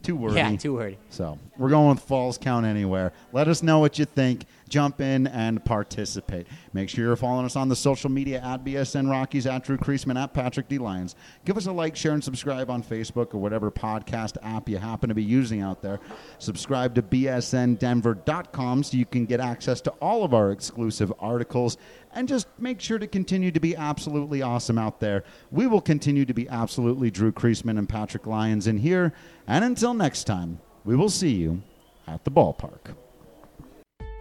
Too 0.03 0.17
wordy. 0.17 0.37
Yeah, 0.37 0.57
too 0.57 0.75
wordy. 0.75 0.99
So 1.11 1.39
we're 1.57 1.71
going 1.71 1.91
with 1.91 2.01
falls 2.01 2.39
count 2.39 2.67
anywhere. 2.67 3.13
Let 3.33 3.49
us 3.49 3.63
know 3.63 3.79
what 3.79 3.99
you 3.99 4.05
think. 4.05 4.47
Jump 4.69 5.01
in 5.01 5.27
and 5.27 5.65
participate. 5.65 6.47
Make 6.73 6.89
sure 6.89 7.05
you're 7.05 7.17
following 7.17 7.47
us 7.47 7.57
on 7.57 7.69
the 7.69 7.77
social 7.77 8.11
media 8.11 8.41
at 8.43 8.65
BSN 8.65 9.11
Rockies, 9.11 9.47
at 9.47 9.65
Drew 9.65 9.79
Creasman, 9.79 10.23
at 10.23 10.35
Patrick 10.35 10.69
D. 10.69 10.79
Lyons. 10.79 11.15
Give 11.45 11.57
us 11.57 11.67
a 11.67 11.73
like, 11.73 11.97
share, 11.97 12.13
and 12.13 12.23
subscribe 12.23 12.71
on 12.71 12.83
Facebook 12.83 13.35
or 13.35 13.39
whatever 13.39 13.71
podcast 13.71 14.37
app 14.43 14.69
you 14.69 14.79
happen 14.79 15.09
to 15.09 15.15
be 15.15 15.23
using 15.23 15.63
out 15.63 15.83
there. 15.83 16.01
Subscribe 16.39 16.95
to 16.95 17.03
bsndenver.com 17.03 18.83
so 18.83 18.97
you 18.97 19.07
can 19.07 19.27
get 19.27 19.41
access 19.41 19.81
to 19.81 19.91
all 20.01 20.25
of 20.25 20.35
our 20.35 20.53
exclusive 20.53 21.13
articles 21.19 21.77
and 22.13 22.29
just 22.29 22.49
make 22.59 22.81
sure 22.81 22.99
to 22.99 23.07
continue 23.07 23.51
to 23.51 23.61
be 23.61 23.77
absolutely 23.77 24.43
awesome 24.43 24.79
out 24.79 25.01
there. 25.01 25.25
We 25.51 25.67
will 25.67 25.81
continue 25.81 26.25
to 26.25 26.35
be 26.35 26.49
absolutely 26.49 27.11
Drew 27.11 27.33
Creasman 27.33 27.79
and 27.79 27.89
Patrick 27.89 28.27
Lyons 28.27 28.67
in 28.67 28.79
here. 28.79 29.13
And 29.47 29.65
until 29.65 29.95
next 29.95 30.25
time, 30.25 30.61
we 30.85 30.97
will 30.97 31.11
see 31.11 31.35
you 31.35 31.63
at 32.07 32.25
the 32.25 32.31
ballpark. 32.31 32.95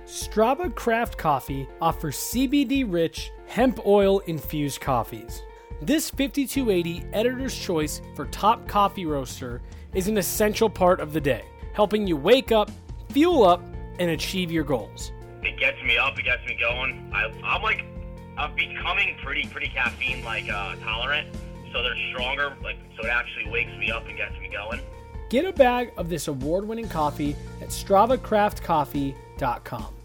Strava 0.08 0.74
Craft 0.74 1.18
Coffee 1.18 1.68
offers 1.82 2.16
CBD 2.16 2.86
rich, 2.88 3.34
hemp 3.46 3.86
oil 3.86 4.20
infused 4.20 4.80
coffees. 4.80 5.42
This 5.82 6.10
5280 6.10 7.04
Editor's 7.12 7.54
Choice 7.54 8.00
for 8.16 8.24
Top 8.28 8.70
Coffee 8.70 9.06
Roaster 9.06 9.62
is 9.94 10.08
an 10.08 10.18
essential 10.18 10.70
part 10.70 11.02
of 11.02 11.12
the 11.12 11.20
day, 11.20 11.44
helping 11.74 12.08
you 12.08 12.16
wake 12.16 12.54
up, 12.54 12.72
fuel 13.10 13.44
up, 13.44 13.62
and 14.00 14.12
achieve 14.12 14.50
your 14.50 14.64
goals. 14.64 15.12
It 15.44 15.60
gets 15.60 15.84
me 15.84 15.98
up, 15.98 16.18
it 16.18 16.24
gets 16.24 16.48
me 16.48 16.58
going. 16.58 17.12
I, 17.14 17.26
I'm 17.44 17.62
like, 17.62 17.84
I'm 18.38 18.56
becoming 18.56 19.18
pretty, 19.22 19.50
pretty 19.50 19.68
caffeine 19.68 20.24
like 20.24 20.50
uh, 20.50 20.78
tolerant, 20.78 21.36
so 21.74 21.84
they're 21.84 21.98
stronger. 22.14 22.56
Like, 22.64 22.78
so 22.96 23.04
it 23.06 23.10
actually 23.10 23.50
wakes 23.50 23.78
me 23.78 23.92
up 23.92 24.08
and 24.08 24.16
gets 24.16 24.40
me 24.40 24.48
going. 24.48 24.80
Get 25.30 25.44
a 25.44 25.52
bag 25.52 25.92
of 25.98 26.08
this 26.08 26.30
award 26.30 26.66
winning 26.66 26.88
coffee 26.88 27.36
at 27.62 27.68
StravaCraftCoffee.com. 27.68 29.97